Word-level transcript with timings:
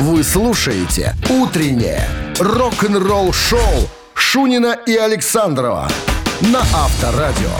Вы 0.00 0.24
слушаете 0.24 1.14
«Утреннее 1.28 2.08
рок-н-ролл-шоу» 2.38 3.60
Шунина 4.14 4.74
и 4.86 4.96
Александрова 4.96 5.90
на 6.40 6.60
Авторадио. 6.60 7.50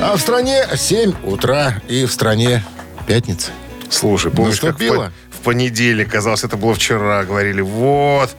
А 0.00 0.16
в 0.16 0.20
стране 0.20 0.64
7 0.76 1.14
утра 1.24 1.74
и 1.88 2.04
в 2.04 2.12
стране 2.12 2.62
пятница. 3.08 3.50
Слушай, 3.90 4.30
помнишь, 4.30 4.60
как 4.60 4.74
Наступило? 4.78 5.06
пон- 5.06 5.12
в 5.38 5.44
понедельник, 5.44 6.10
казалось, 6.10 6.44
это 6.44 6.56
было 6.56 6.74
вчера, 6.74 7.24
говорили, 7.24 7.60
вот, 7.60 8.30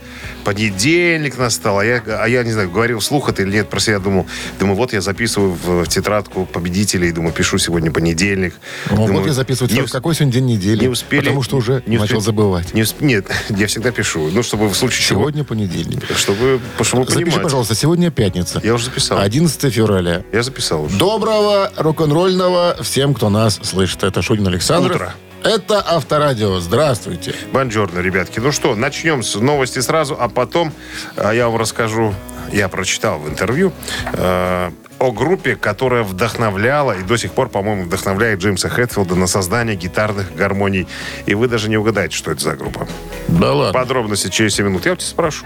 понедельник 0.43 1.38
настал, 1.38 1.79
а 1.79 1.86
я, 1.86 2.02
а 2.05 2.27
я 2.27 2.43
не 2.43 2.52
знаю, 2.52 2.70
говорил 2.70 3.00
вслух 3.00 3.29
это 3.29 3.41
или 3.43 3.52
нет, 3.54 3.70
про 3.70 3.79
себя 3.79 4.00
думал, 4.00 4.25
думаю, 4.59 4.75
вот 4.75 4.93
я 4.93 5.01
записываю 5.01 5.51
в 5.54 5.88
тетрадку 5.88 6.46
победителей, 6.46 7.11
думаю, 7.11 7.33
пишу 7.33 7.57
сегодня 7.57 7.91
понедельник. 7.91 8.54
Ну, 8.89 8.96
Думаю, 8.97 9.14
вот 9.20 9.27
я 9.27 9.33
записываю, 9.33 9.73
не 9.73 9.88
какой 9.88 10.15
сегодня 10.15 10.33
день 10.33 10.46
недели. 10.46 10.82
не 10.82 10.88
успели. 10.88 11.21
Потому 11.21 11.43
что 11.43 11.57
уже 11.57 11.83
не 11.86 11.97
начал 11.97 12.18
успели- 12.18 12.25
забывать. 12.25 12.73
Не 12.73 12.82
усп- 12.82 12.96
Нет, 13.04 13.27
я 13.50 13.68
всегда 13.68 13.91
пишу. 13.91 14.29
Ну, 14.32 14.43
чтобы 14.43 14.68
в 14.69 14.75
случае 14.75 15.02
чего. 15.05 15.21
Сегодня 15.21 15.43
понедельник. 15.43 16.04
Чтобы, 16.16 16.60
чтобы 16.82 17.04
Запиши, 17.05 17.25
понимать. 17.25 17.43
пожалуйста, 17.43 17.75
сегодня 17.75 18.11
пятница. 18.11 18.60
Я 18.63 18.74
уже 18.74 18.86
записал. 18.86 19.19
11 19.19 19.74
февраля. 19.74 20.24
Я 20.32 20.43
записал 20.43 20.83
уже. 20.83 20.97
Доброго 20.97 21.71
рок-н-ролльного 21.77 22.77
всем, 22.82 23.13
кто 23.13 23.29
нас 23.29 23.60
слышит. 23.63 24.04
Это 24.04 24.21
Шунин 24.21 24.47
Александр. 24.47 24.91
Утро. 24.96 25.13
Это 25.43 25.79
Авторадио. 25.79 26.60
Здравствуйте. 26.60 27.34
Бонжорно, 27.54 28.00
ребятки. 28.00 28.39
Ну 28.39 28.52
что, 28.52 28.75
начнем 28.75 29.24
с 29.24 29.36
новости 29.36 29.80
сразу, 29.80 30.18
а 30.20 30.28
потом 30.28 30.74
э, 31.16 31.32
я 31.34 31.47
вам 31.47 31.57
расскажу, 31.57 32.14
я 32.52 32.67
прочитал 32.67 33.20
в 33.20 33.30
интервью 33.30 33.72
э, 34.14 34.72
о 35.00 35.11
группе, 35.11 35.56
которая 35.56 36.03
вдохновляла 36.03 36.92
и 36.92 37.03
до 37.03 37.17
сих 37.17 37.31
пор, 37.31 37.47
по-моему, 37.47 37.83
вдохновляет 37.83 38.39
Джеймса 38.39 38.67
Хэтфилда 38.67 39.16
на 39.16 39.28
создание 39.28 39.78
гитарных 39.78 40.36
гармоний. 40.36 40.88
И 41.25 41.33
вы 41.36 41.47
даже 41.47 41.69
не 41.69 41.78
угадаете, 41.78 42.16
что 42.16 42.31
это 42.31 42.42
за 42.42 42.56
группа. 42.56 42.88
Да 43.30 43.53
ладно. 43.53 43.80
Подробности 43.80 44.30
через 44.30 44.56
7 44.56 44.67
минут. 44.67 44.86
Я 44.86 44.94
у 44.94 44.95
тебя 44.97 45.08
спрошу. 45.08 45.45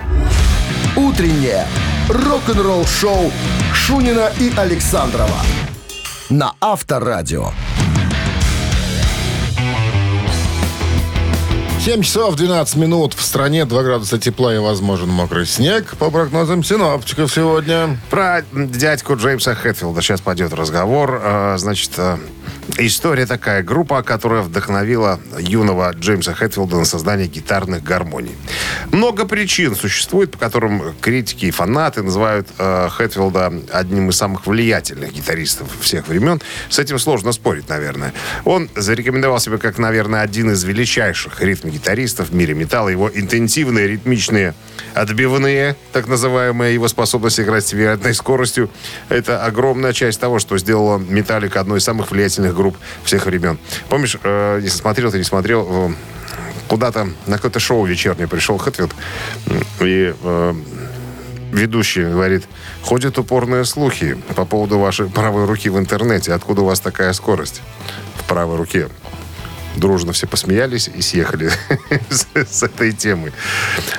«Утреннее 0.95 1.66
рок-н-ролл-шоу» 2.10 3.32
Шунина 3.73 4.32
и 4.39 4.52
Александрова 4.56 5.39
на 6.30 6.54
Авторадио. 6.62 7.52
7 11.84 12.02
часов 12.02 12.38
12 12.38 12.78
минут. 12.78 13.14
В 13.14 13.22
стране 13.22 13.66
2 13.66 13.84
градуса 13.84 14.17
тепла 14.17 14.56
и 14.56 14.58
возможен 14.58 15.09
мокрый 15.09 15.45
снег. 15.45 15.98
По 15.98 16.09
прогнозам 16.09 16.64
синоптиков 16.64 17.30
сегодня. 17.30 18.00
Про 18.09 18.45
дядьку 18.53 19.17
Джеймса 19.17 19.53
Хэтфилда 19.53 20.02
сейчас 20.02 20.22
пойдет 20.22 20.54
разговор. 20.54 21.20
Э, 21.22 21.56
Значит, 21.58 21.92
э, 21.98 22.16
история 22.77 23.25
такая. 23.25 23.63
Группа, 23.63 24.03
которая 24.03 24.41
вдохновила 24.41 25.19
юного 25.39 25.91
Джеймса 25.94 26.33
Хэтфилда 26.33 26.77
на 26.77 26.86
создание 26.86 27.27
гитарных 27.27 27.83
гармоний. 27.83 28.36
Много 28.91 29.25
причин 29.25 29.75
существует, 29.75 30.31
по 30.31 30.38
которым 30.38 30.94
критики 31.02 31.45
и 31.45 31.52
фанаты 31.52 32.03
называют 32.03 32.47
э, 32.58 32.89
Хэтфилда 32.89 33.53
одним 33.71 34.09
из 34.09 34.17
самых 34.17 34.47
влиятельных 34.47 35.14
гитаристов 35.14 35.67
всех 35.81 36.08
времен. 36.08 36.41
С 36.69 36.80
этим 36.80 36.99
сложно 36.99 37.31
спорить, 37.31 37.69
наверное. 37.69 38.14
Он 38.45 38.69
зарекомендовал 38.75 39.39
себя 39.39 39.58
как, 39.58 39.77
наверное, 39.77 40.21
один 40.21 40.52
из 40.52 40.64
величайших 40.64 41.41
ритм-гитаристов 41.41 42.30
в 42.30 42.36
мире 42.36 42.53
металла. 42.53 42.89
Его 42.89 43.09
интенсивные, 43.14 43.88
ритмичные, 43.88 44.53
отбивные, 44.94 45.75
так 45.91 46.08
называемые, 46.08 46.73
его 46.73 46.88
способность 46.88 47.39
играть 47.39 47.66
с 47.66 47.73
вероятной 47.73 48.14
скоростью, 48.14 48.69
это 49.09 49.44
огромная 49.44 49.94
часть 49.94 50.19
того, 50.19 50.39
что 50.39 50.58
сделала 50.58 50.97
Металлика 50.97 51.59
одной 51.59 51.80
из 51.80 51.83
самых 51.83 52.11
влиятельных 52.11 52.33
групп 52.39 52.78
всех 53.03 53.26
времен. 53.26 53.58
Помнишь, 53.89 54.17
э, 54.23 54.59
если 54.62 54.78
смотрел, 54.78 55.12
ты 55.12 55.17
не 55.17 55.23
смотрел, 55.23 55.67
э, 55.70 55.94
куда-то 56.67 57.09
на 57.28 57.36
какое-то 57.36 57.59
шоу 57.59 57.86
вечернее 57.86 58.28
пришел 58.28 58.58
Хэтфилд, 58.58 58.92
и 59.81 60.14
э, 60.22 60.54
ведущий 61.52 62.04
говорит, 62.04 62.44
ходят 62.81 63.17
упорные 63.17 63.66
слухи 63.66 64.17
по 64.36 64.45
поводу 64.45 64.80
вашей 64.80 65.08
правой 65.08 65.45
руки 65.45 65.70
в 65.70 65.77
интернете. 65.77 66.33
Откуда 66.33 66.61
у 66.61 66.66
вас 66.66 66.80
такая 66.80 67.14
скорость 67.14 67.61
в 68.16 68.23
правой 68.27 68.58
руке? 68.58 68.89
Дружно 69.76 70.14
все 70.14 70.27
посмеялись 70.27 70.88
и 70.88 71.02
съехали 71.02 71.50
с, 72.10 72.27
с 72.36 72.64
этой 72.64 72.92
темы. 72.92 73.32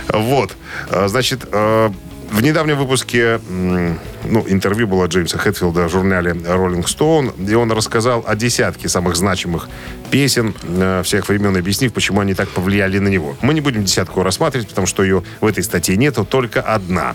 Вот. 0.09 0.53
А, 0.91 1.09
Значит, 1.09 1.47
э, 1.51 1.91
в 2.31 2.43
недавнем 2.43 2.77
выпуске 2.77 3.41
ну, 3.49 4.45
интервью 4.49 4.87
было 4.87 5.07
Джеймса 5.07 5.39
Хэтфилда 5.39 5.89
в 5.89 5.91
журнале 5.91 6.33
Rolling 6.33 6.85
Stone, 6.85 7.51
и 7.51 7.55
он 7.55 7.71
рассказал 7.73 8.25
о 8.27 8.35
десятке 8.35 8.89
самых 8.89 9.17
значимых 9.17 9.69
песен 10.11 10.55
э, 10.63 11.03
всех 11.05 11.29
времен, 11.29 11.57
объяснив, 11.57 11.93
почему 11.93 12.21
они 12.21 12.35
так 12.35 12.49
повлияли 12.49 12.99
на 12.99 13.09
него. 13.09 13.37
Мы 13.43 13.55
не 13.55 13.61
будем 13.61 13.85
десятку 13.85 14.23
рассматривать, 14.23 14.69
потому 14.69 14.87
что 14.87 15.03
ее 15.03 15.23
в 15.41 15.47
этой 15.47 15.63
статье 15.63 15.97
нету, 15.97 16.25
только 16.25 16.61
одна. 16.61 17.15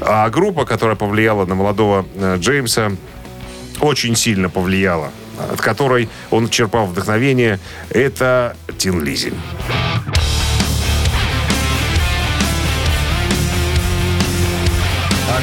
А 0.00 0.28
группа, 0.30 0.64
которая 0.64 0.96
повлияла 0.96 1.46
на 1.46 1.54
молодого 1.54 2.06
э, 2.14 2.36
Джеймса, 2.38 2.92
очень 3.80 4.16
сильно 4.16 4.48
повлияла, 4.48 5.10
от 5.52 5.60
которой 5.60 6.08
он 6.30 6.48
черпал 6.48 6.86
вдохновение, 6.86 7.58
это 7.90 8.56
Тин 8.78 9.02
Лизи. 9.02 9.32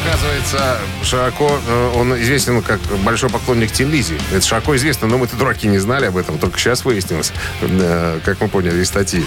Оказывается, 0.06 0.78
широко 1.04 1.60
э, 1.68 1.92
он 1.96 2.14
известен 2.22 2.62
как 2.62 2.80
большой 3.04 3.30
поклонник 3.30 3.78
Лизи. 3.80 4.18
Это 4.32 4.46
широко 4.46 4.76
известно, 4.76 5.08
но 5.08 5.18
мы-то 5.18 5.36
дураки 5.36 5.68
не 5.68 5.80
знали 5.80 6.06
об 6.06 6.18
этом. 6.18 6.38
Только 6.38 6.60
сейчас 6.60 6.86
выяснилось, 6.86 7.32
э, 7.62 8.20
как 8.24 8.42
мы 8.42 8.48
поняли 8.48 8.82
из 8.82 8.88
статьи. 8.88 9.26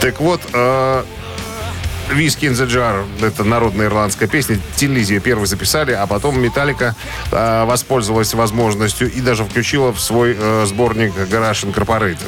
Так 0.00 0.20
вот, 0.20 0.42
э, 2.10 2.14
«Whiskey 2.14 2.50
in 2.50 2.52
the 2.52 2.66
Jar»— 2.66 3.04
это 3.22 3.44
народная 3.44 3.86
ирландская 3.86 4.28
песня. 4.28 4.58
Тин 4.76 4.94
Лизи 4.94 5.14
ее 5.14 5.20
первый 5.20 5.46
записали, 5.46 5.92
а 5.92 6.06
потом 6.06 6.40
«Металлика» 6.40 6.94
э, 7.30 7.64
воспользовалась 7.64 8.34
возможностью 8.34 9.10
и 9.12 9.20
даже 9.20 9.44
включила 9.44 9.92
в 9.92 10.00
свой 10.00 10.36
э, 10.38 10.64
сборник 10.66 11.12
«Garage 11.14 11.72
Incorporated». 11.72 12.18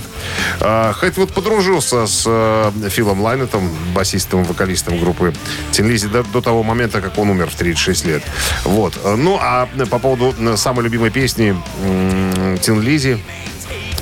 Э, 0.61 0.93
Хэтфилд 0.95 1.33
подружился 1.33 2.07
с 2.07 2.25
э, 2.27 2.89
Филом 2.91 3.21
Лайнетом, 3.21 3.69
басистом 3.95 4.45
вокалистом 4.45 4.99
группы 4.99 5.33
Тин 5.73 5.89
Лизи 5.89 6.09
до, 6.09 6.23
до 6.23 6.41
того 6.41 6.63
момента, 6.63 7.01
как 7.01 7.19
он 7.19 7.31
умер 7.31 7.51
в 7.51 7.55
36 7.55 8.05
лет. 8.07 8.23
Вот. 8.65 8.99
Э, 9.05 9.15
Ну, 9.17 9.39
а 9.41 9.69
по 9.91 9.99
поводу 9.99 10.35
э, 10.39 10.57
самой 10.57 10.85
любимой 10.85 11.11
песни 11.11 11.57
м, 11.85 12.59
Тин 12.59 12.81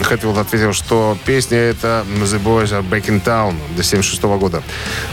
Хэтфилд 0.03 0.39
ответил, 0.39 0.73
что 0.73 1.17
песня 1.25 1.59
это 1.59 2.05
«The 2.21 2.43
Boys 2.43 2.71
Are 2.71 2.89
Back 2.89 3.07
in 3.07 3.23
Town» 3.23 3.55
до 3.77 3.83
76 3.83 4.23
года 4.23 4.63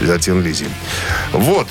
для 0.00 0.18
Тин 0.18 0.42
Лизи. 0.42 0.66
Вот. 1.32 1.68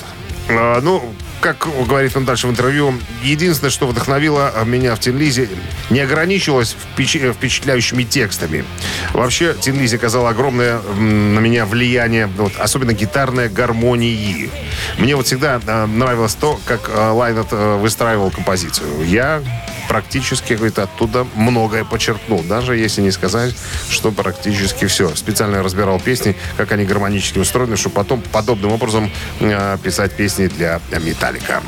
А, 0.48 0.80
Ну, 0.80 1.02
как 1.40 1.66
говорит 1.88 2.16
он 2.16 2.24
дальше 2.24 2.46
в 2.46 2.50
интервью, 2.50 2.94
единственное, 3.24 3.70
что 3.70 3.88
вдохновило 3.88 4.52
меня 4.64 4.94
в 4.94 5.00
Тин 5.00 5.18
Лизи, 5.18 5.48
не 5.90 5.98
ограничивалось 6.00 6.76
впечи- 6.96 7.32
впечатляющими 7.32 8.04
текстами. 8.04 8.64
Вообще, 9.12 9.54
Тин 9.60 9.76
Лизи 9.78 9.96
оказала 9.96 10.28
огромное 10.30 10.78
на 10.80 11.40
меня 11.40 11.66
влияние, 11.66 12.28
вот, 12.28 12.52
особенно 12.58 12.92
гитарной 12.92 13.48
гармонии. 13.48 14.50
Мне 14.98 15.16
вот 15.16 15.26
всегда 15.26 15.60
э, 15.66 15.86
нравилось 15.86 16.34
то, 16.34 16.60
как 16.64 16.88
э, 16.88 17.10
Лайнет 17.10 17.48
э, 17.50 17.76
выстраивал 17.76 18.30
композицию. 18.30 19.04
Я 19.04 19.42
практически, 19.88 20.54
говорит, 20.54 20.78
оттуда 20.78 21.26
многое 21.34 21.84
почерпнул. 21.84 22.42
Даже 22.42 22.76
если 22.76 23.02
не 23.02 23.10
сказать, 23.10 23.54
что 23.90 24.10
практически 24.10 24.86
все. 24.86 25.14
Специально 25.14 25.62
разбирал 25.62 26.00
песни, 26.00 26.36
как 26.56 26.72
они 26.72 26.84
гармонически 26.84 27.38
устроены, 27.38 27.76
чтобы 27.76 27.94
потом 27.94 28.22
подобным 28.32 28.72
образом 28.72 29.10
э, 29.40 29.78
писать 29.82 30.12
песни 30.12 30.46
для 30.46 30.80
Металлика. 31.00 31.62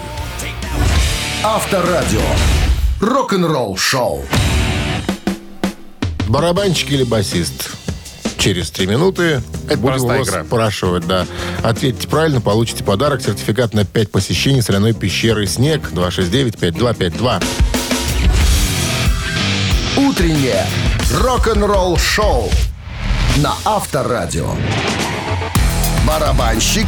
Авторадио. 1.42 2.22
Рок-н-ролл 3.00 3.76
шоу. 3.76 4.24
Барабанщик 6.28 6.90
или 6.90 7.04
басист? 7.04 7.70
Через 8.38 8.70
три 8.70 8.86
минуты 8.86 9.42
Это 9.68 9.78
будем 9.78 9.94
простая 9.98 10.18
вас 10.18 10.28
игра. 10.28 10.44
спрашивать, 10.44 11.06
да. 11.06 11.26
Ответьте 11.62 12.08
правильно, 12.08 12.40
получите 12.40 12.84
подарок. 12.84 13.22
Сертификат 13.22 13.72
на 13.72 13.84
5 13.84 14.10
посещений 14.10 14.60
соляной 14.62 14.92
пещеры 14.92 15.46
«Снег» 15.46 15.90
269-5252. 15.92 17.42
Утреннее 20.14 20.64
рок-н-ролл 21.12 21.98
шоу 21.98 22.48
на 23.38 23.52
Авторадио. 23.64 24.48
Барабанщик 26.06 26.86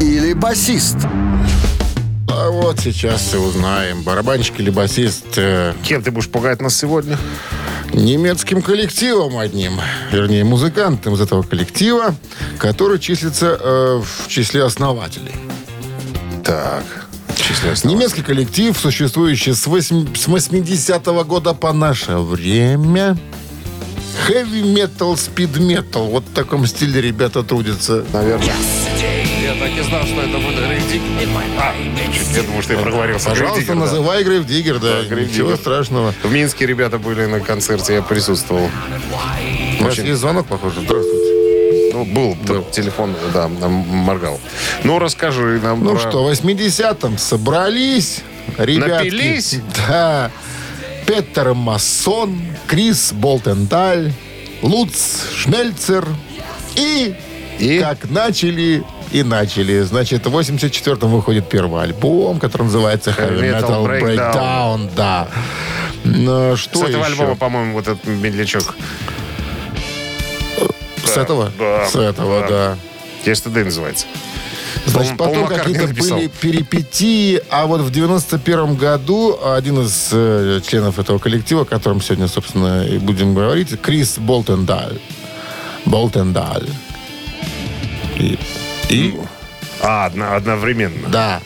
или 0.00 0.32
басист? 0.32 0.96
А 2.28 2.50
вот 2.50 2.80
сейчас 2.80 3.32
и 3.32 3.36
узнаем. 3.36 4.02
Барабанщик 4.02 4.58
или 4.58 4.70
басист 4.70 5.24
э, 5.36 5.74
Кем 5.84 6.02
ты 6.02 6.10
будешь 6.10 6.28
пугать 6.28 6.60
нас 6.60 6.76
сегодня? 6.76 7.16
немецким 7.92 8.60
коллективом 8.60 9.38
одним. 9.38 9.80
Вернее, 10.10 10.42
музыкантом 10.42 11.14
из 11.14 11.20
этого 11.20 11.44
коллектива, 11.44 12.16
который 12.58 12.98
числится 12.98 13.56
э, 13.56 14.02
в 14.02 14.26
числе 14.26 14.64
основателей. 14.64 15.36
Так. 16.42 17.05
Числе 17.56 17.72
основателей. 17.72 17.94
Немецкий 17.94 18.22
коллектив, 18.22 18.76
существующий 18.78 19.52
с, 19.54 19.66
восьм- 19.66 20.14
с 20.16 20.28
80-го 20.28 21.24
года 21.24 21.54
по 21.54 21.72
наше 21.72 22.16
время. 22.18 23.16
Heavy 24.28 24.62
metal, 24.74 25.14
speed 25.14 25.52
metal. 25.58 26.08
Вот 26.10 26.24
в 26.24 26.32
таком 26.34 26.66
стиле 26.66 27.00
ребята 27.00 27.42
трудятся. 27.42 28.04
Наверное. 28.12 28.46
Я 28.46 29.54
так 29.60 29.70
и 29.78 29.82
знал, 29.88 30.02
что 30.04 30.20
это 30.22 30.38
будет 30.38 30.56
Грейв 30.66 30.82
Диггер. 30.90 31.28
А, 31.60 31.72
я 32.34 32.42
думаю, 32.42 32.62
что 32.62 32.72
я 32.72 32.78
проговорился. 32.80 33.28
Грейв 33.30 33.40
Пожалуйста, 33.42 33.66
да. 33.74 33.74
называй 33.78 34.24
Грейв 34.24 34.46
Диггер, 34.46 34.78
да. 34.80 35.02
Да, 35.02 35.08
Грейв 35.08 35.28
Ничего 35.30 35.48
Диггер. 35.50 35.60
страшного. 35.60 36.14
В 36.22 36.32
Минске 36.32 36.66
ребята 36.66 36.98
были 36.98 37.26
на 37.26 37.40
концерте, 37.40 37.94
я 37.94 38.02
присутствовал. 38.02 38.68
У 39.80 39.84
нас 39.84 39.98
есть 39.98 40.20
звонок, 40.20 40.46
похоже. 40.46 40.80
Здравствуйте. 40.84 41.25
Ну, 41.96 42.04
был, 42.04 42.36
т- 42.36 42.70
телефон, 42.72 43.14
да, 43.32 43.48
моргал. 43.48 44.38
Ну, 44.84 44.98
расскажи 44.98 45.60
нам 45.62 45.82
Ну 45.82 45.92
про- 45.96 45.98
что, 46.10 46.24
в 46.24 46.30
80-м 46.30 47.16
собрались 47.18 48.22
ребятки. 48.58 48.90
Напились? 49.06 49.60
Да. 49.88 50.30
Петер 51.06 51.54
Массон, 51.54 52.38
Крис 52.66 53.12
Болтендаль, 53.12 54.12
Луц 54.62 55.22
Шмельцер 55.34 56.06
и, 56.74 57.14
И? 57.58 57.78
как 57.78 58.10
начали 58.10 58.82
и 59.12 59.22
начали. 59.22 59.82
Значит, 59.82 60.26
в 60.26 60.36
84-м 60.36 61.10
выходит 61.10 61.48
первый 61.48 61.82
альбом, 61.82 62.38
который 62.40 62.64
называется 62.64 63.10
Heavy 63.10 63.40
Metal 63.40 63.62
Metal 63.62 63.86
Breakdown. 63.86 64.34
Breakdown. 64.34 64.90
Да. 64.96 65.28
Ну, 66.04 66.56
что 66.56 66.80
С 66.80 66.82
этого 66.82 67.04
еще? 67.04 67.12
альбома, 67.12 67.36
по-моему, 67.36 67.72
вот 67.74 67.88
этот 67.88 68.04
медлячок. 68.06 68.74
С 71.16 71.22
этого? 71.24 71.52
да, 71.58 71.86
С 71.88 71.94
этого, 71.96 72.40
да. 72.40 72.48
да. 72.48 72.78
Yesterday 73.30 73.64
называется. 73.64 74.06
Значит, 74.86 75.16
Пол- 75.16 75.28
потом 75.28 75.46
какие-то 75.48 75.86
были 75.88 76.28
перипетии, 76.28 77.40
а 77.50 77.66
вот 77.66 77.80
в 77.80 77.90
91 77.90 78.76
году 78.76 79.36
один 79.44 79.80
из 79.80 80.10
э, 80.12 80.60
членов 80.66 80.98
этого 81.00 81.18
коллектива, 81.18 81.62
о 81.62 81.64
котором 81.64 82.00
сегодня, 82.00 82.28
собственно, 82.28 82.86
и 82.86 82.98
будем 82.98 83.34
говорить, 83.34 83.80
Крис 83.80 84.18
Болтендаль. 84.18 84.98
Болтендаль. 85.86 86.68
И, 88.16 88.38
и 88.90 89.14
А, 89.82 90.06
одно- 90.06 90.34
одновременно. 90.34 91.08
да. 91.08 91.40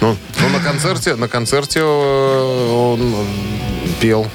Ну, 0.00 0.16
ну, 0.40 0.48
на 0.50 0.60
концерте, 0.60 1.16
на 1.16 1.26
концерте 1.28 1.80
э, 1.80 2.70
он 2.72 3.26
пел 4.00 4.26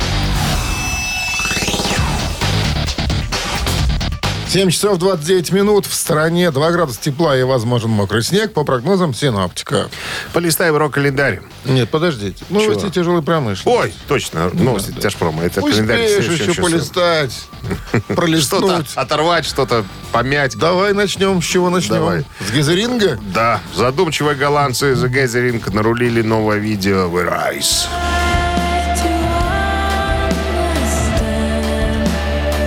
7 4.55 4.71
часов 4.71 4.99
29 4.99 5.51
минут. 5.51 5.85
В 5.85 5.95
стороне 5.95 6.53
2 6.53 6.71
градуса 6.71 7.01
тепла 7.01 7.37
и 7.37 7.43
возможен 7.43 7.91
мокрый 7.91 8.23
снег 8.23 8.53
по 8.53 8.63
прогнозам 8.63 9.13
синоптика. 9.13 9.89
Полистаем 10.33 10.77
рок-календарь. 10.77 11.41
Нет, 11.65 11.89
подождите. 11.91 12.45
Новости 12.51 12.83
Чего? 12.83 12.91
тяжелой 12.93 13.23
промышленности. 13.23 13.67
Ой, 13.69 13.93
точно, 14.07 14.51
новости 14.53 14.93
тяжпрома. 14.93 15.43
Это 15.43 15.61
календарь 15.61 16.05
Успеешь 16.05 16.25
следующего 16.25 16.43
еще 16.45 16.53
часа. 16.53 16.63
полистать, 16.63 17.33
Что-то 17.89 18.15
пролистнуть. 18.15 18.87
оторвать, 18.95 19.45
что-то 19.45 19.85
помять. 20.13 20.57
Давай 20.57 20.93
начнем. 20.93 21.43
С 21.43 21.47
чего 21.47 21.69
начнем? 21.69 21.97
Давай. 21.97 22.25
С 22.49 22.53
Гизеринга? 22.53 23.19
Да, 23.35 23.61
задумчивые 23.75 24.37
голландцы 24.37 24.93
The 24.93 25.11
Gathering 25.11 25.75
нарулили 25.75 26.23
новое 26.23 26.59
видео 26.59 27.09
Rise. 27.09 27.89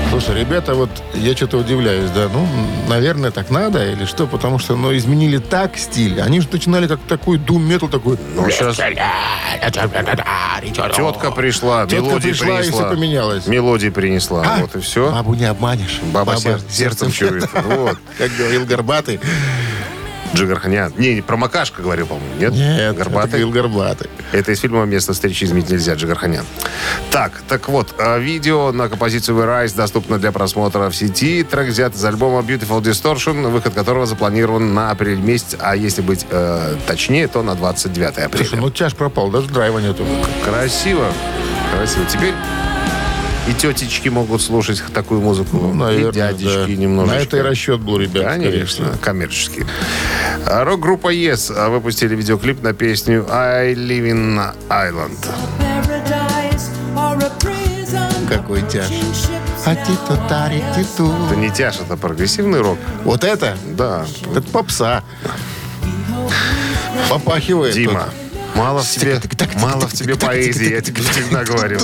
Слушай, 0.09 0.39
ребята, 0.39 0.73
вот 0.73 0.89
я 1.13 1.35
что-то 1.35 1.57
удивляюсь, 1.57 2.09
да, 2.11 2.27
ну, 2.31 2.47
наверное, 2.87 3.29
так 3.29 3.49
надо 3.51 3.85
или 3.91 4.05
что, 4.05 4.25
потому 4.25 4.57
что, 4.57 4.75
ну, 4.75 4.95
изменили 4.95 5.37
так 5.37 5.77
стиль. 5.77 6.21
Они 6.21 6.39
же 6.41 6.47
начинали 6.51 6.87
как 6.87 6.99
такой 7.07 7.37
дум-метал 7.37 7.87
такой. 7.89 8.17
Ну, 8.35 8.49
сейчас 8.49 8.77
тетка 10.95 11.31
пришла, 11.31 11.85
Тетка 11.85 12.05
мелодии 12.05 12.29
пришла, 12.29 12.47
и 12.47 12.61
принесла. 12.61 12.79
все 12.87 12.89
поменялось. 12.95 13.47
Мелодии 13.47 13.89
принесла, 13.89 14.43
А, 14.45 14.61
вот 14.61 14.75
и 14.75 14.79
все. 14.79 15.11
Бабу 15.11 15.33
не 15.35 15.45
обманешь. 15.45 15.99
Баба 16.13 16.37
сер- 16.37 16.61
сердцем 16.69 17.11
чует. 17.11 17.47
Вот. 17.53 17.97
Как 18.17 18.31
говорил 18.35 18.65
Горбатый. 18.65 19.19
Джигарханян. 20.35 20.93
Не, 20.97 21.15
не, 21.15 21.21
про 21.21 21.37
Макашка 21.37 21.81
говорил, 21.81 22.07
по-моему, 22.07 22.35
нет? 22.39 22.53
Нет, 22.53 22.79
это 22.79 22.97
Горбатый. 22.97 23.29
говорил 23.29 23.51
Горбатый. 23.51 24.09
Это 24.31 24.51
из 24.51 24.59
фильма 24.59 24.83
«Место 24.85 25.13
встречи 25.13 25.45
изменить 25.45 25.69
нельзя» 25.69 25.93
Джигарханян. 25.93 26.45
Так, 27.11 27.31
так 27.47 27.69
вот, 27.69 27.95
э, 27.97 28.19
видео 28.19 28.71
на 28.71 28.89
композицию 28.89 29.37
«We 29.37 29.45
Rise» 29.65 29.75
доступно 29.75 30.19
для 30.19 30.31
просмотра 30.31 30.89
в 30.89 30.95
сети. 30.95 31.43
Трек 31.43 31.69
взят 31.69 31.95
из 31.95 32.03
альбома 32.03 32.39
Beautiful 32.39 32.81
Distortion, 32.81 33.49
выход 33.49 33.73
которого 33.73 34.05
запланирован 34.05 34.73
на 34.73 34.91
апрель 34.91 35.19
месяц, 35.19 35.55
а 35.59 35.75
если 35.75 36.01
быть 36.01 36.25
э, 36.29 36.75
точнее, 36.87 37.27
то 37.27 37.41
на 37.41 37.55
29 37.55 38.17
апреля. 38.17 38.45
Слушай, 38.45 38.59
ну 38.59 38.69
тяж 38.69 38.95
пропал, 38.95 39.29
даже 39.29 39.47
драйва 39.47 39.79
нету. 39.79 40.05
Красиво. 40.45 41.11
Красиво. 41.75 42.05
Теперь 42.05 42.33
и 43.47 43.53
тетечки 43.53 44.09
могут 44.09 44.41
слушать 44.41 44.83
такую 44.93 45.21
музыку. 45.21 45.57
Ну, 45.57 45.73
наверное, 45.73 46.09
и 46.09 46.13
дядечки 46.13 46.75
да. 46.75 46.81
немножечко. 46.81 47.17
На 47.17 47.23
это 47.23 47.37
и 47.37 47.41
расчет 47.41 47.79
был, 47.79 47.97
ребят. 47.97 48.25
Конечно, 48.25 48.85
всего. 48.85 48.97
коммерческий. 49.01 49.65
А 50.45 50.63
Рок-группа 50.63 51.13
Yes 51.13 51.53
а, 51.55 51.69
выпустили 51.69 52.15
видеоклип 52.15 52.61
на 52.61 52.73
песню 52.73 53.25
I 53.29 53.73
Live 53.73 54.11
in 54.11 54.55
Island. 54.69 55.17
Какой 58.27 58.61
тяж. 58.63 58.87
А 59.65 59.75
титу 59.75 60.17
тари 60.27 60.63
титу. 60.75 61.13
Это 61.27 61.35
не 61.35 61.49
тяж, 61.49 61.75
это 61.79 61.95
прогрессивный 61.95 62.61
рок. 62.61 62.77
Вот 63.03 63.23
это? 63.23 63.57
Да. 63.75 64.05
Это 64.31 64.41
попса. 64.41 65.03
Попахивает. 67.09 67.73
Дима, 67.73 68.09
тут. 68.33 68.55
мало 68.55 68.81
в 68.81 68.89
тебе, 68.89 69.21
мало 69.61 69.87
в 69.87 69.93
тебе 69.93 70.15
поэзии, 70.15 70.71
я 70.71 70.81
тебе 70.81 71.01
всегда 71.01 71.43
говорю. 71.45 71.79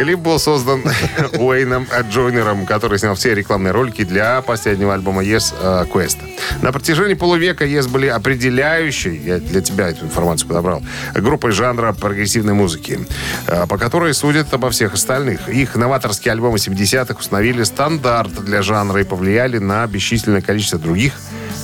Клип 0.00 0.20
был 0.20 0.38
создан 0.38 0.82
Уэйном 1.34 1.86
Джойнером, 2.10 2.64
который 2.64 2.98
снял 2.98 3.14
все 3.16 3.34
рекламные 3.34 3.72
ролики 3.72 4.02
для 4.02 4.40
последнего 4.40 4.94
альбома 4.94 5.22
Yes 5.22 5.54
э, 5.60 5.84
Quest. 5.92 6.16
На 6.62 6.72
протяжении 6.72 7.12
полувека 7.12 7.66
Yes 7.66 7.86
были 7.86 8.06
определяющей, 8.06 9.14
я 9.18 9.36
для 9.36 9.60
тебя 9.60 9.90
эту 9.90 10.06
информацию 10.06 10.48
подобрал, 10.48 10.82
группой 11.14 11.52
жанра 11.52 11.92
прогрессивной 11.92 12.54
музыки, 12.54 12.98
э, 13.46 13.66
по 13.66 13.76
которой 13.76 14.14
судят 14.14 14.54
обо 14.54 14.70
всех 14.70 14.94
остальных. 14.94 15.50
Их 15.50 15.76
новаторские 15.76 16.32
альбомы 16.32 16.56
70-х 16.56 17.16
установили 17.18 17.62
стандарт 17.64 18.42
для 18.42 18.62
жанра 18.62 19.02
и 19.02 19.04
повлияли 19.04 19.58
на 19.58 19.86
бесчисленное 19.86 20.40
количество 20.40 20.78
других 20.78 21.12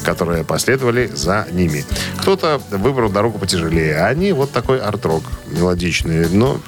которые 0.07 0.45
последовали 0.45 1.11
за 1.13 1.47
ними. 1.51 1.85
Кто-то 2.19 2.63
выбрал 2.71 3.11
дорогу 3.11 3.39
потяжелее, 3.39 3.97
а 3.97 4.07
они 4.07 4.33
вот 4.33 4.53
такой 4.53 4.79
арт-рок, 4.79 5.25
мелодичный, 5.49 6.29
но 6.29 6.61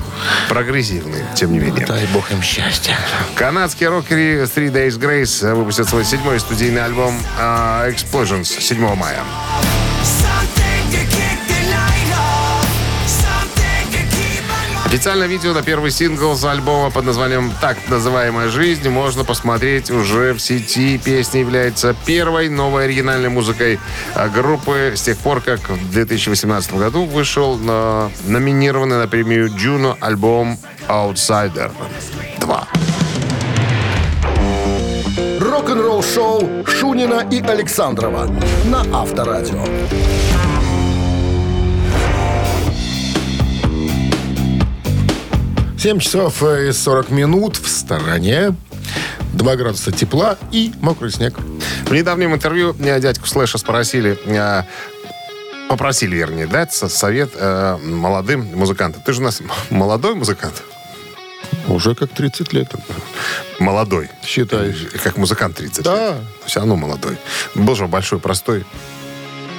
прогрессивный, 0.49 1.23
тем 1.37 1.53
не 1.53 1.61
менее. 1.61 1.87
Дай 1.87 2.05
бог 2.13 2.31
им 2.33 2.43
счастья. 2.43 2.97
Канадские 3.37 3.91
рокеры 3.91 4.43
Three 4.43 4.73
Days 4.73 4.99
Grace 4.99 5.55
выпустят 5.55 5.89
свой 5.89 6.05
седьмой 6.05 6.41
студийный 6.41 6.85
альбом 6.85 7.15
а, 7.39 7.89
Explosions 7.89 8.61
7 8.61 8.95
мая. 8.97 9.23
Официальное 14.89 15.27
видео 15.27 15.53
на 15.53 15.63
первый 15.63 15.91
сингл 15.91 16.35
с 16.35 16.43
альбома 16.47 16.91
под 16.91 17.05
названием 17.05 17.53
«Так 17.61 17.77
называемая 17.91 18.49
жизнь» 18.49 18.89
можно 18.89 19.23
посмотреть 19.23 19.91
уже 19.91 20.33
в 20.33 20.39
сети. 20.39 20.97
Песня 20.97 21.41
является 21.41 21.95
первой 22.07 22.49
новой 22.49 22.85
оригинальной 22.85 23.29
музыкой 23.29 23.79
а, 24.15 24.29
группы 24.29 24.95
с 24.97 25.03
тех 25.03 25.19
пор, 25.19 25.43
как 25.43 25.61
в 25.69 25.91
2018 25.93 26.73
году 26.73 27.05
вышел 27.05 27.59
на 27.59 28.11
номинированный 28.25 28.97
на 28.97 29.07
премию 29.07 29.49
Juno 29.49 29.95
альбом 30.01 30.57
«Outsider 30.89 31.71
2». 32.41 32.65
Рок-н-ролл 35.39 36.03
шоу 36.03 36.65
Шунина 36.67 37.29
и 37.31 37.43
Александрова 37.43 38.27
на 38.65 38.87
Авторадио. 38.99 39.65
7 45.79 46.01
часов 46.01 46.43
и 46.43 46.73
40 46.73 47.11
минут 47.11 47.57
в 47.57 47.69
стороне. 47.69 48.55
2 49.35 49.57
градуса 49.57 49.93
тепла 49.93 50.37
и 50.51 50.73
мокрый 50.81 51.13
снег. 51.13 51.35
В 51.85 51.93
недавнем 51.93 52.35
интервью 52.35 52.75
меня 52.79 52.99
дядьку 52.99 53.27
Слэша 53.27 53.59
спросили, 53.59 54.19
э, 54.25 54.63
попросили, 55.69 56.17
вернее, 56.17 56.47
дать 56.47 56.73
со- 56.73 56.89
совет 56.89 57.31
э, 57.35 57.77
молодым 57.77 58.57
музыкантам. 58.57 59.03
Ты 59.03 59.13
же 59.13 59.21
у 59.21 59.25
нас 59.25 59.41
молодой 59.71 60.15
музыкант? 60.15 60.63
Уже 61.69 61.95
как 61.95 62.11
30 62.11 62.53
лет. 62.53 62.73
Молодой. 63.61 64.11
Считаешь? 64.25 64.87
Как 65.03 65.17
музыкант 65.17 65.57
30 65.57 65.85
Да. 65.85 66.09
лет. 66.13 66.17
Все 66.47 66.61
равно 66.61 66.75
молодой. 66.77 67.17
Был 67.55 67.77
же 67.77 67.87
большой, 67.87 68.19
простой. 68.19 68.65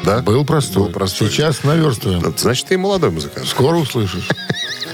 Да? 0.04 0.20
Был 0.20 0.44
простой. 0.46 0.84
Был 0.84 0.92
простой. 0.92 1.30
Сейчас 1.30 1.64
наверстываем. 1.64 2.34
Значит, 2.38 2.68
ты 2.68 2.78
молодой 2.78 3.12
музыкант. 3.12 3.48
Скоро 3.48 3.78
услышишь. 3.78 4.28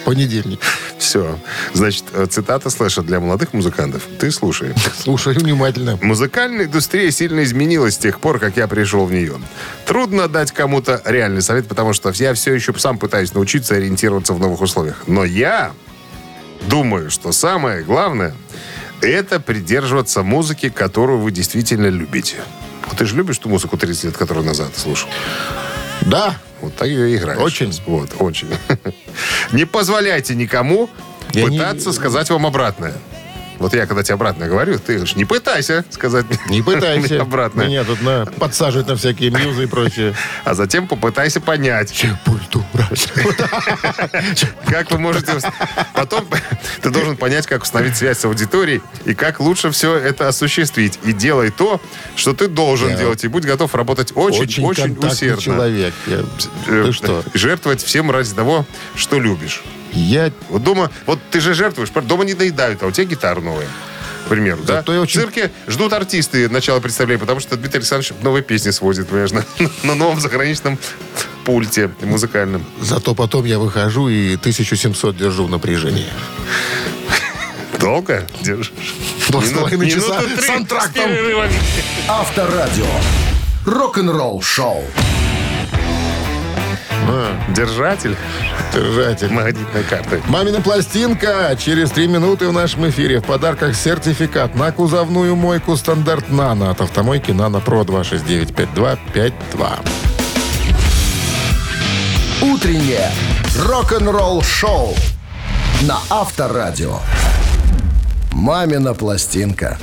Понедельник. 0.05 0.59
Все. 0.99 1.37
Значит, 1.73 2.05
э, 2.13 2.27
цитата 2.29 2.69
слэша 2.69 3.01
для 3.01 3.19
молодых 3.19 3.53
музыкантов. 3.53 4.03
Ты 4.19 4.31
слушай. 4.31 4.73
Слушай 4.97 5.33
внимательно. 5.33 5.97
Музыкальная 6.01 6.65
индустрия 6.65 7.09
сильно 7.11 7.43
изменилась 7.43 7.95
с 7.95 7.97
тех 7.97 8.19
пор, 8.19 8.39
как 8.39 8.55
я 8.55 8.67
пришел 8.67 9.05
в 9.05 9.11
нее. 9.11 9.33
Трудно 9.85 10.27
дать 10.27 10.51
кому-то 10.51 11.01
реальный 11.05 11.41
совет, 11.41 11.67
потому 11.67 11.93
что 11.93 12.11
я 12.15 12.33
все 12.35 12.53
еще 12.53 12.73
сам 12.77 12.99
пытаюсь 12.99 13.33
научиться 13.33 13.75
ориентироваться 13.75 14.33
в 14.33 14.39
новых 14.39 14.61
условиях. 14.61 15.03
Но 15.07 15.25
я 15.25 15.73
думаю, 16.67 17.09
что 17.09 17.31
самое 17.31 17.83
главное– 17.83 18.35
это 19.01 19.39
придерживаться 19.39 20.21
музыки, 20.21 20.69
которую 20.69 21.19
вы 21.19 21.31
действительно 21.31 21.87
любите. 21.87 22.37
Ты 22.97 23.05
же 23.05 23.15
любишь 23.15 23.39
ту 23.39 23.49
музыку 23.49 23.77
30 23.77 24.03
лет, 24.05 24.17
которую 24.17 24.45
назад 24.45 24.77
слушал? 24.77 25.09
Да. 26.01 26.37
Вот 26.61 26.75
так 26.75 26.87
ее 26.87 27.15
играешь. 27.17 27.39
Очень. 27.39 27.71
Вот, 27.85 28.09
очень. 28.19 28.47
Не 29.51 29.65
позволяйте 29.65 30.35
никому 30.35 30.89
Я 31.33 31.43
не- 31.45 31.57
пытаться 31.57 31.91
сказать 31.93 32.29
вам 32.29 32.45
обратное. 32.45 32.93
Вот 33.59 33.73
я, 33.73 33.85
когда 33.85 34.03
тебе 34.03 34.15
обратно 34.15 34.47
говорю, 34.47 34.77
ты 34.79 34.93
говоришь, 34.95 35.15
не 35.15 35.25
пытайся 35.25 35.85
сказать 35.89 36.25
Не 36.49 36.61
пытайся. 36.61 37.21
обратно. 37.21 37.63
Меня 37.63 37.83
тут 37.83 38.01
на, 38.01 38.25
подсаживать 38.25 38.87
на 38.87 38.95
всякие 38.95 39.29
мьюзы 39.31 39.63
и 39.63 39.65
прочее. 39.67 40.13
А 40.43 40.53
затем 40.53 40.87
попытайся 40.87 41.39
понять, 41.39 41.89
Сепультура. 41.89 42.65
как 44.67 44.91
вы 44.91 44.99
можете... 44.99 45.33
Потом 45.93 46.27
ты 46.81 46.89
должен 46.89 47.17
понять, 47.17 47.47
как 47.47 47.63
установить 47.63 47.95
связь 47.95 48.19
с 48.19 48.25
аудиторией 48.25 48.81
и 49.05 49.13
как 49.13 49.39
лучше 49.39 49.71
все 49.71 49.95
это 49.95 50.27
осуществить. 50.27 50.99
И 51.03 51.13
делай 51.13 51.49
то, 51.51 51.79
что 52.15 52.33
ты 52.33 52.47
должен 52.47 52.89
Я 52.89 52.97
делать. 52.97 53.23
И 53.23 53.27
будь 53.27 53.45
готов 53.45 53.73
работать 53.75 54.11
очень-очень 54.15 54.65
Очень 54.65 54.83
контактный 54.95 55.09
усердно. 55.11 55.41
человек. 55.41 55.93
Я- 56.07 56.25
Э, 56.67 56.83
Ты 56.87 56.91
что? 56.93 57.23
Жертвовать 57.33 57.83
всем 57.83 58.09
ради 58.11 58.31
того, 58.33 58.65
что 58.95 59.19
любишь. 59.19 59.61
Я 59.95 60.31
Вот 60.49 60.63
дома, 60.63 60.91
вот 61.05 61.19
ты 61.31 61.39
же 61.39 61.53
жертвуешь, 61.53 61.89
дома 61.89 62.25
не 62.25 62.33
доедают, 62.33 62.83
а 62.83 62.87
у 62.87 62.91
тебя 62.91 63.05
гитара 63.05 63.39
новая. 63.39 63.67
К 64.25 64.27
примеру, 64.27 64.63
да? 64.63 64.83
Я 64.87 65.01
очень- 65.01 65.21
В 65.21 65.23
цирке 65.23 65.51
ждут 65.67 65.93
артисты 65.93 66.49
начала 66.49 66.79
представления, 66.79 67.19
потому 67.19 67.39
что 67.39 67.55
Дмитрий 67.57 67.77
Александрович 67.79 68.11
новые 68.23 68.43
песни 68.43 68.71
сводит, 68.71 69.07
понимаешь, 69.07 69.31
на, 69.31 69.45
на 69.83 69.95
новом 69.95 70.19
заграничном 70.19 70.79
пульте 71.45 71.91
музыкальном. 72.01 72.65
Зато 72.81 73.13
потом 73.13 73.45
я 73.45 73.59
выхожу 73.59 74.09
и 74.09 74.33
1700 74.35 75.15
держу 75.15 75.45
в 75.45 75.49
напряжении. 75.51 76.07
Долго 77.79 78.25
держишь? 78.41 78.73
Два 79.29 79.41
с 79.43 79.51
половиной 79.51 79.85
минуты 79.87 80.01
часа 80.07 80.21
три 80.23 80.41
с 80.45 80.49
антрактом. 80.49 81.11
Авторадио. 82.07 82.85
Рок-н-ролл 83.65 84.41
шоу. 84.41 84.83
Держатель 87.49 88.15
Держатель. 88.73 89.31
магнитной 89.31 89.83
карты. 89.83 90.21
Мамина 90.27 90.61
пластинка. 90.61 91.55
Через 91.59 91.91
три 91.91 92.07
минуты 92.07 92.47
в 92.47 92.53
нашем 92.53 92.89
эфире. 92.89 93.19
В 93.19 93.25
подарках 93.25 93.75
сертификат 93.75 94.55
на 94.55 94.71
кузовную 94.71 95.35
мойку 95.35 95.75
стандарт 95.77 96.29
«Нано» 96.29 96.71
от 96.71 96.81
автомойки 96.81 97.31
«Нано 97.31 97.59
Про» 97.59 97.81
269-5252. 97.83 99.79
Утреннее 102.41 103.11
рок-н-ролл 103.59 104.41
шоу 104.41 104.95
на 105.81 105.97
Авторадио. 106.09 106.99
Мамина 108.31 108.93
пластинка. 108.93 109.77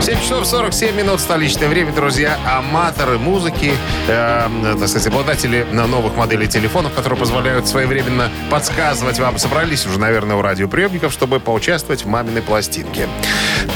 7 0.00 0.20
часов 0.20 0.46
47 0.46 0.94
минут 0.94 1.20
столичное 1.20 1.68
время, 1.68 1.92
друзья. 1.92 2.38
Аматоры 2.46 3.18
музыки, 3.18 3.72
э, 4.06 4.48
так 4.78 4.88
сказать, 4.88 5.06
обладатели 5.08 5.66
новых 5.72 6.16
моделей 6.16 6.46
телефонов, 6.46 6.92
которые 6.94 7.18
позволяют 7.18 7.66
своевременно 7.66 8.30
подсказывать 8.50 9.18
вам, 9.18 9.38
собрались 9.38 9.86
уже, 9.86 9.98
наверное, 9.98 10.36
у 10.36 10.42
радиоприемников, 10.42 11.12
чтобы 11.12 11.40
поучаствовать 11.40 12.04
в 12.04 12.08
маминой 12.08 12.42
пластинке. 12.42 13.08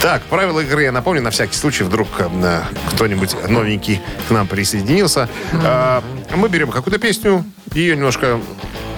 Так, 0.00 0.23
правила 0.23 0.61
игры 0.61 0.85
я 0.85 0.93
напомню, 0.93 1.23
на 1.23 1.31
всякий 1.31 1.57
случай, 1.57 1.85
вдруг 1.85 2.09
э, 2.19 2.61
кто-нибудь 2.95 3.49
новенький 3.49 4.00
к 4.29 4.31
нам 4.31 4.47
присоединился. 4.47 5.29
Э, 5.53 6.00
мы 6.37 6.49
берем 6.49 6.71
какую-то 6.71 7.00
песню, 7.00 7.45
ее 7.73 7.97
немножко 7.97 8.41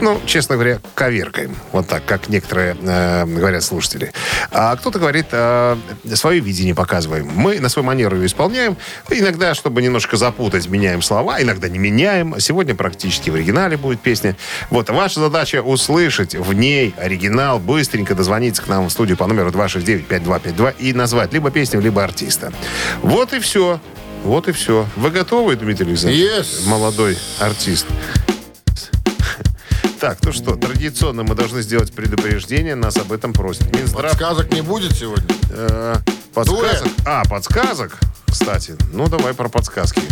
ну, 0.02 0.20
честно 0.26 0.56
говоря, 0.56 0.80
коверкаем. 0.94 1.54
Вот 1.70 1.86
так, 1.86 2.04
как 2.04 2.28
некоторые 2.28 2.76
э, 2.82 3.24
говорят 3.24 3.62
слушатели. 3.62 4.12
А 4.50 4.74
кто-то 4.74 4.98
говорит, 4.98 5.26
э, 5.30 5.76
свое 6.14 6.40
видение 6.40 6.74
показываем. 6.74 7.30
Мы 7.32 7.60
на 7.60 7.68
свою 7.68 7.86
манеру 7.86 8.16
ее 8.16 8.26
исполняем. 8.26 8.76
Иногда, 9.10 9.54
чтобы 9.54 9.80
немножко 9.80 10.16
запутать, 10.16 10.66
меняем 10.66 11.02
слова. 11.02 11.40
Иногда 11.40 11.68
не 11.68 11.78
меняем. 11.78 12.38
Сегодня 12.40 12.74
практически 12.74 13.30
в 13.30 13.36
оригинале 13.36 13.76
будет 13.76 14.00
песня. 14.00 14.36
Вот, 14.70 14.90
ваша 14.90 15.20
задача 15.20 15.62
услышать 15.62 16.34
в 16.34 16.52
ней 16.52 16.94
оригинал, 16.98 17.60
быстренько 17.60 18.16
дозвониться 18.16 18.62
к 18.62 18.68
нам 18.68 18.88
в 18.88 18.90
студию 18.90 19.16
по 19.16 19.28
номеру 19.28 19.50
269-5252 19.50 20.74
и 20.80 20.92
назвать 20.92 21.32
либо 21.32 21.52
песню, 21.52 21.80
либо 21.80 22.02
артиста. 22.02 22.52
Вот 23.02 23.32
и 23.32 23.38
все. 23.38 23.80
Вот 24.24 24.48
и 24.48 24.52
все. 24.52 24.84
Вы 24.96 25.10
готовы, 25.10 25.54
Дмитрий 25.54 25.86
Александрович? 25.86 26.24
Yes. 26.24 26.68
Молодой 26.68 27.16
артист. 27.38 27.86
Так, 30.02 30.18
ну 30.24 30.32
что, 30.32 30.56
традиционно 30.56 31.22
мы 31.22 31.36
должны 31.36 31.62
сделать 31.62 31.92
предупреждение, 31.92 32.74
нас 32.74 32.96
об 32.96 33.12
этом 33.12 33.32
просят. 33.32 33.72
Минздрав, 33.72 34.10
Подсказок 34.10 34.52
не 34.52 34.60
будет 34.60 34.96
сегодня? 34.96 35.24
э, 35.50 35.94
подсказок. 36.34 36.88
А, 37.06 37.24
подсказок, 37.24 38.00
кстати. 38.32 38.76
Ну, 38.92 39.08
давай 39.08 39.34
про 39.34 39.48
подсказки. 39.48 40.02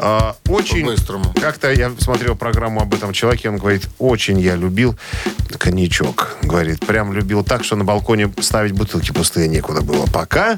А, 0.00 0.36
очень... 0.46 0.84
По-быстрому. 0.84 1.32
Как-то 1.40 1.72
я 1.72 1.90
смотрел 1.98 2.36
программу 2.36 2.80
об 2.80 2.94
этом 2.94 3.12
человеке, 3.12 3.48
он 3.48 3.56
говорит, 3.56 3.88
очень 3.98 4.38
я 4.38 4.54
любил, 4.54 4.96
коньячок. 5.58 6.36
Говорит, 6.42 6.86
прям 6.86 7.12
любил 7.12 7.42
так, 7.42 7.64
что 7.64 7.74
на 7.74 7.84
балконе 7.84 8.32
ставить 8.40 8.72
бутылки 8.72 9.10
пустые 9.10 9.48
некуда 9.48 9.80
было. 9.80 10.06
Пока, 10.06 10.56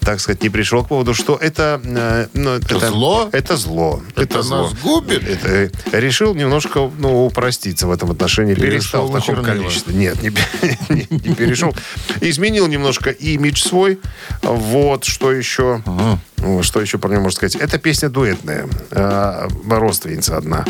так 0.00 0.18
сказать, 0.18 0.42
не 0.42 0.50
пришел 0.50 0.84
к 0.84 0.88
поводу, 0.88 1.14
что 1.14 1.36
это... 1.36 1.80
э, 1.84 2.26
ну, 2.34 2.50
это, 2.56 2.80
зло? 2.88 3.28
Это 3.32 3.56
зло. 3.56 4.02
Это 4.16 4.42
зло. 4.42 4.62
нас 4.62 4.74
губит? 4.74 5.22
Это, 5.28 5.48
э, 5.48 5.70
решил 5.92 6.34
немножко 6.34 6.90
ну, 6.98 7.26
упроститься 7.26 7.86
в 7.86 7.92
этом 7.92 8.10
отношении. 8.10 8.54
Перешел 8.54 8.70
Перестал 8.70 9.06
в 9.06 9.12
таком 9.12 9.36
чернила. 9.36 9.62
количестве. 9.62 9.94
Нет, 9.94 10.20
не, 10.20 10.30
не- 10.88 11.06
не 11.10 11.34
перешел. 11.34 11.74
Изменил 12.20 12.66
немножко 12.66 13.10
имидж 13.10 13.62
свой. 13.62 14.00
Вот, 14.42 15.04
что 15.04 15.30
еще... 15.32 15.82
Ну, 15.86 16.18
Что 16.62 16.80
еще 16.80 16.96
про 16.98 17.10
него 17.10 17.22
можно 17.22 17.36
сказать? 17.36 17.56
Это 17.56 17.78
песня 17.78 18.08
дуэтная. 18.08 18.66
Э, 18.90 19.46
Родственница 19.68 20.38
одна 20.38 20.64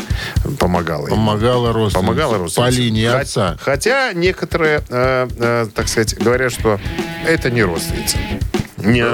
помогала. 0.59 1.07
Помогала 1.07 1.71
родственница. 1.71 2.05
Помогала 2.05 2.33
По 2.33 2.39
родственнице. 2.39 2.77
линии 2.77 3.05
отца. 3.05 3.57
Хотя 3.61 4.11
некоторые, 4.13 4.83
э, 4.89 5.27
э, 5.37 5.67
так 5.73 5.87
сказать, 5.87 6.15
говорят, 6.17 6.51
что 6.51 6.79
это 7.25 7.49
не 7.49 7.63
родственница. 7.63 8.17
Не, 8.77 9.05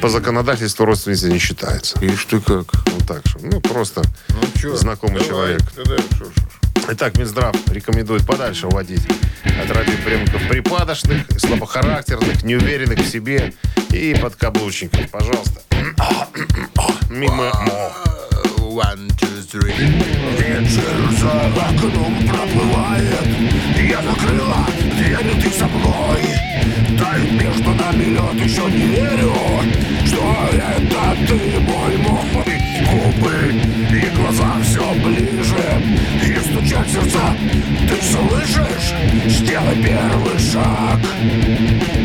по 0.00 0.08
законодательству 0.08 0.84
родственница 0.84 1.28
не 1.30 1.38
считается. 1.38 1.98
Ишь 2.00 2.26
ты 2.26 2.40
как. 2.40 2.66
Вот 2.92 3.06
так 3.08 3.22
что. 3.26 3.38
Ну, 3.42 3.60
просто 3.60 4.02
чё, 4.60 4.76
знакомый 4.76 5.26
давай, 5.26 5.28
человек. 5.58 5.60
да, 5.76 5.96
шо, 6.16 6.24
шо, 6.26 6.30
шо. 6.34 6.63
Итак, 6.86 7.16
Минздрав 7.16 7.54
рекомендует 7.70 8.26
подальше 8.26 8.66
уводить 8.66 9.02
от 9.44 9.70
радиоприемников 9.70 10.46
припадочных, 10.48 11.26
слабохарактерных, 11.38 12.42
неуверенных 12.44 12.98
в 12.98 13.08
себе 13.08 13.54
и 13.90 14.14
подкаблучников. 14.20 15.10
Пожалуйста. 15.10 15.62
Мимо. 17.10 17.50
One, 18.58 19.08
two, 19.16 19.40
three. 19.50 19.72
Вечер 20.36 21.10
за 21.20 21.46
окном 21.62 22.28
проплывает 22.28 23.24
Я 23.78 24.02
закрыла 24.02 24.66
дверь, 24.96 25.42
ты 25.42 25.50
со 25.50 25.66
мной 25.66 26.22
Тает 26.98 27.32
между 27.32 27.70
нами 27.70 28.04
лед, 28.04 28.44
еще 28.44 28.62
не 28.62 28.86
верю 28.96 29.32
Что 30.06 30.48
это 30.52 31.16
ты, 31.28 31.60
мой 31.60 31.96
мой 31.98 32.43
Губы 32.94 33.52
и 33.90 34.16
глаза 34.16 34.54
все 34.62 34.94
ближе 35.04 35.82
И 36.24 36.38
стучат 36.38 36.88
сердца, 36.88 37.34
ты 37.88 37.96
слышишь? 38.00 38.94
Сделай 39.26 39.74
первый 39.82 40.38
шаг. 40.38 41.00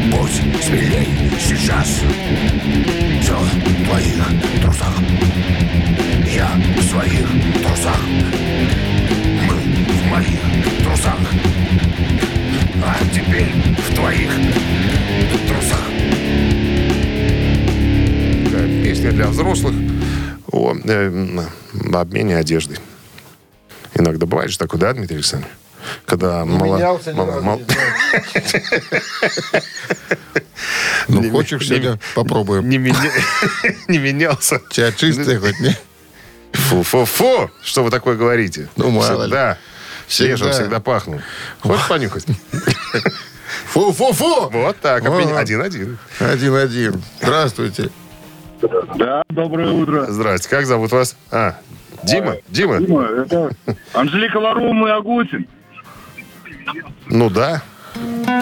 Будь 0.09 0.63
смелей 0.63 1.09
сейчас. 1.39 2.01
Все 3.21 3.37
в 3.37 3.85
твоих 3.85 4.25
трусах. 4.63 4.95
Я 6.25 6.49
в 6.75 6.83
своих 6.83 7.27
трусах. 7.61 8.01
Мы 9.45 9.55
в 9.93 10.07
моих 10.09 10.39
трусах. 10.83 11.19
А 12.83 12.95
теперь 13.13 13.53
в 13.77 13.93
твоих 13.93 14.31
трусах. 15.47 15.85
Песня 18.83 19.11
для 19.11 19.27
взрослых 19.27 19.75
о 20.51 20.75
э, 20.83 21.45
обмене 21.93 22.37
одежды. 22.37 22.77
Иногда 23.93 24.25
бывает 24.25 24.51
же 24.51 24.57
такое, 24.57 24.79
да, 24.79 24.93
Дмитрий 24.93 25.17
Александрович? 25.17 25.53
Когда 26.05 26.45
мало- 26.45 26.75
менялся 26.75 27.13
ни 27.13 27.17
мало- 27.17 27.57
не. 27.57 27.65
Ну, 31.07 31.29
хочешь, 31.31 31.67
сегодня 31.67 31.99
попробуем. 32.15 32.69
не, 32.69 32.77
меня- 32.77 33.11
не 33.87 33.97
менялся. 33.97 34.61
Тебя 34.69 34.91
чистый 34.91 35.37
хоть 35.37 35.59
не? 35.59 35.75
Фу-фу-фу! 36.53 37.49
Что 37.63 37.83
вы 37.83 37.89
такое 37.91 38.15
говорите? 38.15 38.69
Ну, 38.75 38.89
мало 38.89 39.23
ли. 39.23 39.27
Всегда. 39.29 39.57
Свежим 40.07 40.47
Всегда. 40.49 40.51
всегда 40.63 40.79
пахну. 40.79 41.21
Хочешь 41.61 41.87
понюхать? 41.87 42.25
Фу-фу-фу! 43.67 44.49
Вот 44.49 44.79
так. 44.79 45.03
Один-один. 45.05 45.97
Один-один. 46.19 47.01
Здравствуйте. 47.21 47.89
Да, 48.95 49.23
доброе 49.29 49.71
утро. 49.71 50.05
Здрасте. 50.07 50.49
Как 50.49 50.65
зовут 50.65 50.91
вас? 50.91 51.15
А, 51.31 51.55
Дима? 52.03 52.35
Дима? 52.49 52.79
Дима, 52.79 53.03
это 53.03 53.51
Анжелика 53.93 54.39
Варум 54.39 54.87
и 54.87 54.89
Агутин. 54.89 55.47
Ну 57.07 57.29
да. 57.29 57.61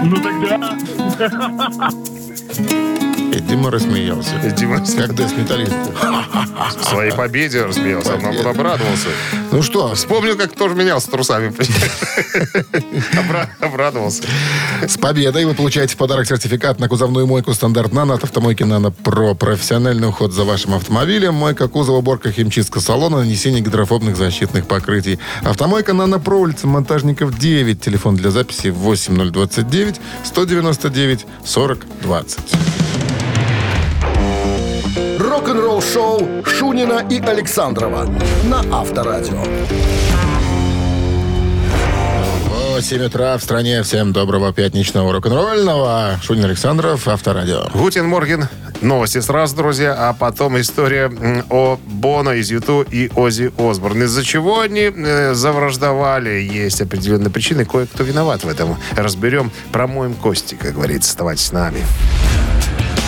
Ну 0.03 0.15
тогда. 0.15 0.59
Дима 3.47 3.71
рассмеялся. 3.71 4.31
Дима 4.57 4.77
Как 4.97 5.15
дэс-металлист. 5.15 5.73
в 6.79 6.83
своей 6.85 7.11
победе 7.13 7.63
рассмеялся. 7.63 8.15
Он 8.15 8.21
Победа. 8.21 8.49
обрадовался. 8.49 9.07
Ну 9.51 9.61
что, 9.63 9.93
Вспомнил, 9.95 10.35
как 10.35 10.53
тоже 10.53 10.75
менялся 10.75 11.09
трусами. 11.09 11.53
Обра- 13.13 13.47
Обрадовался. 13.61 14.23
с 14.85 14.97
победой 14.97 15.45
вы 15.45 15.53
получаете 15.53 15.93
в 15.93 15.97
подарок 15.97 16.27
сертификат 16.27 16.79
на 16.79 16.89
кузовную 16.89 17.25
мойку 17.25 17.53
«Стандарт 17.53 17.93
Нано» 17.93 18.15
от 18.15 18.23
автомойки 18.25 18.63
«Нано 18.63 18.91
Про». 18.91 19.33
Профессиональный 19.33 20.09
уход 20.09 20.33
за 20.33 20.43
вашим 20.43 20.73
автомобилем, 20.73 21.33
мойка 21.33 21.67
кузова, 21.69 21.97
уборка 21.97 22.31
химчистка 22.31 22.79
салона, 22.81 23.19
нанесение 23.19 23.61
гидрофобных 23.61 24.17
защитных 24.17 24.67
покрытий. 24.67 25.19
Автомойка 25.43 25.93
«Нано 25.93 26.19
Про», 26.19 26.39
улица 26.41 26.67
Монтажников, 26.67 27.37
9. 27.39 27.79
Телефон 27.81 28.15
для 28.17 28.29
записи 28.31 28.67
8029 28.67 30.01
199 30.25 31.25
40 31.45 31.85
20. 32.01 32.39
Рок-н-ролл 35.37 35.83
шоу 35.83 36.43
Шунина 36.43 37.05
и 37.11 37.19
Александрова 37.21 38.09
на 38.45 38.63
Авторадио. 38.75 39.37
8 42.73 43.03
утра 43.03 43.37
в 43.37 43.43
стране. 43.43 43.83
Всем 43.83 44.13
доброго 44.13 44.51
пятничного 44.51 45.13
рок-н-ролльного. 45.13 46.19
Шунин 46.23 46.45
Александров, 46.45 47.07
Авторадио. 47.07 47.67
Гутин 47.75 48.07
Морген. 48.07 48.47
Новости 48.81 49.21
сразу, 49.21 49.55
друзья, 49.55 49.93
а 49.95 50.13
потом 50.13 50.59
история 50.59 51.11
о 51.51 51.77
Боно 51.85 52.31
из 52.31 52.49
Юту 52.49 52.81
и 52.81 53.11
Ози 53.15 53.51
Осборн. 53.59 54.01
Из-за 54.03 54.23
чего 54.23 54.61
они 54.61 54.91
э, 54.91 55.35
завраждовали, 55.35 56.49
есть 56.51 56.81
определенные 56.81 57.29
причины, 57.29 57.63
кое-кто 57.63 58.03
виноват 58.03 58.43
в 58.43 58.49
этом. 58.49 58.75
Разберем, 58.95 59.51
промоем 59.71 60.15
кости, 60.15 60.55
как 60.59 60.73
говорится. 60.73 61.11
Оставайтесь 61.11 61.45
с 61.45 61.51
нами. 61.51 61.83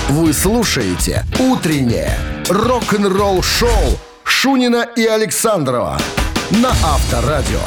Вы 0.10 0.34
слушаете 0.34 1.24
«Утреннее 1.39 2.17
рок-н-ролл-шоу» 2.50 3.69
Шунина 4.24 4.88
и 4.95 5.06
Александрова 5.06 6.00
на 6.50 6.69
Авторадио. 6.84 7.60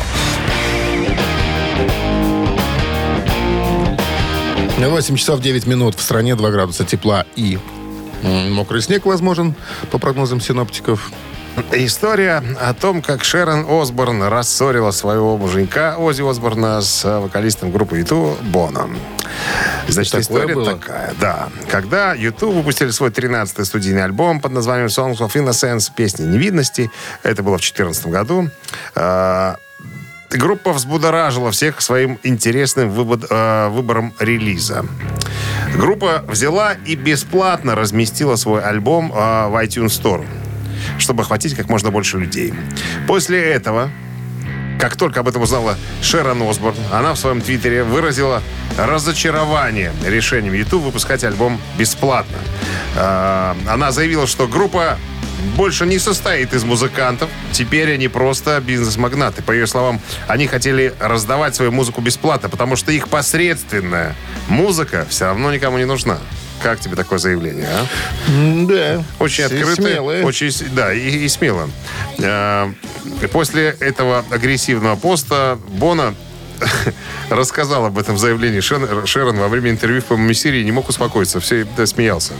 8 4.77 5.17
часов 5.17 5.41
9 5.41 5.69
минут. 5.69 5.95
В 5.95 6.03
стране 6.03 6.35
2 6.35 6.51
градуса 6.51 6.85
тепла 6.85 7.27
и 7.37 7.61
мокрый 8.25 8.83
снег 8.83 9.07
возможен, 9.07 9.55
по 9.93 9.99
прогнозам 9.99 10.41
синоптиков. 10.41 11.13
История 11.71 12.43
о 12.61 12.75
том, 12.75 13.03
как 13.03 13.23
Шерон 13.23 13.67
Осборн 13.69 14.25
рассорила 14.25 14.91
своего 14.91 15.37
муженька 15.37 15.97
Ози 15.97 16.29
Осборна 16.29 16.81
с 16.81 17.05
э, 17.05 17.19
вокалистом 17.21 17.71
группы 17.71 17.99
Юту 17.99 18.37
Боном. 18.41 18.97
Значит, 19.89 20.13
Такое 20.13 20.23
история 20.23 20.55
было? 20.55 20.73
такая, 20.77 21.15
да. 21.21 21.49
Когда 21.71 22.15
Юту 22.15 22.51
выпустили 22.51 22.91
свой 22.91 23.11
13-й 23.11 23.65
студийный 23.65 24.05
альбом 24.05 24.41
под 24.41 24.53
названием 24.53 24.87
Songs 24.89 25.19
of 25.19 25.33
Innocence, 25.35 25.91
песни 25.95 26.25
невидности, 26.25 26.91
это 27.23 27.43
было 27.43 27.59
в 27.59 27.61
2014 27.61 28.07
году, 28.09 28.49
э, 28.95 29.55
Группа 30.31 30.73
взбудоражила 30.73 31.51
всех 31.51 31.83
своим 31.83 32.19
интересным 32.23 32.89
выбор- 32.91 33.27
э, 33.29 33.69
выбором 33.69 34.15
релиза. 34.19 34.87
Группа 35.77 36.25
взяла 36.27 36.73
и 36.87 36.95
бесплатно 36.95 37.75
разместила 37.75 38.37
свой 38.37 38.63
альбом 38.63 39.13
э, 39.13 39.49
в 39.49 39.63
iTunes 39.63 39.89
Store, 39.89 40.25
чтобы 40.99 41.23
охватить 41.23 41.55
как 41.55 41.69
можно 41.69 41.91
больше 41.91 42.17
людей. 42.17 42.55
После 43.07 43.43
этого, 43.43 43.91
как 44.83 44.97
только 44.97 45.21
об 45.21 45.29
этом 45.29 45.43
узнала 45.43 45.79
Шерон 46.03 46.43
Осборн, 46.43 46.75
она 46.91 47.15
в 47.15 47.17
своем 47.17 47.41
твиттере 47.41 47.85
выразила 47.85 48.43
разочарование 48.77 49.93
решением 50.05 50.55
YouTube 50.55 50.83
выпускать 50.83 51.23
альбом 51.23 51.61
бесплатно. 51.79 52.37
Э, 52.97 53.55
Она 53.69 53.93
заявила, 53.93 54.27
что 54.27 54.49
группа 54.49 54.99
больше 55.57 55.87
не 55.87 56.01
состоит 56.01 56.53
из 56.53 56.65
музыкантов. 56.65 57.31
Теперь 57.53 57.95
они 57.95 58.09
просто 58.09 58.61
бизнес-магнаты. 58.61 59.41
По 59.45 59.53
ее 59.53 59.69
словам, 59.69 60.01
они 60.27 60.49
хотели 60.49 60.93
раздавать 60.99 61.55
свою 61.55 61.71
музыку 61.71 62.01
бесплатно, 62.01 62.49
потому 62.49 62.75
что 62.75 62.91
их 62.91 63.09
посредственная 63.09 64.17
музыка 64.49 65.07
все 65.09 65.27
равно 65.27 65.55
никому 65.55 65.79
не 65.79 65.85
нужна. 65.85 66.19
Как 66.63 66.81
тебе 66.81 66.95
такое 66.97 67.19
заявление, 67.19 67.69
а? 67.69 67.87
Да. 68.67 69.05
Очень 69.19 69.45
открыто. 69.45 69.75
смелые. 69.83 70.25
Очень, 70.25 70.53
да, 70.75 70.93
и, 70.95 71.25
и 71.25 71.29
смело. 71.29 71.69
Э, 72.19 72.73
После 73.33 73.77
этого 73.81 74.25
агрессивного 74.31 74.97
поста 74.97 75.59
Бона 75.69 76.15
рассказал 77.31 77.87
об 77.87 77.99
этом 77.99 78.17
заявлении 78.19 78.61
Шен- 78.61 79.07
Шерон 79.07 79.37
во 79.39 79.49
время 79.49 79.71
интервью 79.71 80.03
в 80.03 80.05
по 80.05 80.35
серии 80.35 80.63
не 80.63 80.73
мог 80.73 80.89
успокоиться. 80.89 81.41
Все 81.41 81.67
да, 81.77 81.87
смеялся. 81.87 82.35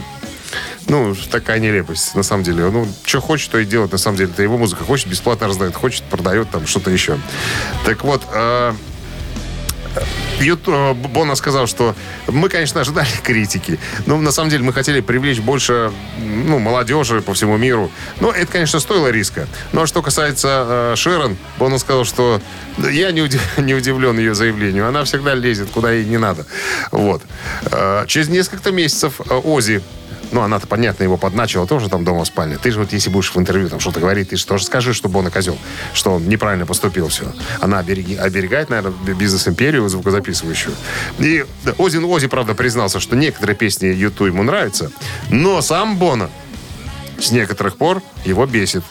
Ну, 0.87 1.15
такая 1.31 1.59
нелепость, 1.59 2.13
на 2.15 2.23
самом 2.23 2.43
деле. 2.43 2.69
Ну, 2.69 2.87
что 3.05 3.21
хочет, 3.21 3.51
то 3.51 3.57
и 3.57 3.65
делает, 3.65 3.91
на 3.93 3.97
самом 3.97 4.17
деле. 4.17 4.29
Это 4.31 4.43
его 4.43 4.57
музыка. 4.57 4.83
Хочет, 4.83 5.07
бесплатно 5.07 5.47
раздает. 5.47 5.75
Хочет, 5.75 6.03
продает 6.03 6.49
там 6.49 6.67
что-то 6.67 6.91
еще. 6.91 7.17
Так 7.85 8.03
вот, 8.03 8.21
э, 8.33 8.73
Ют- 10.39 10.67
э, 10.67 10.93
Бона 10.93 11.35
сказал, 11.35 11.67
что 11.67 11.95
мы, 12.27 12.49
конечно, 12.49 12.81
ожидали 12.81 13.07
критики, 13.23 13.79
но 14.05 14.17
на 14.17 14.31
самом 14.31 14.49
деле 14.49 14.63
мы 14.63 14.73
хотели 14.73 14.99
привлечь 15.01 15.39
больше 15.39 15.91
ну, 16.19 16.59
молодежи 16.59 17.21
по 17.21 17.33
всему 17.33 17.57
миру. 17.57 17.91
Но 18.19 18.31
это, 18.31 18.51
конечно, 18.51 18.79
стоило 18.79 19.09
риска. 19.09 19.47
Ну 19.71 19.81
а 19.81 19.87
что 19.87 20.01
касается 20.01 20.93
э, 20.93 20.95
Шерон, 20.95 21.37
Бона 21.59 21.77
сказал, 21.77 22.05
что 22.05 22.41
я 22.77 23.11
не, 23.11 23.21
уди- 23.21 23.39
не 23.57 23.73
удивлен 23.73 24.17
ее 24.17 24.35
заявлению. 24.35 24.87
Она 24.87 25.03
всегда 25.03 25.33
лезет, 25.33 25.69
куда 25.69 25.91
ей 25.91 26.05
не 26.05 26.17
надо. 26.17 26.45
Вот. 26.91 27.21
Э, 27.71 28.05
через 28.07 28.27
несколько 28.29 28.71
месяцев 28.71 29.21
э, 29.29 29.33
Ози 29.35 29.81
ну, 30.33 30.41
она-то, 30.41 30.67
понятно, 30.67 31.03
его 31.03 31.17
подначила 31.17 31.67
тоже 31.67 31.89
там 31.89 32.03
дома 32.03 32.23
в 32.23 32.27
спальне. 32.27 32.57
Ты 32.57 32.71
же 32.71 32.79
вот, 32.79 32.91
если 32.91 33.09
будешь 33.09 33.33
в 33.33 33.37
интервью 33.37 33.69
там 33.69 33.79
что-то 33.79 33.99
говорить, 33.99 34.29
ты 34.29 34.35
же 34.35 34.45
тоже 34.45 34.65
скажи, 34.65 34.93
что 34.93 35.07
Бона 35.07 35.29
козел, 35.29 35.57
что 35.93 36.15
он 36.15 36.27
неправильно 36.27 36.65
поступил 36.65 37.07
все. 37.07 37.31
Она 37.61 37.79
обереги- 37.79 38.17
оберегает, 38.17 38.69
наверное, 38.69 38.93
бизнес-империю 39.13 39.87
звукозаписывающую. 39.87 40.73
И 41.19 41.45
да, 41.63 41.73
Озин 41.77 42.03
Ози, 42.05 42.27
правда, 42.27 42.55
признался, 42.55 42.99
что 42.99 43.15
некоторые 43.15 43.55
песни 43.55 43.87
Юту 43.87 44.25
ему 44.25 44.43
нравятся, 44.43 44.91
но 45.29 45.61
сам 45.61 45.97
Бона 45.97 46.29
с 47.19 47.31
некоторых 47.31 47.77
пор 47.77 48.01
его 48.25 48.45
бесит. 48.45 48.83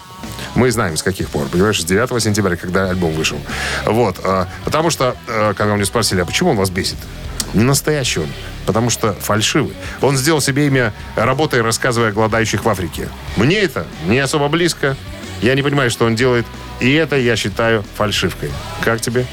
Мы 0.54 0.70
знаем, 0.70 0.96
с 0.96 1.02
каких 1.02 1.28
пор, 1.30 1.46
понимаешь, 1.48 1.80
с 1.80 1.84
9 1.84 2.22
сентября, 2.22 2.56
когда 2.56 2.90
альбом 2.90 3.12
вышел. 3.12 3.38
Вот. 3.86 4.16
а, 4.24 4.48
Потому 4.64 4.90
что, 4.90 5.16
а, 5.28 5.54
когда 5.54 5.74
мне 5.74 5.84
спросили, 5.84 6.20
а 6.20 6.24
почему 6.26 6.50
он 6.50 6.56
вас 6.56 6.70
бесит? 6.70 6.98
Не 7.54 7.64
настоящий 7.64 8.20
он, 8.20 8.28
потому 8.66 8.88
что 8.90 9.12
фальшивый. 9.14 9.74
Он 10.00 10.16
сделал 10.16 10.40
себе 10.40 10.66
имя, 10.66 10.92
работая, 11.16 11.62
рассказывая 11.62 12.08
о 12.10 12.12
голодающих 12.12 12.64
в 12.64 12.68
Африке. 12.68 13.08
Мне 13.36 13.58
это 13.60 13.86
не 14.06 14.18
особо 14.18 14.48
близко. 14.48 14.96
Я 15.42 15.54
не 15.54 15.62
понимаю, 15.62 15.90
что 15.90 16.06
он 16.06 16.14
делает. 16.14 16.46
И 16.80 16.92
это 16.94 17.16
я 17.16 17.36
считаю 17.36 17.84
фальшивкой. 17.96 18.50
Как 18.82 19.00
тебе? 19.00 19.26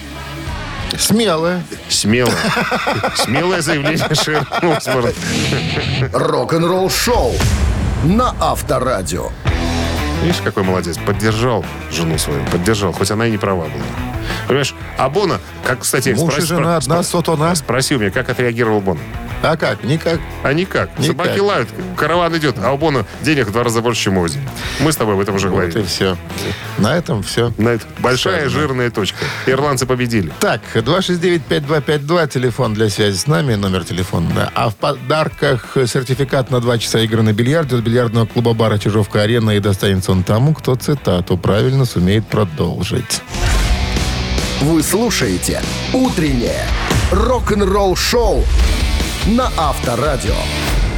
Смелая. 0.97 1.63
Смело. 1.87 2.33
Смелое 3.15 3.61
заявление 3.61 4.13
Шерон 4.15 4.45
Осборн. 4.75 5.13
Рок-н-ролл 6.13 6.89
шоу 6.89 7.33
на 8.03 8.35
Авторадио. 8.39 9.29
Видишь, 10.21 10.41
какой 10.43 10.63
молодец. 10.63 10.97
Поддержал 10.97 11.63
жену 11.91 12.17
свою. 12.17 12.43
Поддержал, 12.47 12.91
хоть 12.91 13.09
она 13.11 13.27
и 13.27 13.31
не 13.31 13.37
права 13.37 13.63
была. 13.63 13.83
Понимаешь, 14.47 14.75
а 14.97 15.09
Бона, 15.09 15.39
как, 15.63 15.79
кстати, 15.79 16.09
Муж 16.09 16.33
и 16.33 16.41
спроси- 16.41 16.45
жена, 16.47 16.77
одна 16.77 16.99
спро- 16.99 17.03
сотона. 17.03 17.55
Спроси 17.55 17.95
у 17.95 17.99
меня, 17.99 18.11
как 18.11 18.29
отреагировал 18.29 18.81
Бона. 18.81 18.99
А 19.41 19.55
как? 19.55 19.83
Никак. 19.85 20.19
А 20.43 20.51
никак. 20.51 20.89
Никак. 20.99 21.05
Собаки 21.05 21.39
лают, 21.39 21.69
караван 21.95 22.35
идет, 22.37 22.57
а 22.61 22.73
у 22.73 22.77
Бона 22.77 23.05
денег 23.21 23.47
в 23.47 23.51
два 23.53 23.63
раза 23.63 23.81
больше, 23.81 24.03
чем 24.03 24.17
у 24.17 24.21
Ози. 24.21 24.39
Мы 24.81 24.91
с 24.91 24.97
тобой 24.97 25.13
об 25.13 25.21
этом 25.21 25.35
уже 25.35 25.47
Вот 25.47 25.63
и 25.63 25.67
говорили. 25.67 25.83
все. 25.83 26.17
На 26.77 26.95
этом 26.97 27.23
все. 27.23 27.53
На 27.57 27.69
это 27.69 27.85
большая 27.99 28.41
Сказано. 28.41 28.61
жирная 28.61 28.89
точка. 28.91 29.17
Ирландцы 29.45 29.85
победили. 29.85 30.33
Так, 30.41 30.61
269-5252, 30.73 32.27
телефон 32.29 32.73
для 32.73 32.89
связи 32.89 33.17
с 33.17 33.27
нами, 33.27 33.55
номер 33.55 33.85
телефона. 33.85 34.51
А 34.55 34.69
в 34.69 34.75
подарках 34.75 35.77
сертификат 35.87 36.51
на 36.51 36.59
2 36.59 36.77
часа 36.77 36.99
игры 36.99 37.21
на 37.21 37.31
бильярде 37.31 37.77
от 37.77 37.81
бильярдного 37.81 38.25
клуба 38.25 38.53
бара 38.53 38.77
«Чижовка-арена» 38.77 39.51
и 39.51 39.59
достанется 39.59 40.11
он 40.11 40.23
тому, 40.23 40.53
кто 40.53 40.75
цитату 40.75 41.37
правильно 41.37 41.85
сумеет 41.85 42.27
продолжить. 42.27 43.21
Вы 44.61 44.83
слушаете 44.83 45.61
«Утреннее 45.93 46.65
рок-н-ролл-шоу» 47.11 48.43
на 49.27 49.51
Авторадио. 49.57 50.35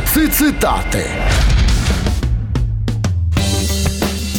Цитаты. 0.06 1.06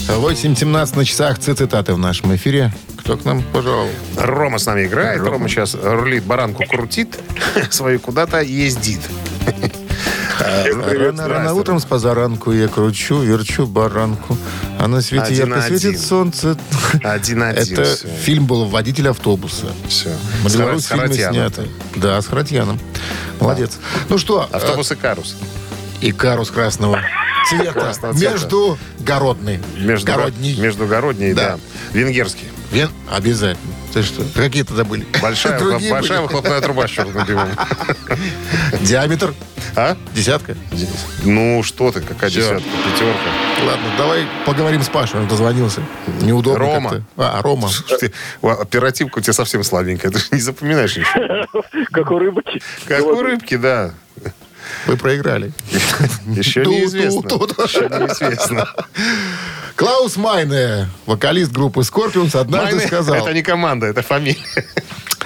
8.17 0.09 0.97
на 0.97 1.05
часах 1.05 1.39
цитаты 1.39 1.95
в 1.95 1.99
нашем 1.99 2.35
эфире. 2.37 2.73
Кто 2.99 3.17
к 3.17 3.25
нам 3.25 3.43
пожаловал? 3.43 3.91
Рома 4.17 4.59
с 4.59 4.67
нами 4.67 4.85
играет. 4.87 5.21
Рома, 5.21 5.49
сейчас 5.49 5.75
рулит, 5.75 6.25
баранку 6.25 6.65
крутит, 6.69 7.19
свою 7.71 7.99
куда-то 7.99 8.41
ездит. 8.41 9.01
Рано, 10.43 11.29
рано 11.29 11.55
утром 11.55 11.81
с 11.81 11.85
позаранку 11.85 12.53
я 12.53 12.69
кручу, 12.69 13.21
верчу 13.21 13.67
баранку. 13.67 14.37
А 14.79 14.89
на 14.89 15.01
свете 15.01 15.25
Один 15.27 15.49
ярко 15.49 15.63
светит 15.63 15.89
один. 15.91 16.01
солнце. 16.01 16.57
Один-один. 17.03 17.63
Это 17.63 17.85
всё. 17.85 18.09
фильм 18.09 18.47
был 18.47 18.67
«Водитель 18.67 19.09
автобуса». 19.09 19.67
Все. 19.89 20.11
Беларусь 20.53 20.87
фильмы 20.87 21.13
сняты. 21.15 21.69
Да, 21.97 22.21
с 22.21 22.27
Харатьяном. 22.27 22.79
Молодец. 23.41 23.79
Ну 24.09 24.19
что, 24.19 24.49
Автобус 24.51 24.91
и 24.93 24.97
карус. 24.97 25.37
э, 25.41 26.07
и 26.07 26.13
карус 26.13 26.51
красного 26.51 27.01
цвета. 27.49 27.73
Красного 27.73 28.15
цвета. 28.15 28.33
Между 28.33 28.79
городный. 29.01 29.61
Между, 29.77 30.07
Городний. 30.07 30.57
Междугородний, 30.61 31.33
Да. 31.33 31.53
да. 31.53 31.59
Венгерский. 31.93 32.47
Вен? 32.73 32.91
Обязательно. 33.11 33.73
Ты 33.93 34.03
что? 34.03 34.23
Какие 34.35 34.63
тогда 34.63 34.85
были? 34.85 35.07
Большая, 35.23 35.59
Другие 35.59 35.91
большая 35.91 36.21
были. 36.21 36.29
выхлопная 36.29 36.61
труба 36.63 36.89
с 36.89 36.91
черным 36.91 37.27
дымом. 37.27 37.49
Диаметр? 38.81 39.35
А? 39.77 39.97
Десятка? 40.15 40.57
Ну, 41.23 41.63
что 41.63 41.93
ты, 41.93 42.01
какая 42.01 42.31
десятка, 42.31 42.63
пятерка. 42.63 43.67
Ладно, 43.67 43.85
давай 43.99 44.27
поговорим 44.47 44.83
с 44.83 44.89
Пашей. 44.89 45.21
Он 45.21 45.29
дозвонился. 45.29 45.83
Неудобно 46.23 46.59
Рома. 46.59 46.91
как-то. 46.91 47.05
А, 47.19 47.43
Рома. 47.43 47.69
Ты, 48.01 48.13
оперативка 48.41 49.19
у 49.19 49.21
тебя 49.21 49.35
совсем 49.35 49.63
слабенькая. 49.63 50.11
Ты 50.11 50.19
же 50.19 50.25
не 50.33 50.41
запоминаешь 50.41 50.97
ничего. 50.97 51.63
Как 51.93 52.11
у 52.11 52.19
рыбки. 52.19 52.63
Как 52.87 53.05
у 53.05 53.21
рыбки, 53.23 53.57
да. 53.57 53.93
Вы 54.87 54.97
проиграли. 54.97 55.53
Еще 56.27 56.65
неизвестно. 56.65 57.29
Еще 57.65 57.89
неизвестно. 57.89 58.69
Клаус 59.77 60.17
Майне, 60.17 60.89
вокалист 61.07 61.51
группы 61.53 61.83
Скорпионс, 61.83 62.35
однажды 62.35 62.77
Майне 62.77 62.87
сказал, 62.89 63.15
Это 63.17 63.33
не 63.33 63.43
команда, 63.43 63.87
это 63.87 64.03
фамилия. 64.03 64.39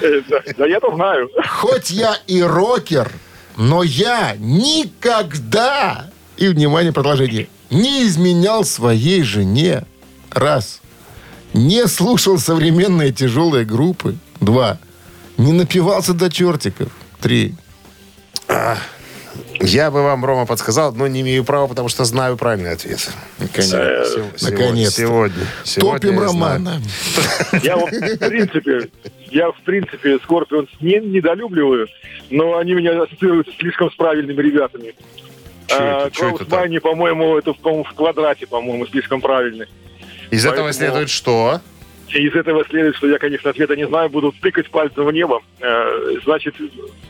Э, 0.01 0.21
Да, 0.29 0.43
да 0.59 0.67
я-то 0.67 0.95
знаю. 0.95 1.29
хоть 1.49 1.91
я 1.91 2.17
и 2.27 2.43
рокер, 2.43 3.11
но 3.57 3.83
я 3.83 4.37
никогда, 4.39 6.11
и, 6.37 6.49
внимание, 6.49 6.93
продолжение, 6.93 7.49
не 7.71 8.05
изменял 8.07 8.65
своей 8.65 9.23
жене. 9.23 9.83
Раз. 10.31 10.81
Не 11.55 11.87
слушал 11.89 12.39
современные 12.39 13.13
тяжелые 13.13 13.65
группы. 13.65 14.17
Два. 14.41 14.79
Не 15.39 15.53
напивался 15.53 16.13
до 16.13 16.31
чертиков. 16.31 16.89
Три. 17.21 17.55
Я 19.61 19.91
бы 19.91 20.03
вам, 20.03 20.25
Рома, 20.25 20.47
подсказал, 20.47 20.93
но 20.93 21.07
не 21.07 21.21
имею 21.23 21.45
права, 21.45 21.67
потому 21.67 21.89
что 21.89 22.05
знаю 22.05 22.37
правильный 22.37 22.73
ответ. 22.73 23.11
Наконец. 23.39 24.17
Наконец-то. 24.43 24.93
Сегодня. 24.95 25.47
Топим. 25.79 26.21
Романа. 26.21 26.81
Я 27.63 27.77
в 27.77 27.91
принципе, 28.19 28.91
я, 29.31 29.51
в 29.51 29.61
принципе, 29.65 30.19
Скорпионс 30.19 30.69
не 30.81 30.99
недолюбливаю, 31.01 31.89
но 32.31 32.59
они 32.59 32.75
меня 32.75 33.03
ассоциируются 33.03 33.53
слишком 33.59 33.91
с 33.91 33.95
правильными 33.95 34.41
ребятами. 34.41 34.95
А, 35.73 36.11
Клаус? 36.11 36.43
Майне, 36.49 36.79
по-моему, 36.79 37.37
это 37.37 37.53
в 37.53 37.95
квадрате, 37.95 38.47
по-моему, 38.47 38.87
слишком 38.87 39.21
правильный. 39.21 39.67
Из 40.31 40.45
этого 40.47 40.73
следует 40.73 41.11
что? 41.11 41.61
Из 42.09 42.35
этого 42.35 42.65
следует, 42.65 42.97
что 42.97 43.09
я, 43.09 43.19
конечно, 43.19 43.51
ответа 43.51 43.75
не 43.77 43.87
знаю, 43.87 44.09
буду 44.09 44.33
тыкать 44.41 44.71
пальцем 44.71 45.05
в 45.05 45.13
небо. 45.13 45.43
Э, 45.61 46.15
Значит, 46.25 46.55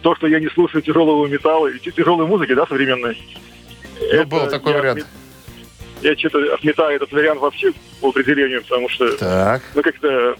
то, 0.03 0.15
что 0.17 0.27
я 0.27 0.41
не 0.41 0.49
слушаю 0.49 0.83
тяжелого 0.83 1.27
металла 1.27 1.69
и 1.69 1.79
тяжелой 1.79 2.27
музыки, 2.27 2.55
да, 2.55 2.67
современной. 2.67 3.17
Ну, 4.13 4.25
был 4.25 4.47
такой 4.49 4.73
я 4.73 4.79
вариант. 4.79 5.01
отме- 5.01 5.07
Я 6.03 6.17
что-то 6.17 6.55
отметаю 6.55 6.97
этот 6.97 7.13
вариант 7.13 7.41
вообще 7.41 7.73
по 8.01 8.09
определению, 8.09 8.63
потому 8.63 8.89
что, 8.89 9.17
Так. 9.19 9.63
ну, 9.75 9.83
как-то 9.83 10.37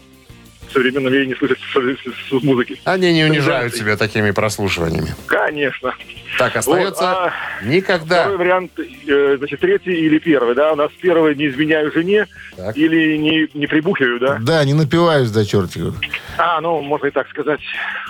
современном 0.73 1.13
мире 1.13 1.27
не 1.27 1.35
слышать 1.35 1.59
с- 1.59 1.73
с- 1.75 2.29
с 2.29 2.43
музыки. 2.43 2.79
Они 2.85 3.13
не 3.13 3.25
унижают 3.25 3.73
Тенденции. 3.73 3.79
себя 3.79 3.97
такими 3.97 4.31
прослушиваниями. 4.33 5.09
Конечно. 5.27 5.95
Так, 6.39 6.57
остается 6.57 7.03
Вот, 7.03 7.13
а 7.13 7.33
никогда. 7.65 8.23
Второй 8.23 8.37
вариант, 8.39 8.73
э, 8.79 9.37
значит, 9.39 9.61
третий 9.61 9.95
или 9.95 10.19
первый, 10.19 10.55
да? 10.55 10.73
У 10.73 10.77
нас 10.77 10.91
первый 11.01 11.35
не 11.35 11.47
изменяю 11.49 11.91
жене 11.93 12.27
Так. 12.57 12.77
или 12.77 13.17
не, 13.17 13.49
не 13.55 13.67
прибухиваю, 13.67 14.19
да? 14.21 14.39
Да, 14.41 14.65
не 14.65 14.75
напиваюсь 14.75 15.31
до 15.31 15.47
чертиков. 15.47 15.95
А, 16.37 16.61
ну, 16.61 16.81
можно 16.83 17.07
и 17.07 17.11
так 17.11 17.29
сказать. 17.31 17.61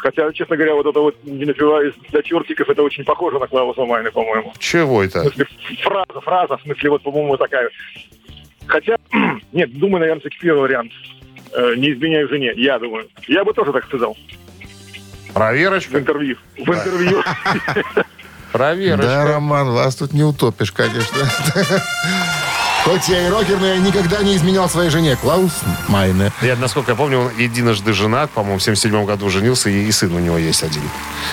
Хотя, 0.03 0.33
честно 0.33 0.57
говоря, 0.57 0.75
вот 0.75 0.87
это 0.87 0.99
вот 1.01 1.15
не 1.25 1.45
напиваюсь 1.45 1.95
до 2.11 2.23
чертиков, 2.23 2.69
это 2.69 2.83
очень 2.83 3.05
похоже 3.05 3.39
на 3.39 3.47
Клауса 3.47 3.85
Майна, 3.85 4.11
по-моему. 4.11 4.53
Чего 4.59 4.97
В 4.97 5.01
это? 5.03 5.21
смысле, 5.23 5.47
фраза, 5.83 6.21
фраза, 6.23 6.57
в 6.57 6.63
смысле, 6.63 6.91
вот, 6.91 7.03
по-моему, 7.03 7.37
такая. 7.37 7.71
Хотя, 8.67 8.97
нет, 9.53 9.73
думаю, 9.79 10.01
наверное, 10.01 10.21
все-таки 10.21 10.41
первый 10.43 10.63
вариант. 10.63 10.91
Э, 11.53 11.75
не 11.77 11.93
изменяю 11.93 12.29
жене, 12.29 12.53
я 12.57 12.79
думаю. 12.79 13.09
Я 13.29 13.45
бы 13.45 13.53
тоже 13.55 13.73
так 13.73 13.85
сказал 13.87 14.17
в 15.29 15.33
Проверочка? 15.33 15.99
интервью. 15.99 16.37
В 16.57 16.69
интервью. 16.69 17.23
Да, 18.53 18.59
Проверочка. 18.59 19.25
Роман, 19.27 19.71
вас 19.73 19.97
тут 19.97 20.15
не 20.15 20.25
утопишь, 20.25 20.73
конечно. 20.73 21.19
Хоть 22.87 23.09
я 23.09 23.27
и 23.27 23.31
рокер, 23.31 23.59
но 23.59 23.67
я 23.67 23.79
никогда 23.79 24.23
не 24.23 24.37
изменял 24.37 24.69
своей 24.71 24.91
жене. 24.91 25.17
Клаус 25.17 25.51
Майне. 25.89 26.31
Я, 26.41 26.55
насколько 26.55 26.93
я 26.93 26.97
помню, 26.97 27.19
он 27.19 27.31
единожды 27.37 27.93
женат, 27.93 28.31
по-моему, 28.31 28.59
в 28.59 28.63
77 28.63 29.05
году 29.05 29.29
женился, 29.29 29.69
и, 29.71 29.87
и 29.89 29.93
сын 29.93 30.15
у 30.15 30.21
него 30.21 30.39
есть 30.39 30.63
один. 30.63 30.83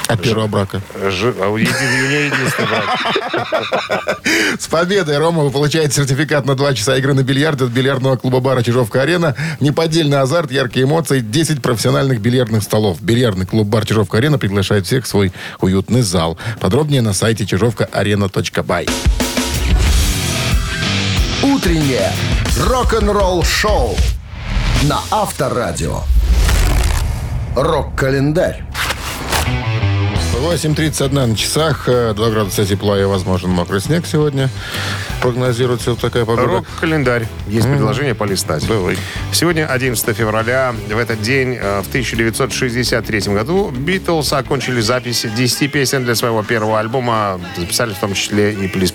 От 0.07 0.19
первого 0.23 0.47
брака. 0.47 0.81
Жи- 1.11 1.35
а 1.39 1.49
у, 1.49 1.57
един- 1.57 1.71
у 1.75 2.07
нее 2.07 2.25
единственный 2.25 2.67
брат. 2.67 4.17
С 4.59 4.67
победой, 4.67 5.17
Рома, 5.19 5.43
вы 5.43 5.51
получаете 5.51 5.93
сертификат 5.93 6.45
на 6.47 6.55
2 6.55 6.73
часа 6.73 6.97
игры 6.97 7.13
на 7.13 7.21
бильярде 7.21 7.65
от 7.65 7.69
бильярдного 7.69 8.15
клуба-бара 8.15 8.63
«Чижовка-арена». 8.63 9.35
Неподдельный 9.59 10.19
азарт, 10.21 10.51
яркие 10.51 10.85
эмоции, 10.85 11.19
10 11.19 11.61
профессиональных 11.61 12.19
бильярдных 12.19 12.63
столов. 12.63 12.99
Бильярдный 12.99 13.45
клуб-бар 13.45 13.85
«Чижовка-арена» 13.85 14.39
приглашает 14.39 14.87
всех 14.87 15.05
в 15.05 15.07
свой 15.07 15.31
уютный 15.61 16.01
зал. 16.01 16.37
Подробнее 16.59 17.03
на 17.03 17.13
сайте 17.13 17.45
чижовкаарена.бай. 17.45 18.87
Утреннее 21.43 22.09
рок-н-ролл-шоу 22.57 23.97
на 24.83 25.01
Авторадио. 25.11 25.99
Рок-календарь. 27.53 28.63
8.31 30.39 31.27
на 31.27 31.35
часах, 31.35 31.89
э, 31.89 32.13
2 32.15 32.29
градуса 32.29 32.65
тепла 32.65 32.97
и 32.99 33.03
возможен 33.03 33.49
мокрый 33.49 33.81
снег 33.81 34.05
сегодня. 34.05 34.49
Прогнозируется 35.21 35.91
вот 35.91 35.99
такая 35.99 36.23
погода. 36.23 36.47
Рок-календарь. 36.47 37.27
Есть 37.47 37.67
предложение 37.67 38.15
полистать. 38.15 38.63
Сегодня 39.33 39.67
11 39.67 40.15
февраля. 40.15 40.73
В 40.89 40.97
этот 40.97 41.21
день, 41.21 41.57
э, 41.59 41.81
в 41.81 41.89
1963 41.89 43.33
году, 43.33 43.69
Битлз 43.69 44.31
окончили 44.31 44.79
запись 44.79 45.25
10 45.35 45.67
песен 45.67 46.05
для 46.05 46.15
своего 46.15 46.41
первого 46.41 46.79
альбома. 46.79 47.41
Записали 47.57 47.93
в 47.93 47.99
том 47.99 48.13
числе 48.13 48.53
и 48.53 48.67
«Плиз 48.69 48.93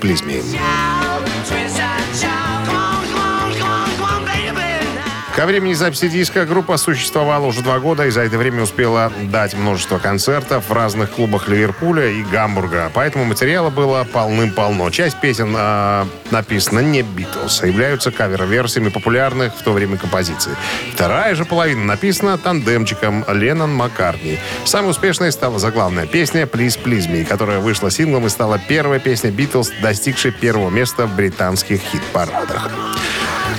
Ко 5.38 5.46
времени 5.46 5.72
записи 5.72 6.08
диска 6.08 6.44
группа 6.46 6.76
существовала 6.76 7.46
уже 7.46 7.62
два 7.62 7.78
года 7.78 8.04
и 8.04 8.10
за 8.10 8.22
это 8.22 8.36
время 8.38 8.64
успела 8.64 9.12
дать 9.30 9.54
множество 9.54 9.98
концертов 9.98 10.68
в 10.68 10.72
разных 10.72 11.12
клубах 11.12 11.46
Ливерпуля 11.46 12.10
и 12.10 12.24
Гамбурга. 12.24 12.90
Поэтому 12.92 13.24
материала 13.24 13.70
было 13.70 14.02
полным-полно. 14.02 14.90
Часть 14.90 15.20
песен 15.20 15.54
э, 15.56 16.06
написана 16.32 16.80
не 16.80 17.02
Битлз, 17.02 17.62
а 17.62 17.68
являются 17.68 18.10
кавер-версиями 18.10 18.88
популярных 18.88 19.54
в 19.54 19.62
то 19.62 19.70
время 19.70 19.96
композиций. 19.96 20.54
Вторая 20.92 21.36
же 21.36 21.44
половина 21.44 21.84
написана 21.84 22.36
тандемчиком 22.36 23.24
Леннон 23.28 23.72
Маккартни. 23.72 24.40
Самой 24.64 24.90
успешной 24.90 25.30
стала 25.30 25.60
заглавная 25.60 26.08
песня 26.08 26.46
«Please 26.46 26.76
Please 26.82 27.08
Me», 27.08 27.24
которая 27.24 27.60
вышла 27.60 27.92
синглом 27.92 28.26
и 28.26 28.28
стала 28.28 28.58
первой 28.58 28.98
песней 28.98 29.30
Битлз, 29.30 29.70
достигшей 29.80 30.32
первого 30.32 30.70
места 30.70 31.06
в 31.06 31.14
британских 31.14 31.80
хит-парадах. 31.80 32.72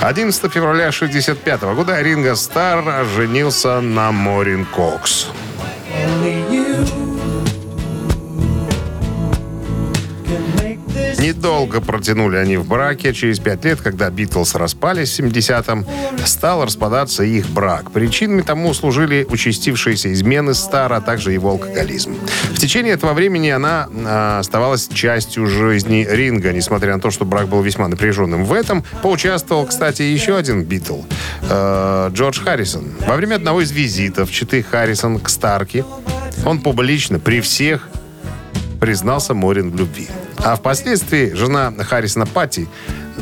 11 0.01 0.51
февраля 0.51 0.87
1965 0.89 1.61
года 1.75 2.01
Ринго 2.01 2.35
Старр 2.35 3.05
женился 3.15 3.81
на 3.81 4.11
Морин 4.11 4.65
Кокс. 4.65 5.27
Недолго 11.19 11.81
протянули 11.81 12.37
они 12.37 12.55
в 12.55 12.65
браке. 12.65 13.13
Через 13.13 13.39
пять 13.39 13.65
лет, 13.65 13.81
когда 13.81 14.09
Битлз 14.09 14.55
распались 14.55 15.19
в 15.19 15.19
70-м, 15.19 15.85
стал 16.25 16.63
распадаться 16.63 17.23
их 17.23 17.49
брак. 17.49 17.91
Причинами 17.91 18.41
тому 18.41 18.73
служили 18.73 19.27
участившиеся 19.29 20.13
измены 20.13 20.53
Старра, 20.53 20.97
а 20.97 21.01
также 21.01 21.33
его 21.33 21.49
алкоголизм. 21.49 22.15
В 22.51 22.57
течение 22.57 22.93
этого 22.93 23.13
времени 23.13 23.49
она 23.49 23.89
а, 23.91 24.39
оставалась 24.39 24.87
частью 24.87 25.47
жизни 25.47 26.07
Ринго, 26.09 26.53
несмотря 26.53 26.95
на 26.95 27.01
то, 27.01 27.11
что 27.11 27.25
брак 27.25 27.49
был 27.49 27.61
весьма 27.61 27.89
напряженным. 27.89 28.45
В 28.45 28.53
этом 28.53 28.85
поучаствовал, 29.01 29.65
кстати, 29.65 30.03
еще 30.03 30.37
один 30.37 30.63
Битл, 30.63 31.01
э, 31.49 32.09
Джордж 32.13 32.41
Харрисон. 32.41 32.93
Во 33.05 33.15
время 33.17 33.35
одного 33.35 33.61
из 33.61 33.71
визитов 33.71 34.31
Читы 34.31 34.63
Харрисон 34.63 35.19
к 35.19 35.27
Старке 35.27 35.83
он 36.45 36.61
публично 36.61 37.19
при 37.19 37.41
всех 37.41 37.89
признался 38.79 39.33
Морин 39.33 39.71
в 39.71 39.75
любви. 39.75 40.07
А 40.43 40.55
впоследствии 40.55 41.33
жена 41.35 41.73
Харрисона 41.79 42.25
Пати, 42.25 42.67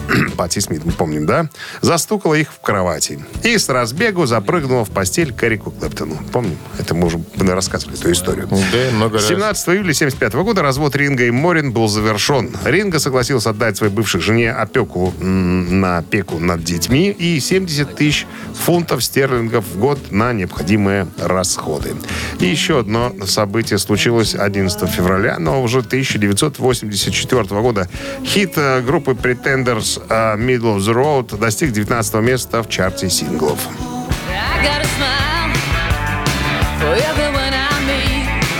Пати 0.38 0.60
Смит, 0.60 0.86
мы 0.86 0.92
помним, 0.92 1.26
да, 1.26 1.50
застукала 1.82 2.36
их 2.36 2.52
в 2.52 2.60
кровати. 2.60 3.20
И 3.44 3.58
с 3.58 3.70
разбегу 3.70 4.26
запрыгнула 4.26 4.86
в 4.86 4.90
постель 4.90 5.34
к 5.34 5.44
Эрику 5.44 5.72
Клэптону. 5.72 6.18
Помним? 6.32 6.58
Это 6.78 6.96
мы 6.96 7.08
уже 7.08 7.20
рассказывали 7.40 7.98
эту 7.98 8.12
историю. 8.12 8.48
Да, 8.50 8.96
много 8.96 9.16
раз. 9.16 9.28
17 9.28 9.70
июля 9.70 9.82
1975 9.82 10.34
года 10.44 10.62
развод 10.62 10.96
Ринга 10.96 11.26
и 11.26 11.32
Морин 11.32 11.72
был 11.72 11.88
завершен. 11.88 12.56
Ринга 12.64 13.00
согласился 13.00 13.50
отдать 13.50 13.78
своей 13.78 13.92
бывшей 13.92 14.22
жене 14.22 14.52
опеку 14.52 15.14
на 15.20 16.00
опеку 16.00 16.40
над 16.40 16.64
детьми 16.64 17.10
и 17.10 17.40
70 17.40 17.96
тысяч 17.96 18.26
фунтов 18.54 19.04
стерлингов 19.04 19.66
в 19.66 19.80
год 19.80 20.12
на 20.12 20.34
необходимые 20.34 21.08
расходы. 21.18 21.96
И 22.40 22.46
еще 22.46 22.80
одно 22.80 23.14
событие 23.26 23.80
случилось 23.80 24.36
11 24.36 24.90
февраля, 24.90 25.38
но 25.40 25.62
уже 25.62 25.80
1984 25.80 27.44
года. 27.62 27.90
Хит 28.24 28.54
э, 28.56 28.82
группы 28.82 29.12
Pretenders 29.12 29.97
э, 30.10 30.38
Middle 30.38 30.78
of 30.78 30.80
the 30.80 30.94
Road 30.94 31.38
достиг 31.38 31.72
19 31.72 32.14
места 32.16 32.64
в 32.64 32.70
чарте 32.70 33.10
синглов. 33.10 33.60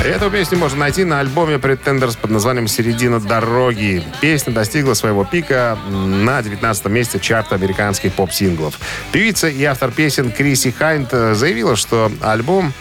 Эту 0.04 0.32
песню 0.32 0.58
можно 0.58 0.80
найти 0.80 1.04
на 1.04 1.20
альбоме 1.20 1.56
Pretenders 1.56 2.18
под 2.18 2.32
названием 2.32 2.68
«Середина 2.68 3.20
дороги». 3.20 4.02
Песня 4.22 4.54
достигла 4.54 4.94
своего 4.94 5.26
пика 5.26 5.78
на 5.90 6.42
19 6.42 6.86
месте 6.86 7.20
чарта 7.20 7.56
американских 7.56 8.14
поп-синглов. 8.14 8.80
Певица 9.12 9.50
и 9.50 9.62
автор 9.66 9.92
песен 9.92 10.32
Крисси 10.32 10.72
Хайнд 10.72 11.10
э, 11.12 11.34
заявила, 11.34 11.76
что 11.76 12.10
альбом 12.22 12.72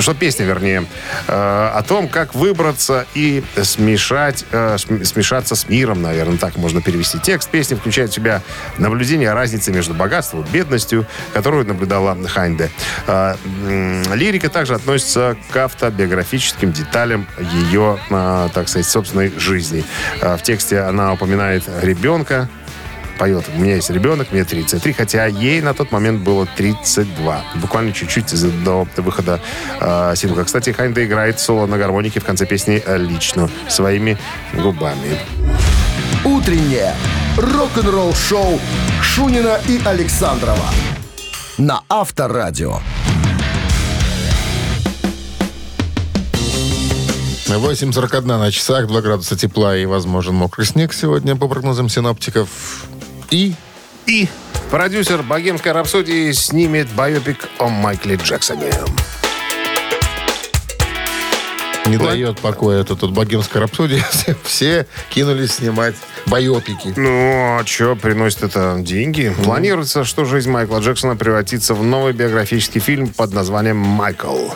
что 0.00 0.14
песня, 0.14 0.44
вернее, 0.46 0.86
э, 1.26 1.32
о 1.74 1.82
том, 1.82 2.08
как 2.08 2.34
выбраться 2.34 3.06
и 3.14 3.42
смешать, 3.62 4.44
э, 4.50 4.76
см- 4.78 5.04
смешаться 5.04 5.54
с 5.54 5.68
миром, 5.68 6.02
наверное, 6.02 6.38
так 6.38 6.56
можно 6.56 6.80
перевести. 6.80 7.18
Текст 7.18 7.50
песни 7.50 7.74
включает 7.74 8.10
в 8.10 8.14
себя 8.14 8.42
наблюдение 8.78 9.30
о 9.30 9.34
разнице 9.34 9.70
между 9.72 9.94
богатством 9.94 10.42
и 10.44 10.48
бедностью, 10.50 11.06
которую 11.32 11.66
наблюдала 11.66 12.16
Хайнде. 12.28 12.70
Э, 13.06 13.34
лирика 14.14 14.48
также 14.48 14.74
относится 14.74 15.36
к 15.50 15.56
автобиографическим 15.56 16.72
деталям 16.72 17.26
ее, 17.70 17.98
так 18.08 18.68
сказать, 18.68 18.86
собственной 18.86 19.32
жизни. 19.38 19.84
В 20.20 20.38
тексте 20.42 20.80
она 20.80 21.12
упоминает 21.12 21.64
ребенка, 21.82 22.48
поет 23.22 23.44
«У 23.54 23.60
меня 23.60 23.76
есть 23.76 23.88
ребенок, 23.88 24.32
мне 24.32 24.40
33», 24.40 24.94
хотя 24.94 25.26
ей 25.26 25.60
на 25.60 25.74
тот 25.74 25.92
момент 25.92 26.22
было 26.22 26.44
32. 26.44 27.44
Буквально 27.60 27.92
чуть-чуть 27.92 28.34
до 28.64 28.84
выхода 28.96 29.40
э, 29.80 30.14
сингла. 30.16 30.42
Кстати, 30.42 30.70
Хайнда 30.70 31.04
играет 31.04 31.38
соло 31.38 31.66
на 31.66 31.78
гармонике 31.78 32.18
в 32.18 32.24
конце 32.24 32.46
песни 32.46 32.82
э, 32.84 32.98
лично, 32.98 33.48
своими 33.68 34.18
губами. 34.54 35.20
Утреннее 36.24 36.96
рок-н-ролл-шоу 37.36 38.58
Шунина 39.00 39.60
и 39.68 39.80
Александрова 39.84 40.66
на 41.58 41.82
Авторадио. 41.88 42.80
8.41 47.46 48.26
на 48.26 48.50
часах, 48.50 48.88
2 48.88 49.00
градуса 49.00 49.36
тепла 49.36 49.76
и 49.76 49.86
возможен 49.86 50.34
мокрый 50.34 50.66
снег 50.66 50.92
сегодня 50.92 51.36
по 51.36 51.46
прогнозам 51.46 51.88
синоптиков. 51.88 52.48
И 53.32 53.54
И 54.06 54.28
продюсер 54.70 55.22
«Богемской 55.22 55.72
рапсодии» 55.72 56.32
снимет 56.32 56.88
байопик 56.90 57.48
о 57.58 57.68
Майкле 57.68 58.16
Джексоне. 58.16 58.70
Не 61.86 61.96
дает 61.96 62.38
покоя 62.38 62.80
это 62.80 62.96
тут 62.96 63.12
богемская 63.12 63.62
рапсодия. 63.62 64.04
Все, 64.10 64.36
все 64.44 64.86
кинулись 65.10 65.54
снимать 65.54 65.94
байопики. 66.26 66.92
Ну, 66.96 67.58
а 67.58 67.62
что 67.66 67.96
приносит 67.96 68.44
это 68.44 68.76
деньги? 68.78 69.34
Планируется, 69.44 70.04
что 70.04 70.24
жизнь 70.24 70.50
Майкла 70.50 70.78
Джексона 70.78 71.16
превратится 71.16 71.74
в 71.74 71.82
новый 71.82 72.12
биографический 72.12 72.80
фильм 72.80 73.08
под 73.08 73.32
названием 73.32 73.76
«Майкл». 73.76 74.50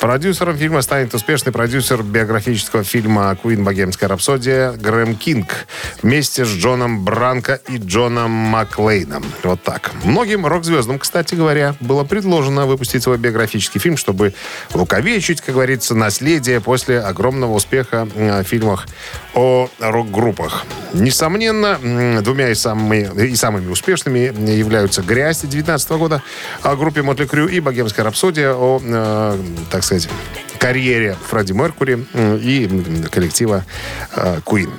Продюсером 0.00 0.56
фильма 0.56 0.82
станет 0.82 1.14
успешный 1.14 1.52
продюсер 1.52 2.02
биографического 2.02 2.84
фильма 2.84 3.34
«Куин. 3.34 3.64
Богемская 3.64 4.08
рапсодия» 4.08 4.72
Грэм 4.72 5.16
Кинг 5.16 5.66
вместе 6.02 6.44
с 6.44 6.48
Джоном 6.48 7.04
Бранко 7.04 7.60
и 7.68 7.78
Джоном 7.78 8.30
Маклейном. 8.30 9.24
Вот 9.42 9.62
так. 9.62 9.90
Многим 10.04 10.46
рок-звездам, 10.46 10.98
кстати 10.98 11.34
говоря, 11.34 11.74
было 11.80 12.04
предложено 12.04 12.66
выпустить 12.66 13.02
свой 13.02 13.18
биографический 13.18 13.80
фильм, 13.80 13.96
чтобы 13.96 14.34
увековечить, 14.72 15.40
как 15.40 15.54
говорится, 15.54 15.94
наследие 15.94 16.60
после 16.68 17.00
огромного 17.00 17.54
успеха 17.54 18.06
в 18.14 18.42
фильмах 18.42 18.86
о 19.38 19.70
рок-группах. 19.78 20.64
Несомненно, 20.92 21.78
двумя 22.22 22.48
из 22.48 22.60
самыми, 22.60 23.08
и 23.24 23.36
самыми 23.36 23.70
успешными 23.70 24.32
являются 24.50 25.00
«Грязь» 25.02 25.40
2019 25.42 25.90
года 25.90 26.22
о 26.62 26.74
группе 26.74 27.02
Мотли 27.02 27.24
Крю 27.24 27.46
и 27.46 27.60
«Богемская 27.60 28.04
рапсодия» 28.04 28.52
о, 28.52 28.80
э, 28.82 29.38
так 29.70 29.84
сказать, 29.84 30.08
карьере 30.58 31.16
Фредди 31.28 31.52
Меркури 31.52 32.04
и 32.14 33.08
коллектива 33.10 33.64
э, 34.14 34.40
Queen. 34.44 34.70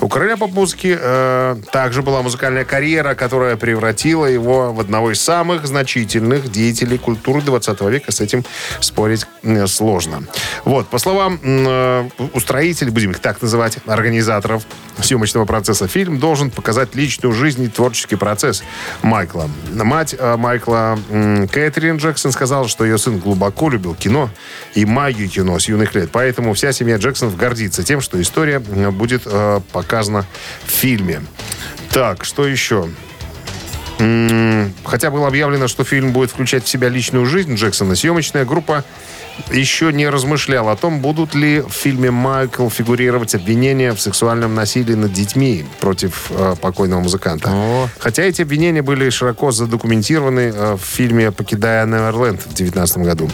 У 0.00 0.08
короля 0.08 0.36
поп-музыки 0.36 0.96
э, 1.00 1.56
также 1.72 2.02
была 2.02 2.22
музыкальная 2.22 2.64
карьера, 2.64 3.14
которая 3.14 3.56
превратила 3.56 4.26
его 4.26 4.72
в 4.72 4.80
одного 4.80 5.12
из 5.12 5.20
самых 5.20 5.66
значительных 5.66 6.50
деятелей 6.50 6.98
культуры 6.98 7.40
20 7.40 7.80
века. 7.82 8.12
С 8.12 8.20
этим 8.20 8.44
спорить 8.80 9.26
э, 9.42 9.66
сложно. 9.66 10.24
Вот, 10.64 10.88
по 10.88 10.98
словам 10.98 11.38
э, 11.42 12.08
устроителей, 12.34 12.90
будем 12.90 13.12
их 13.12 13.20
так 13.20 13.40
называть, 13.40 13.78
организаторов 14.08 14.62
съемочного 15.00 15.44
процесса, 15.44 15.86
фильм 15.86 16.18
должен 16.18 16.50
показать 16.50 16.94
личную 16.94 17.32
жизнь 17.34 17.62
и 17.62 17.68
творческий 17.68 18.16
процесс 18.16 18.64
Майкла. 19.02 19.48
Мать 19.70 20.16
э, 20.18 20.36
Майкла 20.36 20.98
Кэтрин 21.52 21.98
Джексон 21.98 22.32
сказала, 22.32 22.66
что 22.68 22.84
ее 22.84 22.96
сын 22.98 23.18
глубоко 23.18 23.68
любил 23.68 23.94
кино 23.94 24.30
и 24.74 24.84
магию 24.86 25.28
кино 25.28 25.58
с 25.58 25.68
юных 25.68 25.94
лет. 25.94 26.08
Поэтому 26.10 26.54
вся 26.54 26.72
семья 26.72 26.96
Джексонов 26.96 27.36
гордится 27.36 27.84
тем, 27.84 28.00
что 28.00 28.20
история 28.20 28.62
э, 28.66 28.90
будет 28.90 29.22
э, 29.26 29.60
показана 29.72 30.24
в 30.64 30.70
фильме. 30.70 31.20
Так, 31.90 32.24
что 32.24 32.46
еще? 32.46 32.88
Хотя 34.84 35.10
было 35.10 35.26
объявлено, 35.26 35.66
что 35.66 35.84
фильм 35.84 36.12
будет 36.12 36.30
включать 36.30 36.64
в 36.64 36.68
себя 36.68 36.88
личную 36.88 37.26
жизнь 37.26 37.54
Джексона, 37.56 37.96
съемочная 37.96 38.44
группа 38.44 38.84
еще 39.52 39.92
не 39.92 40.08
размышляла 40.08 40.72
о 40.72 40.76
том, 40.76 41.00
будут 41.00 41.34
ли 41.34 41.60
в 41.60 41.70
фильме 41.70 42.10
Майкл 42.10 42.68
фигурировать 42.68 43.34
обвинения 43.34 43.92
в 43.92 44.00
сексуальном 44.00 44.54
насилии 44.54 44.94
над 44.94 45.12
детьми 45.12 45.64
против 45.80 46.30
э, 46.30 46.54
покойного 46.60 47.00
музыканта. 47.00 47.50
Хотя 47.98 48.22
эти 48.22 48.42
обвинения 48.42 48.82
были 48.82 49.10
широко 49.10 49.50
задокументированы 49.50 50.52
э, 50.54 50.74
в 50.74 50.80
фильме 50.80 51.32
«Покидая 51.32 51.86
Неверленд» 51.86 52.40
в 52.40 52.46
2019 52.46 52.98
году. 52.98 53.30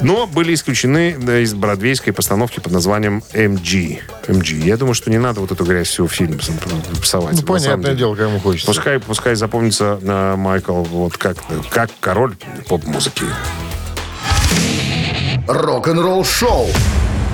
Но 0.00 0.26
были 0.26 0.54
исключены 0.54 1.16
э, 1.18 1.42
из 1.42 1.54
бродвейской 1.54 2.12
постановки 2.12 2.60
под 2.60 2.72
названием 2.72 3.22
«МГ». 3.34 4.00
«МГ». 4.28 4.48
Я 4.64 4.76
думаю, 4.76 4.94
что 4.94 5.10
не 5.10 5.18
надо 5.18 5.40
вот 5.40 5.52
эту 5.52 5.64
грязь 5.64 5.88
всю 5.88 6.06
в 6.06 6.12
фильм 6.12 6.38
псовать. 7.02 7.36
Ну, 7.36 7.42
понятное 7.42 7.94
дело, 7.94 8.14
кому 8.14 8.38
хочется. 8.38 8.66
Пускай, 8.66 9.00
пускай 9.00 9.34
запомнится 9.34 9.98
э, 10.00 10.36
Майкл 10.36 10.82
вот 10.82 11.16
как, 11.16 11.36
как 11.70 11.90
король 12.00 12.36
поп-музыки. 12.68 13.24
Рок-н-ролл 15.48 16.24
шоу 16.26 16.66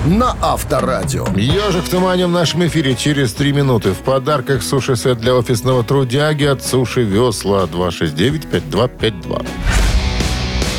на 0.05 0.37
Авторадио. 0.41 1.27
Ежик 1.35 1.83
в 1.83 1.89
тумане 1.89 2.27
в 2.27 2.29
нашем 2.29 2.65
эфире 2.65 2.95
через 2.95 3.33
три 3.33 3.51
минуты. 3.51 3.91
В 3.91 3.97
подарках 3.97 4.63
суши-сет 4.63 5.19
для 5.19 5.35
офисного 5.35 5.83
трудяги 5.83 6.45
от 6.45 6.63
Суши 6.63 7.03
Весла 7.03 7.65
269-5252. 7.65 9.45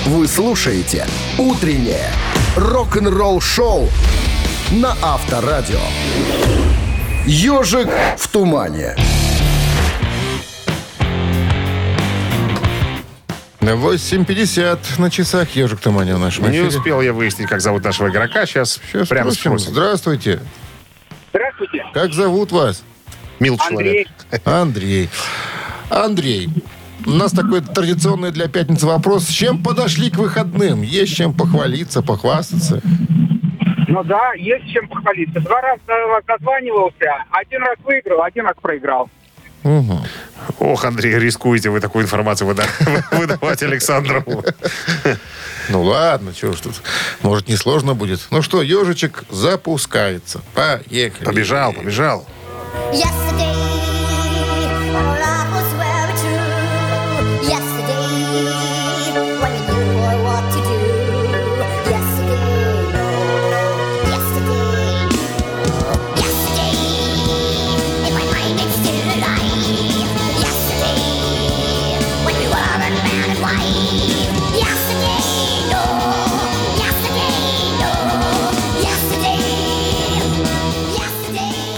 Вы 0.07 0.27
слушаете 0.27 1.07
«Утреннее 1.37 2.11
рок-н-ролл 2.57 3.43
шоу» 3.43 3.91
на 4.71 4.97
Авторадио. 5.03 5.81
«Ежик 7.27 7.91
в 8.17 8.29
тумане». 8.29 8.97
8.50 13.75 15.01
на 15.01 15.11
часах. 15.11 15.51
Ежик 15.57 15.79
в 15.81 15.83
тумане 15.83 16.15
в 16.15 16.19
нашем 16.19 16.45
Не 16.45 16.51
эфире. 16.59 16.67
успел 16.69 17.01
я 17.01 17.13
выяснить, 17.13 17.49
как 17.49 17.61
зовут 17.61 17.85
нашего 17.85 18.09
игрока. 18.09 18.47
Сейчас, 18.47 18.81
Сейчас 18.93 19.09
прямо 19.09 19.31
спросим. 19.31 19.59
спросим. 19.59 19.73
Здравствуйте. 19.73 20.41
Здравствуйте. 21.31 21.85
Как 21.93 22.13
зовут 22.13 22.53
вас? 22.53 22.83
Мил 23.41 23.59
человек. 23.59 24.09
Андрей. 24.45 25.09
Андрей. 25.09 25.11
Андрей, 25.91 26.49
у 27.05 27.11
нас 27.11 27.33
такой 27.33 27.61
традиционный 27.61 28.33
для 28.33 28.49
пятницы 28.49 28.87
вопрос. 28.87 29.25
С 29.25 29.31
чем 29.31 29.63
подошли 29.63 30.11
к 30.11 30.17
выходным? 30.17 30.83
Есть 30.83 31.15
чем 31.17 31.35
похвалиться, 31.35 32.03
похвастаться? 32.03 32.81
Ну 33.89 34.03
да, 34.05 34.33
есть 34.35 34.69
чем 34.73 34.89
похвалиться. 34.89 35.41
Два 35.41 35.61
раза 35.61 35.81
дозванивался, 36.27 37.25
один 37.31 37.63
раз 37.63 37.77
выиграл, 37.85 38.23
один 38.23 38.47
раз 38.47 38.57
проиграл. 38.61 39.09
Ох, 40.61 40.85
Андрей, 40.85 41.19
рискуете 41.19 41.71
вы 41.71 41.81
такую 41.81 42.05
информацию 42.05 42.49
выда- 42.49 42.69
выдавать 43.13 43.63
Александру. 43.63 44.25
Ну 45.69 45.83
ладно, 45.83 46.33
чего 46.33 46.53
ж 46.53 46.61
тут. 46.61 46.75
Может, 47.23 47.49
не 47.49 47.57
сложно 47.57 47.95
будет. 47.95 48.21
Ну 48.31 48.41
что, 48.41 48.63
ежичек 48.63 49.25
запускается. 49.31 50.41
Поехали. 50.55 51.25
Побежал, 51.25 51.73
побежал. 51.73 52.25
Yesterday, 52.93 53.76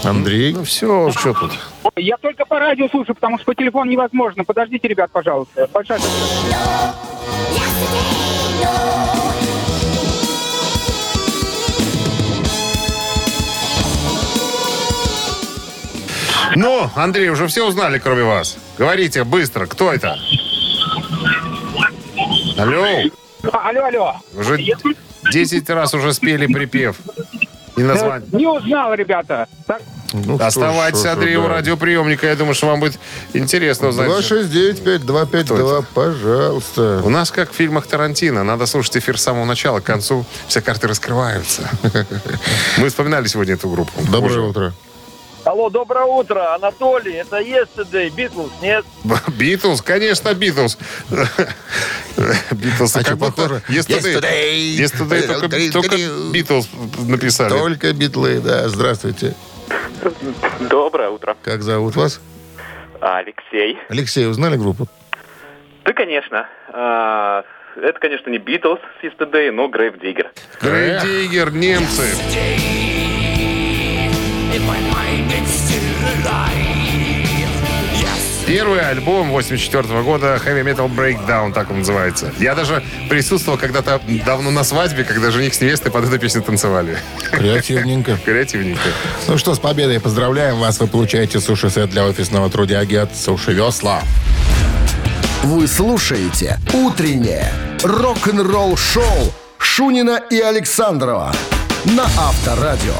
Андрей. 0.09 0.53
Ну 0.53 0.63
все, 0.63 1.11
что 1.11 1.33
тут? 1.33 1.51
Я 1.95 2.17
только 2.17 2.45
по 2.45 2.59
радио 2.59 2.87
слушаю, 2.89 3.15
потому 3.15 3.37
что 3.37 3.45
по 3.45 3.55
телефону 3.55 3.91
невозможно. 3.91 4.43
Подождите, 4.43 4.87
ребят, 4.87 5.11
пожалуйста. 5.11 5.67
Большая 5.73 5.99
Ну, 16.55 16.89
Андрей, 16.95 17.29
уже 17.29 17.47
все 17.47 17.65
узнали, 17.67 17.99
кроме 17.99 18.23
вас. 18.23 18.57
Говорите 18.77 19.23
быстро, 19.23 19.65
кто 19.67 19.93
это? 19.93 20.17
Алло, 22.57 22.85
А, 23.53 23.69
алло, 23.69 23.85
алло. 23.85 24.15
уже 24.35 24.59
Я 24.59 24.75
тут, 24.75 24.97
10 25.31 25.69
раз 25.69 25.93
уже 25.93 26.13
спели 26.13 26.51
припев. 26.51 26.97
И 27.77 27.81
название. 27.83 28.27
не 28.33 28.47
узнал, 28.47 28.93
ребята. 28.95 29.47
Так, 29.65 29.81
Ну, 30.13 30.37
Оставайтесь, 30.39 31.05
Андрей, 31.05 31.35
у 31.35 31.43
да. 31.43 31.49
радиоприемника. 31.49 32.27
Я 32.27 32.35
думаю, 32.35 32.53
что 32.55 32.67
вам 32.67 32.79
будет 32.79 32.99
интересно 33.33 33.89
узнать. 33.89 34.09
269-5252, 34.09 35.85
пожалуйста. 35.93 37.01
У 37.03 37.09
нас, 37.09 37.31
как 37.31 37.51
в 37.51 37.55
фильмах 37.55 37.85
Тарантино, 37.87 38.43
надо 38.43 38.65
слушать 38.65 38.97
эфир 38.97 39.17
с 39.19 39.23
самого 39.23 39.45
начала 39.45 39.79
к 39.79 39.83
концу. 39.83 40.25
Все 40.47 40.61
карты 40.61 40.87
раскрываются. 40.87 41.69
Мы 42.77 42.89
вспоминали 42.89 43.27
сегодня 43.27 43.53
эту 43.53 43.69
группу. 43.69 43.91
Доброе 44.11 44.31
Уже. 44.31 44.41
утро. 44.41 44.73
Алло, 45.45 45.69
доброе 45.69 46.05
утро, 46.05 46.53
Анатолий. 46.55 47.13
Это 47.13 47.39
Yesterday, 47.39 48.09
Битлз, 48.09 48.51
нет? 48.61 48.85
Битлз, 49.29 49.81
конечно, 49.81 50.33
Битлз. 50.33 50.77
Битлз, 52.51 52.95
А 52.95 53.03
как 53.03 53.17
будто? 53.17 53.61
Yesterday. 53.69 54.77
Yesterday 54.77 55.27
только- 55.39 55.71
только 55.71 55.97
Битлз 56.33 56.67
написали. 56.99 57.49
Только 57.49 57.93
битлы, 57.93 58.41
да. 58.41 58.67
Здравствуйте. 58.67 59.33
Доброе 60.69 61.09
утро. 61.09 61.35
Как 61.43 61.61
зовут 61.61 61.95
вас? 61.95 62.21
Алексей. 63.01 63.77
Алексей, 63.89 64.27
узнали 64.27 64.57
группу? 64.57 64.87
Да, 65.85 65.93
конечно. 65.93 66.47
А, 66.69 67.43
Это, 67.75 67.99
конечно, 67.99 68.29
не 68.29 68.37
Битлз 68.37 68.79
с 69.01 69.03
Yesterday, 69.05 69.51
но 69.51 69.67
Грейв 69.67 69.97
Диггер. 69.99 70.31
Грей 70.61 70.99
Диггер, 71.01 71.51
немцы. 71.51 72.07
Первый 78.49 78.79
альбом 78.79 79.29
84 79.29 80.01
года 80.01 80.41
Heavy 80.43 80.63
Metal 80.63 80.89
Breakdown, 80.89 81.53
так 81.53 81.69
он 81.69 81.79
называется. 81.79 82.33
Я 82.39 82.55
даже 82.55 82.83
присутствовал 83.07 83.59
когда-то 83.59 84.01
давно 84.25 84.49
на 84.49 84.63
свадьбе, 84.63 85.03
когда 85.03 85.29
жених 85.29 85.53
с 85.53 85.61
невестой 85.61 85.91
под 85.91 86.05
эту 86.05 86.17
песню 86.17 86.41
танцевали. 86.41 86.97
Креативненько. 87.31 88.17
Креативненько. 88.25 88.81
Ну 89.27 89.37
что, 89.37 89.53
с 89.53 89.59
победой 89.59 89.99
поздравляем 89.99 90.57
вас. 90.57 90.79
Вы 90.79 90.87
получаете 90.87 91.39
суши-сет 91.39 91.91
для 91.91 92.07
офисного 92.07 92.49
трудяги 92.49 92.95
от 92.95 93.15
Суши 93.15 93.53
Весла. 93.53 94.01
Вы 95.43 95.67
слушаете 95.67 96.57
«Утреннее 96.73 97.53
рок-н-ролл-шоу» 97.83 99.31
Шунина 99.59 100.23
и 100.31 100.39
Александрова 100.39 101.31
на 101.85 102.05
Авторадио. 102.17 102.95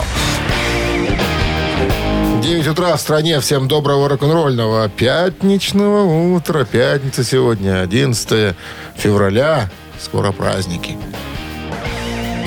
9 2.42 2.68
утра 2.68 2.96
в 2.96 3.02
стране. 3.02 3.40
Всем 3.42 3.68
доброго 3.68 4.08
рок-н-ролльного 4.10 4.88
пятничного 4.90 6.34
утра. 6.36 6.64
Пятница 6.64 7.24
сегодня, 7.24 7.82
11 7.82 8.56
февраля. 8.96 9.70
Скоро 10.00 10.32
праздники. 10.32 10.98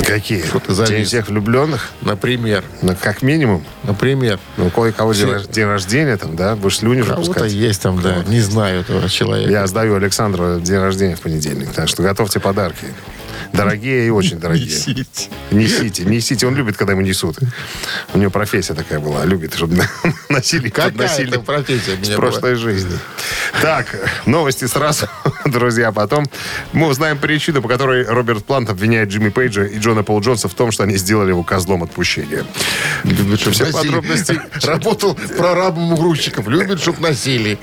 Какие? 0.06 0.42
Что 0.44 0.58
ты 0.60 0.72
завис? 0.72 0.90
День 0.90 1.04
всех 1.04 1.28
влюбленных? 1.28 1.90
Например. 2.00 2.64
Ну, 2.80 2.96
как 3.00 3.22
минимум. 3.22 3.64
Например. 3.82 4.38
Ну, 4.56 4.70
кое-кого 4.70 5.12
день, 5.12 5.38
Все- 5.38 5.48
день 5.48 5.66
рождения, 5.66 6.16
там, 6.16 6.36
да? 6.36 6.56
Будешь 6.56 6.78
слюни 6.78 7.02
Кого-то 7.02 7.44
есть 7.44 7.82
там, 7.82 8.00
да. 8.00 8.24
Не 8.26 8.40
знаю 8.40 8.80
этого 8.80 9.08
человека. 9.08 9.50
Я 9.50 9.66
сдаю 9.66 9.94
Александру 9.96 10.58
день 10.60 10.78
рождения 10.78 11.16
в 11.16 11.20
понедельник, 11.20 11.70
так 11.72 11.88
что 11.88 12.02
готовьте 12.02 12.40
подарки. 12.40 12.86
Дорогие 13.52 14.06
и 14.06 14.10
очень 14.10 14.38
дорогие. 14.38 14.66
Несите. 14.66 15.28
Несите, 15.50 16.04
несите. 16.04 16.46
Он 16.46 16.54
любит, 16.54 16.76
когда 16.76 16.92
ему 16.92 17.02
несут. 17.02 17.38
У 18.14 18.18
него 18.18 18.30
профессия 18.30 18.74
такая 18.74 18.98
была. 18.98 19.24
Любит, 19.24 19.54
чтобы 19.54 19.82
носили, 20.28 20.68
Какая 20.70 20.90
подносили. 20.90 21.36
профессия 21.36 21.96
С 22.02 22.08
прошлой 22.16 22.54
жизни. 22.54 22.98
Так, 23.60 23.86
новости 24.26 24.64
сразу, 24.66 25.06
друзья. 25.44 25.92
Потом 25.92 26.24
мы 26.72 26.86
узнаем 26.88 27.18
причину, 27.18 27.60
по 27.60 27.68
которой 27.68 28.04
Роберт 28.06 28.44
Плант 28.44 28.70
обвиняет 28.70 29.10
Джимми 29.10 29.28
Пейджа 29.28 29.64
и 29.64 29.78
Джона 29.78 30.02
Пол 30.02 30.20
Джонса 30.20 30.48
в 30.48 30.54
том, 30.54 30.72
что 30.72 30.84
они 30.84 30.96
сделали 30.96 31.28
его 31.28 31.42
козлом 31.42 31.82
отпущения. 31.82 32.44
Любит, 33.04 33.40
чтоб 33.40 33.52
Все 33.52 33.64
носили. 33.66 33.82
подробности. 33.92 34.40
Работал 34.66 35.14
прорабом 35.36 35.92
у 35.92 35.96
грузчиков. 35.96 36.48
Любит, 36.48 36.80
чтоб 36.80 36.98
носили. 37.00 37.58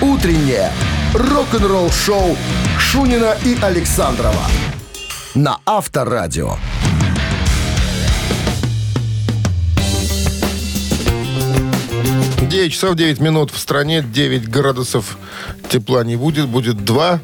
Утреннее 0.00 0.70
рок-н-ролл-шоу 1.14 2.36
Шунина 2.78 3.36
и 3.44 3.56
Александрова 3.60 4.42
на 5.34 5.58
Авторадио. 5.66 6.56
9 12.40 12.72
часов 12.72 12.94
9 12.94 13.20
минут 13.20 13.50
в 13.50 13.58
стране, 13.58 14.02
9 14.02 14.48
градусов 14.48 15.18
тепла 15.68 16.04
не 16.04 16.14
будет, 16.14 16.48
будет 16.48 16.84
2 16.84 17.20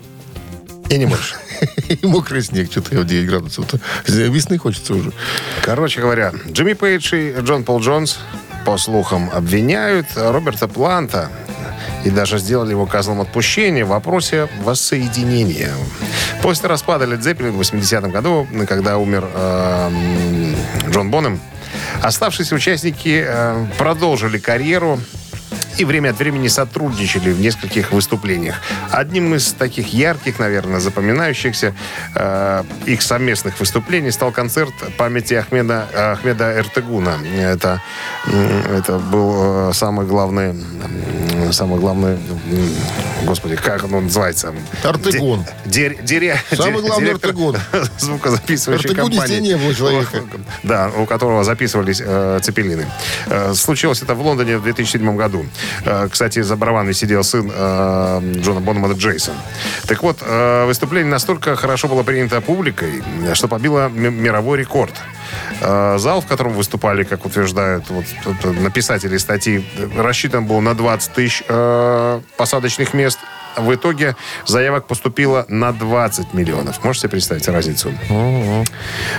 И 0.88 0.98
не 0.98 1.06
больше. 1.06 1.36
и 1.88 2.04
мокрый 2.04 2.42
снег. 2.42 2.70
Что-то 2.70 2.96
я 2.96 3.00
в 3.02 3.06
9 3.06 3.28
градусов-то. 3.28 3.78
Весны 4.06 4.58
хочется 4.58 4.94
уже. 4.94 5.12
Короче 5.62 6.00
говоря, 6.00 6.32
Джимми 6.50 6.72
Пейдж 6.72 7.14
и 7.14 7.36
Джон 7.40 7.62
Пол 7.62 7.80
Джонс, 7.80 8.18
по 8.66 8.76
слухам, 8.76 9.30
обвиняют 9.32 10.06
Роберта 10.16 10.66
Планта 10.66 11.30
и 12.04 12.10
даже 12.10 12.38
сделали 12.38 12.70
его 12.70 12.86
козлом 12.86 13.20
отпущения 13.20 13.84
в 13.84 13.88
вопросе 13.88 14.48
воссоединения. 14.64 15.72
После 16.42 16.68
распада 16.68 17.04
Led 17.04 17.20
Zeppelin 17.20 17.50
в 17.50 17.60
80-м 17.60 18.10
году, 18.10 18.46
когда 18.66 18.96
умер 18.98 19.28
э, 19.34 19.88
м, 19.88 20.90
Джон 20.90 21.10
Бонем, 21.10 21.38
оставшиеся 22.02 22.54
участники 22.54 23.24
э, 23.26 23.66
продолжили 23.76 24.38
карьеру 24.38 24.98
и 25.78 25.84
время 25.84 26.10
от 26.10 26.18
времени 26.18 26.48
сотрудничали 26.48 27.30
в 27.32 27.40
нескольких 27.40 27.92
выступлениях. 27.92 28.56
Одним 28.90 29.34
из 29.34 29.52
таких 29.52 29.92
ярких, 29.94 30.38
наверное, 30.38 30.80
запоминающихся 30.80 31.74
э, 32.14 32.64
их 32.86 33.02
совместных 33.02 33.58
выступлений 33.60 34.10
стал 34.10 34.32
концерт 34.32 34.72
памяти 34.96 35.34
Ахмеда, 35.34 36.12
Ахмеда 36.12 36.58
Эртегуна. 36.58 37.18
Это, 37.38 37.82
это 38.76 38.98
был 38.98 39.70
э, 39.70 39.72
самый 39.74 40.06
главный, 40.06 40.54
самый 41.52 41.78
главный, 41.80 42.18
господи, 43.24 43.56
как 43.56 43.84
он 43.84 44.04
называется? 44.04 44.54
Эртегун. 44.84 45.44
Дир- 45.64 46.02
дире- 46.02 46.36
Самый 46.54 46.82
ди- 46.82 46.88
главный 46.88 47.06
директор 47.06 47.30
Эртегун. 47.30 47.56
звукозаписывающей 47.98 48.90
Эртегуне 48.90 49.18
компании. 49.18 49.40
не 49.40 49.56
было 49.56 49.74
человека. 49.74 50.22
Да, 50.62 50.90
у 50.96 51.06
которого 51.06 51.44
записывались 51.44 52.02
э, 52.04 52.40
цеппелины. 52.42 52.86
Э, 53.26 53.54
случилось 53.54 54.02
это 54.02 54.14
в 54.14 54.20
Лондоне 54.20 54.58
в 54.58 54.62
2007 54.62 55.16
году. 55.16 55.44
Э, 55.84 56.08
кстати, 56.10 56.42
за 56.42 56.56
барабанами 56.56 56.92
сидел 56.92 57.24
сын 57.24 57.50
э, 57.54 58.32
Джона 58.36 58.60
Бонома 58.60 58.88
это 58.88 58.98
Джейсон. 58.98 59.34
Так 59.86 60.02
вот, 60.02 60.18
э, 60.20 60.66
выступление 60.66 61.10
настолько 61.10 61.56
хорошо 61.56 61.88
было 61.88 62.02
принято 62.02 62.40
публикой, 62.40 63.02
что 63.34 63.48
побило 63.48 63.88
мировой 63.88 64.58
рекорд. 64.58 64.94
Зал, 65.60 66.20
в 66.20 66.26
котором 66.26 66.54
выступали, 66.54 67.04
как 67.04 67.24
утверждают 67.24 67.84
вот, 67.90 68.04
написатели 68.44 69.16
статьи, 69.18 69.64
рассчитан 69.96 70.46
был 70.46 70.60
на 70.60 70.74
20 70.74 71.12
тысяч 71.12 71.44
посадочных 72.36 72.94
мест. 72.94 73.18
В 73.56 73.74
итоге 73.74 74.16
заявок 74.46 74.86
поступило 74.86 75.44
на 75.48 75.72
20 75.72 76.34
миллионов. 76.34 76.82
Можете 76.84 77.02
себе 77.02 77.10
представить 77.10 77.48
разницу? 77.48 77.92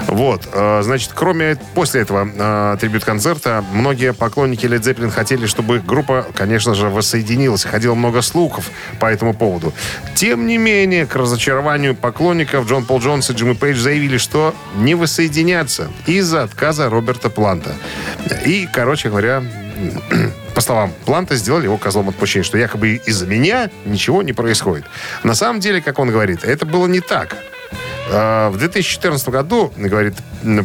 Вот, 0.07 0.47
э, 0.51 0.82
значит, 0.84 1.11
кроме 1.13 1.57
после 1.73 2.01
этого 2.01 2.27
э, 2.34 2.77
трибют-концерта, 2.79 3.63
многие 3.73 4.13
поклонники 4.13 4.65
Led 4.65 4.82
Zeppelin 4.82 5.11
хотели, 5.11 5.45
чтобы 5.45 5.79
группа, 5.79 6.25
конечно 6.36 6.75
же, 6.75 6.89
воссоединилась. 6.89 7.63
Ходило 7.63 7.95
много 7.95 8.21
слухов 8.21 8.69
по 8.99 9.05
этому 9.05 9.34
поводу. 9.34 9.73
Тем 10.15 10.47
не 10.47 10.57
менее, 10.57 11.05
к 11.05 11.15
разочарованию 11.15 11.95
поклонников 11.95 12.67
Джон 12.67 12.86
Пол 12.86 12.99
Джонс 12.99 13.29
и 13.29 13.34
Джимми 13.34 13.53
Пейдж 13.53 13.77
заявили, 13.77 14.17
что 14.17 14.55
не 14.75 14.95
воссоединятся 14.95 15.89
из-за 16.05 16.43
отказа 16.43 16.89
Роберта 16.89 17.29
Планта. 17.29 17.75
И, 18.45 18.67
короче 18.71 19.09
говоря, 19.09 19.43
по 20.53 20.61
словам 20.61 20.91
Планта, 21.05 21.36
сделали 21.36 21.65
его 21.65 21.77
козлом 21.77 22.09
отпущения, 22.09 22.43
что 22.43 22.57
якобы 22.57 23.01
из-за 23.05 23.25
меня 23.25 23.69
ничего 23.86 24.21
не 24.21 24.34
происходит. 24.34 24.86
На 25.23 25.36
самом 25.36 25.59
деле, 25.59 25.82
как 25.82 25.99
он 25.99 26.09
говорит, 26.09 26.43
это 26.43 26.65
было 26.65 26.88
не 26.88 26.99
так. 26.99 27.38
А, 28.09 28.49
В 28.49 28.57
2014 28.57 29.29
году, 29.29 29.71
говорит 29.77 30.15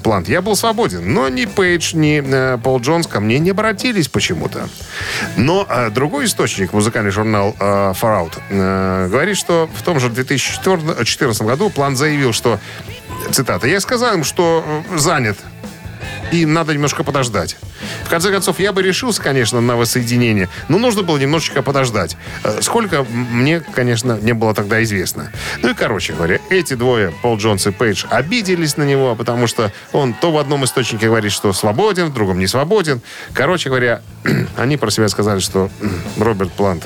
Плант, 0.02 0.28
я 0.28 0.42
был 0.42 0.56
свободен, 0.56 1.12
но 1.12 1.28
ни 1.28 1.44
Пейдж, 1.44 1.94
ни 1.94 2.22
э, 2.24 2.58
Пол 2.58 2.80
Джонс 2.80 3.06
ко 3.06 3.20
мне 3.20 3.38
не 3.38 3.50
обратились 3.50 4.08
почему-то. 4.08 4.68
Но 5.36 5.66
э, 5.68 5.90
другой 5.90 6.24
источник, 6.24 6.72
музыкальный 6.72 7.10
журнал 7.10 7.54
э, 7.58 7.92
Far 7.92 8.28
Out, 8.50 9.08
говорит, 9.08 9.36
что 9.36 9.68
в 9.74 9.82
том 9.82 10.00
же 10.00 10.08
2014 10.08 11.42
году 11.42 11.70
Плант 11.70 11.98
заявил, 11.98 12.32
что, 12.32 12.58
цитата, 13.30 13.68
«Я 13.68 13.80
сказал 13.80 14.14
им, 14.14 14.24
что 14.24 14.64
занят, 14.96 15.36
и 16.32 16.46
надо 16.46 16.74
немножко 16.74 17.04
подождать. 17.04 17.56
В 18.04 18.08
конце 18.08 18.30
концов, 18.30 18.60
я 18.60 18.72
бы 18.72 18.82
решился, 18.82 19.22
конечно, 19.22 19.60
на 19.60 19.76
воссоединение, 19.76 20.48
но 20.68 20.78
нужно 20.78 21.02
было 21.02 21.18
немножечко 21.18 21.62
подождать. 21.62 22.16
Э, 22.44 22.60
Сколько, 22.62 23.04
мне, 23.04 23.60
конечно, 23.60 24.18
не 24.20 24.32
было 24.32 24.54
тогда 24.54 24.82
известно. 24.82 25.32
Ну 25.62 25.70
и, 25.70 25.74
короче 25.74 26.12
говоря, 26.12 26.38
эти 26.50 26.74
двое, 26.74 27.12
Пол 27.22 27.36
Джонс 27.36 27.66
и 27.66 27.70
Пейдж, 27.70 28.04
обиделись 28.10 28.76
на 28.76 28.82
него, 28.82 29.14
потому 29.14 29.46
что 29.46 29.72
он 29.92 30.14
то 30.14 30.32
в 30.32 30.38
одном 30.38 30.64
источнике 30.64 31.06
говорит, 31.06 31.32
что 31.32 31.52
свободен, 31.52 32.06
в 32.06 32.14
другом 32.14 32.38
не 32.38 32.46
свободен. 32.46 33.00
Короче 33.32 33.68
говоря, 33.68 34.02
они 34.56 34.76
про 34.76 34.90
себя 34.90 35.08
сказали, 35.08 35.40
что 35.40 35.70
Роберт 36.18 36.52
Плант 36.52 36.84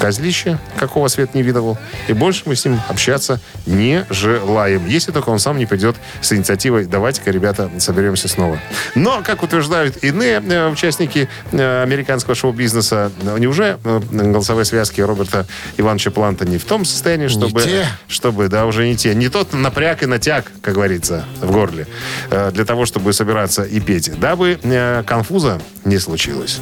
козлище, 0.00 0.58
какого 0.78 1.08
свет 1.08 1.34
не 1.34 1.42
видывал. 1.42 1.78
И 2.06 2.12
больше 2.12 2.42
мы 2.46 2.56
с 2.56 2.64
ним 2.64 2.80
общаться 2.88 3.40
не 3.66 4.06
желаем. 4.10 4.86
Если 4.86 5.12
только 5.12 5.30
он 5.30 5.38
сам 5.38 5.58
не 5.58 5.66
придет 5.66 5.96
с 6.20 6.32
инициативой 6.32 6.86
«давайте-ка, 6.86 7.30
ребята, 7.30 7.70
соберемся 7.78 8.28
снова». 8.28 8.58
Но, 8.94 9.22
как 9.22 9.42
утверждают 9.42 10.02
иные 10.02 10.42
э, 10.44 10.68
участники 10.68 11.28
э, 11.52 11.82
американского 11.82 12.34
шоу-бизнеса, 12.34 13.10
неужели 13.38 13.76
э, 13.84 14.00
голосовые 14.10 14.64
связки 14.64 15.00
Роберта 15.00 15.46
Ивановича 15.76 16.10
Планта 16.10 16.46
не 16.46 16.58
в 16.58 16.64
том 16.64 16.84
состоянии, 16.84 17.28
чтобы... 17.28 17.62
те. 17.62 17.86
Чтобы, 18.08 18.48
да, 18.48 18.66
уже 18.66 18.86
не 18.86 18.96
те. 18.96 19.14
Не 19.14 19.28
тот 19.28 19.52
напряг 19.52 20.02
и 20.02 20.06
натяг, 20.06 20.52
как 20.62 20.74
говорится, 20.74 21.24
в 21.40 21.50
горле, 21.50 21.86
для 22.30 22.64
того, 22.64 22.86
чтобы 22.86 23.12
собираться 23.12 23.62
и 23.64 23.80
петь. 23.80 24.18
Дабы 24.18 24.58
конфуза 25.06 25.60
не 25.84 25.98
случилось. 25.98 26.60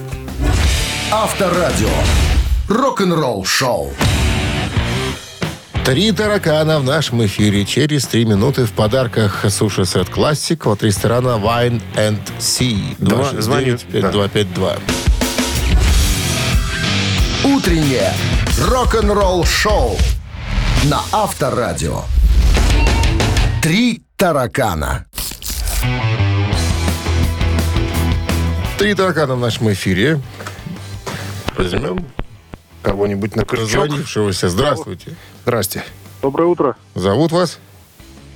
Авторадио. 1.11 1.89
Рок-н-ролл 2.69 3.45
шоу. 3.45 3.93
Три 5.85 6.11
таракана 6.11 6.81
в 6.81 6.85
нашем 6.85 7.25
эфире. 7.27 7.65
Через 7.65 8.07
три 8.07 8.25
минуты 8.25 8.65
в 8.65 8.73
подарках 8.73 9.45
суши-сет 9.49 10.09
классик 10.11 10.67
от 10.67 10.83
ресторана 10.83 11.39
Wine 11.41 11.81
and 11.95 12.19
Sea. 12.41 12.97
Два- 12.99 13.41
звоню. 13.41 13.79
5252. 13.79 14.77
Утреннее 17.45 18.13
рок-н-ролл 18.69 19.45
шоу 19.45 19.97
на 20.85 21.01
Авторадио. 21.13 22.03
Три 23.63 24.03
таракана. 24.17 25.07
Три 28.77 28.95
таракана 28.95 29.37
в 29.37 29.41
нашем 29.41 29.73
эфире. 29.73 30.21
Возьмем 31.57 32.05
Кого-нибудь 32.91 33.35
на 33.35 33.45
крючок. 33.45 33.89
Здравствуйте. 34.33 35.17
Здрасте. 35.43 35.83
Доброе 36.23 36.45
утро. 36.47 36.77
Зовут 36.95 37.33
вас? 37.33 37.59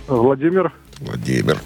Владимир. 0.09 0.73
Владимир. 0.99 1.63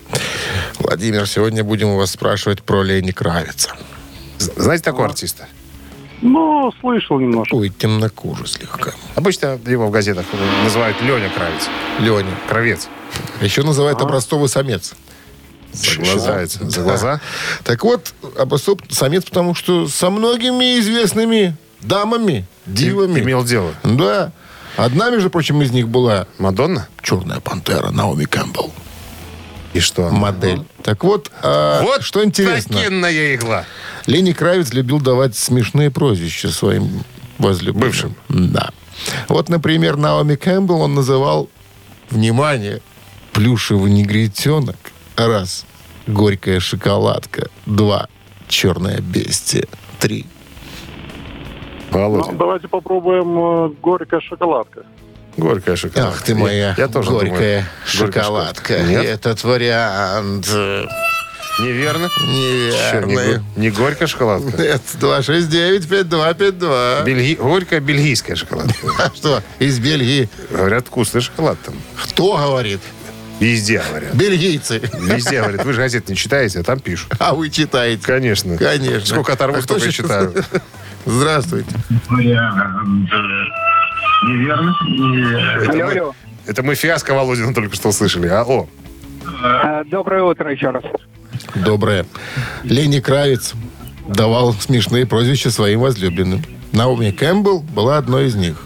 Владимир, 0.79 1.27
сегодня 1.27 1.65
будем 1.65 1.89
у 1.89 1.97
вас 1.97 2.11
спрашивать 2.11 2.63
про 2.63 2.83
Лени 2.83 3.11
Кравица. 3.13 3.71
Знаете 4.39 4.85
такого 4.85 5.07
артиста? 5.07 5.49
Ну, 6.21 6.71
слышал 6.83 7.19
немножко. 7.19 7.55
Ой, 7.55 7.71
темнокожий 7.71 8.47
слегка. 8.47 8.93
Обычно 9.15 9.59
его 9.67 9.87
в 9.87 9.91
газетах 9.91 10.27
называют 10.63 11.01
Леня 11.01 11.31
Кравец. 11.31 11.63
Леня. 12.01 12.37
Кровец. 12.51 12.89
Еще 13.41 13.63
называют 13.63 14.03
образцовый 14.03 14.51
самец. 14.51 14.93
За 15.73 15.97
глаза. 15.97 16.45
За 16.47 16.61
Да. 16.67 16.83
глаза. 16.83 17.21
Так 17.65 17.83
вот, 17.83 18.13
образцов 18.39 18.81
самец, 18.91 19.25
потому 19.25 19.55
что 19.55 19.89
со 19.89 20.11
многими 20.11 20.79
известными 20.81 21.57
дамами, 21.87 22.47
дивами. 22.67 23.21
Имел 23.21 23.45
дело. 23.45 23.73
Да. 23.83 24.33
Одна, 24.77 25.11
между 25.11 25.31
прочим, 25.31 25.63
из 25.63 25.71
них 25.71 25.89
была 25.89 26.27
Мадонна? 26.39 26.89
черная 27.03 27.41
пантера 27.41 27.91
Наоми 27.91 28.25
Кэмпбелл. 28.25 28.73
И 29.73 29.81
что? 29.81 30.09
Модель. 30.11 30.63
Так 30.83 31.05
вот, 31.05 31.31
а, 31.43 31.83
Вот 31.83 32.03
что 32.03 32.25
интересно. 32.25 32.77
такенная 32.77 33.35
игла. 33.35 33.65
Лени 34.07 34.33
Кравец 34.33 34.73
любил 34.73 35.01
давать 35.01 35.37
смешные 35.37 35.91
прозвища 35.91 36.49
своим 36.51 37.05
возлюбленным. 37.39 37.89
Бывшим. 37.91 38.17
Да. 38.29 38.71
Вот, 39.29 39.49
например, 39.49 39.97
Наоми 39.97 40.37
Кэмпбелл 40.37 40.81
он 40.83 40.95
называл, 40.95 41.49
внимание, 42.11 42.81
Плюшевый 43.33 43.91
негритенок. 43.91 44.77
Раз. 45.17 45.65
Горькая 46.07 46.61
шоколадка. 46.61 47.49
Два. 47.67 48.09
Черное 48.47 49.01
бестие. 49.01 49.67
Три. 49.99 50.25
Володя. 51.95 52.33
Ну, 52.33 52.39
давайте 52.39 52.69
попробуем 52.69 53.39
э, 53.39 53.69
горькая 53.81 54.21
шоколадка. 54.21 54.83
Горькая 55.37 55.77
шоколадка. 55.77 56.17
Ах 56.17 56.23
ты 56.23 56.35
моя 56.35 56.75
Я, 56.77 56.85
я 56.85 56.89
тоже 56.89 57.11
горькая 57.11 57.31
думаю, 57.31 57.41
горькая 57.41 57.65
шоколадка. 57.87 58.79
Нет? 58.81 59.05
Этот 59.05 59.45
вариант 59.45 60.49
Неверно. 61.59 62.09
Чё, 62.91 63.01
не, 63.03 63.43
не 63.57 63.71
горькая 63.71 64.09
шоколадка? 64.09 64.61
Нет, 64.61 64.83
269-5252. 65.01 67.05
Бельги... 67.05 67.37
Горькая 67.37 67.81
бельгийская 67.81 68.37
шоколадка. 68.37 68.75
А 68.99 69.11
что, 69.15 69.43
из 69.61 69.79
Бельгии? 69.79 70.29
Говорят, 70.51 70.89
вкусный 70.89 71.21
шоколад 71.21 71.57
там. 71.65 71.75
Кто 72.03 72.37
говорит? 72.37 72.81
Везде 73.39 73.83
говорят. 73.89 74.15
Бельгийцы. 74.15 74.81
Везде 74.95 75.41
говорят. 75.41 75.65
Вы 75.65 75.73
же 75.73 75.81
газет 75.81 76.09
не 76.09 76.17
читаете, 76.17 76.59
а 76.61 76.65
там 76.65 76.81
пишут. 76.81 77.13
А 77.19 77.35
вы 77.35 77.51
читаете. 77.51 78.03
Конечно. 78.05 78.57
Конечно. 78.57 79.07
Сколько 79.07 79.35
оторву, 79.35 79.59
А 79.59 79.63
столько 79.63 79.93
читаю. 79.93 80.33
Здравствуйте. 81.07 81.71
Алло, 85.69 85.87
алло. 85.89 86.15
Это 86.47 86.63
мы 86.63 86.75
фиаско 86.75 87.15
Володина 87.15 87.55
только 87.55 87.75
что 87.77 87.89
услышали. 87.89 88.27
А, 88.29 88.43
о, 88.45 88.69
Э, 89.43 89.85
Доброе 89.87 90.23
утро 90.23 90.51
еще 90.53 90.71
раз. 90.71 90.85
Доброе. 91.55 92.07
Лени 92.63 93.01
Кравец 93.01 93.55
давал 94.09 94.53
смешные 94.55 95.07
прозвища 95.07 95.51
своим 95.51 95.81
возлюбленным. 95.81 96.43
Наоми 96.73 97.11
Кэмпбелл 97.11 97.61
была 97.61 97.99
одной 97.99 98.27
из 98.27 98.35
них. 98.35 98.63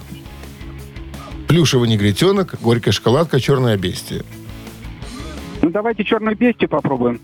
Плюшевый 1.46 1.88
негритенок, 1.88 2.56
горькая 2.60 2.92
шоколадка, 2.92 3.40
черное 3.40 3.76
бестие. 3.76 4.22
Ну, 5.62 5.70
давайте 5.70 6.04
черную 6.04 6.36
бестию 6.36 6.68
попробуем. 6.68 7.20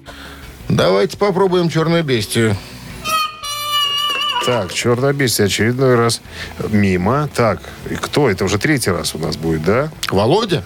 Давайте 0.69 1.17
попробуем 1.19 1.69
черное 1.69 2.03
бестие. 2.03 2.57
Так, 4.47 4.73
черное 4.73 5.13
бестие 5.13 5.47
очередной 5.47 5.95
раз 5.97 6.21
мимо. 6.71 7.29
Так, 7.35 7.61
и 7.91 7.95
кто? 7.95 8.29
Это 8.31 8.45
уже 8.45 8.59
третий 8.59 8.91
раз 8.91 9.15
у 9.15 9.19
нас 9.19 9.37
будет, 9.37 9.65
да? 9.65 9.91
Володя? 10.11 10.65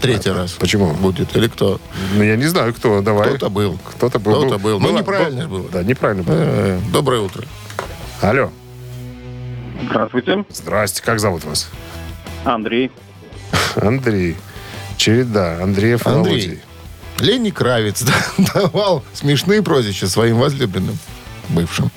Третий 0.00 0.30
раз. 0.30 0.52
Почему? 0.52 0.92
Будет. 0.92 1.34
Или 1.36 1.48
кто? 1.48 1.80
Ну, 2.14 2.22
я 2.22 2.36
не 2.36 2.44
знаю, 2.46 2.74
кто. 2.74 3.00
Давай. 3.00 3.28
Кто-то 3.28 3.48
был. 3.48 3.78
Кто-то 3.92 4.18
был. 4.18 4.42
Кто-то 4.46 4.58
был. 4.58 4.78
Ну, 4.78 4.88
Было- 4.90 4.98
неправильно 4.98 5.48
был- 5.48 5.60
было. 5.60 5.68
Да, 5.70 5.82
неправильно 5.82 6.22
было. 6.22 6.36
Э, 6.38 6.80
Доброе 6.92 7.20
утро. 7.22 7.44
Алло. 8.20 8.50
Здравствуйте. 9.88 10.44
Здрасте. 10.50 11.02
Как 11.02 11.18
зовут 11.18 11.44
вас? 11.44 11.68
Андрей. 12.44 12.90
Андрей. 13.76 14.36
Череда. 14.98 15.62
Андреев 15.62 16.06
Андрей. 16.06 16.32
Володей. 16.48 16.60
Лени 17.18 17.50
Кравец 17.50 18.02
да, 18.36 18.44
давал 18.54 19.02
смешные 19.14 19.62
прозвища 19.62 20.06
своим 20.08 20.36
возлюбленным, 20.38 20.98
бывшим. 21.48 21.90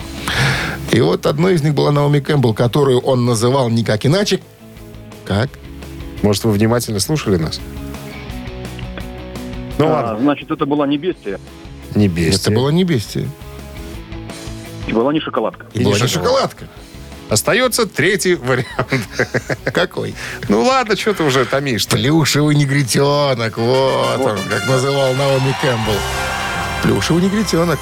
И 0.92 1.02
вот 1.02 1.26
одной 1.26 1.54
из 1.54 1.64
них 1.64 1.76
была 1.76 1.92
Наоми 1.92 2.20
Кэмпбелл, 2.20 2.54
которую 2.54 3.00
он 3.00 3.26
называл 3.26 3.70
никак 3.70 4.06
иначе. 4.06 4.42
Как? 5.26 5.50
Может, 6.24 6.44
вы 6.46 6.52
внимательно 6.52 7.00
слушали 7.00 7.38
нас? 7.38 7.62
Ну 9.78 9.88
ладно, 9.88 10.20
значит, 10.20 10.52
это 10.52 10.66
была 10.66 10.88
не 10.88 10.98
бестия. 10.98 11.40
не 11.96 12.08
бесите. 12.08 12.38
Это 12.38 12.52
было 12.52 12.70
не 12.70 12.84
бестие. 12.84 13.30
И 14.88 14.94
была 14.94 15.14
не 15.14 15.20
шоколадка. 15.20 15.68
И 15.74 15.84
была 15.84 15.98
не 16.00 16.08
шоколадка. 16.08 16.66
Остается 17.30 17.86
третий 17.86 18.34
вариант. 18.36 18.66
Какой? 19.66 20.16
Ну 20.48 20.64
ладно, 20.64 20.98
что 20.98 21.14
ты 21.14 21.24
уже 21.24 21.46
томишь 21.46 21.86
-то? 21.86 21.92
Плюшевый 21.92 22.56
негритенок. 22.56 23.58
Вот 23.58 24.20
он, 24.20 24.38
как 24.50 24.68
называл 24.68 25.14
Наоми 25.14 25.56
Кэмпбелл. 25.62 26.00
Плюшевый 26.82 27.22
негритенок. 27.24 27.78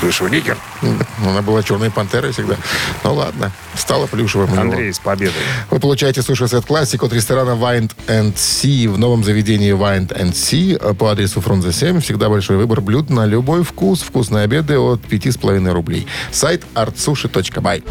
Плюшевый 0.00 0.30
нигер. 0.30 0.56
М, 0.82 1.00
Она 1.26 1.42
была 1.42 1.62
черной 1.62 1.90
пантерой 1.90 2.32
всегда. 2.32 2.54
Ну 3.02 3.14
ладно, 3.14 3.50
стала 3.74 4.06
плюшевым. 4.06 4.48
у 4.50 4.52
него. 4.52 4.62
Андрей, 4.62 4.92
с 4.92 4.98
победой. 5.00 5.34
Вы 5.70 5.80
получаете 5.80 6.22
суши-сет 6.22 6.64
классик 6.66 7.02
от 7.02 7.12
ресторана 7.12 7.50
Wind 7.50 7.90
and 8.06 8.34
Sea 8.34 8.88
в 8.88 8.96
новом 8.98 9.24
заведении 9.24 9.74
Wind 9.74 10.16
and 10.16 10.32
Sea 10.32 10.94
по 10.94 11.10
адресу 11.10 11.40
Фрунзе 11.40 11.72
7. 11.72 12.00
Всегда 12.00 12.28
большой 12.28 12.56
выбор 12.58 12.80
блюд 12.80 13.10
на 13.10 13.26
любой 13.26 13.64
вкус. 13.64 14.02
Вкусные 14.02 14.44
обеды 14.44 14.78
от 14.78 15.00
5,5 15.00 15.72
рублей. 15.72 16.06
Сайт 16.30 16.62
artsushi.by. 16.74 17.82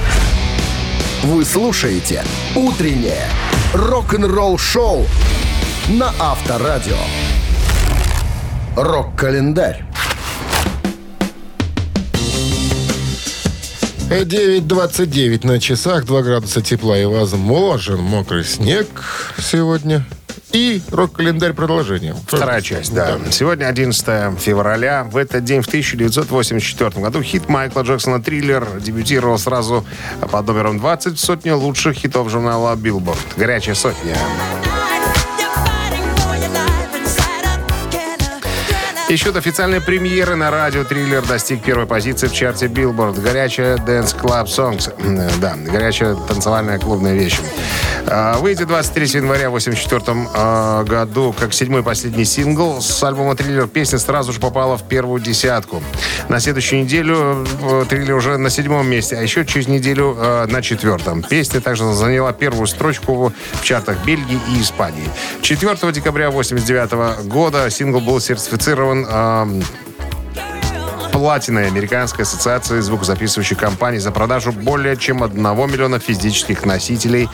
Вы 1.23 1.43
слушаете 1.43 2.23
«Утреннее 2.55 3.25
рок-н-ролл-шоу» 3.73 5.05
на 5.89 6.13
Авторадио. 6.19 6.95
Рок-календарь. 8.75 9.83
9.29 14.09 15.45
на 15.45 15.59
часах, 15.59 16.05
2 16.05 16.21
градуса 16.21 16.61
тепла 16.61 16.97
и 16.97 17.05
возможен 17.05 17.99
мокрый 17.99 18.45
снег 18.45 18.87
сегодня. 19.37 20.05
И 20.53 20.81
рок-календарь 20.91 21.51
продолжение. 21.51 22.15
Вторая 22.25 22.61
часть, 22.61 22.93
да. 22.93 23.19
Сегодня 23.31 23.65
11 23.65 24.39
февраля. 24.39 25.03
В 25.03 25.17
этот 25.17 25.43
день, 25.43 25.61
в 25.61 25.67
1984 25.67 27.01
году, 27.01 27.21
хит 27.21 27.49
Майкла 27.49 27.81
Джексона 27.81 28.23
«Триллер» 28.23 28.65
дебютировал 28.79 29.37
сразу 29.37 29.85
под 30.31 30.47
номером 30.47 30.79
20 30.79 31.15
в 31.15 31.19
сотне 31.19 31.53
лучших 31.53 31.97
хитов 31.97 32.29
журнала 32.29 32.75
Billboard. 32.75 33.19
Горячая 33.35 33.75
сотня. 33.75 34.15
Еще 39.09 39.31
до 39.31 39.39
официальной 39.39 39.79
премьеры 39.79 40.35
на 40.35 40.51
радио 40.51 40.83
«Триллер» 40.83 41.25
достиг 41.25 41.63
первой 41.63 41.85
позиции 41.85 42.27
в 42.27 42.33
чарте 42.33 42.65
Billboard. 42.65 43.21
Горячая 43.21 43.77
Dance 43.77 44.13
Club 44.13 44.47
Songs. 44.47 44.91
Да, 45.39 45.55
горячая 45.55 46.15
танцевальная 46.15 46.77
клубная 46.77 47.13
вещь. 47.13 47.39
А, 48.09 48.37
Выйдет 48.37 48.67
23 48.67 49.19
января 49.19 49.47
1984 49.47 50.83
году 50.85 51.35
как 51.37 51.53
седьмой 51.53 51.83
последний 51.83 52.23
сингл 52.25 52.81
с 52.81 53.03
альбома 53.03 53.35
«Триллер». 53.35 53.67
Песня 53.67 53.99
сразу 53.99 54.31
же 54.31 54.39
попала 54.39 54.77
в 54.77 54.87
первую 54.87 55.19
десятку. 55.21 55.83
На 56.29 56.39
следующую 56.39 56.83
неделю 56.83 57.45
э, 57.61 57.85
«Триллер» 57.89 58.15
уже 58.15 58.37
на 58.37 58.49
седьмом 58.49 58.87
месте, 58.89 59.17
а 59.17 59.21
еще 59.21 59.45
через 59.45 59.67
неделю 59.67 60.15
э, 60.17 60.45
на 60.47 60.61
четвертом. 60.61 61.21
Песня 61.21 61.59
также 61.59 61.91
заняла 61.93 62.31
первую 62.31 62.67
строчку 62.67 63.33
в 63.53 63.63
чартах 63.63 63.97
Бельгии 64.05 64.39
и 64.55 64.61
Испании. 64.61 65.09
4 65.41 65.91
декабря 65.91 66.29
1989 66.29 67.27
года 67.27 67.69
сингл 67.69 67.99
был 67.99 68.21
сертифицирован 68.21 69.63
платиной 71.18 71.65
Американской 71.65 72.26
ассоциации 72.26 72.80
звукозаписывающих 72.80 73.57
компаний 73.57 73.97
за 73.97 74.11
продажу 74.11 74.51
более 74.51 74.95
чем 74.95 75.24
1 75.24 75.41
миллиона 75.41 75.99
физических 75.99 76.63
носителей 76.63 77.28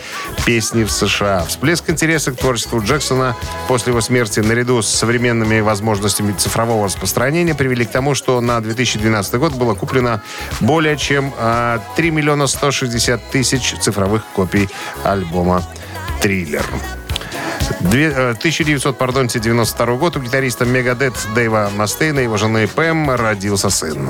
песни 0.45 0.85
в 0.85 0.89
США. 0.89 1.43
Всплеск 1.45 1.89
интереса 1.89 2.31
к 2.31 2.37
творчеству 2.37 2.81
Джексона 2.81 3.35
после 3.67 3.91
его 3.91 3.99
смерти 3.99 4.39
наряду 4.39 4.81
с 4.81 4.87
современными 4.87 5.59
возможностями 5.59 6.31
цифрового 6.31 6.85
распространения 6.85 7.55
привели 7.55 7.83
к 7.83 7.91
тому, 7.91 8.15
что 8.15 8.39
на 8.39 8.61
2012 8.61 9.35
год 9.35 9.53
было 9.53 9.75
куплено 9.75 10.21
более 10.61 10.95
чем 10.95 11.33
а, 11.37 11.81
3 11.97 12.11
миллиона 12.11 12.47
160 12.47 13.31
тысяч 13.31 13.75
цифровых 13.81 14.23
копий 14.33 14.69
альбома 15.03 15.61
«Триллер». 16.21 16.63
Две- 17.83 18.13
э, 18.15 18.33
1992 18.39 19.95
год 19.97 20.15
у 20.15 20.19
гитариста 20.19 20.65
Мегадет 20.65 21.13
Дэйва 21.35 21.69
Мастейна 21.75 22.19
и 22.19 22.23
его 22.23 22.37
жены 22.37 22.67
Пэм 22.67 23.11
родился 23.11 23.69
сын. 23.69 24.09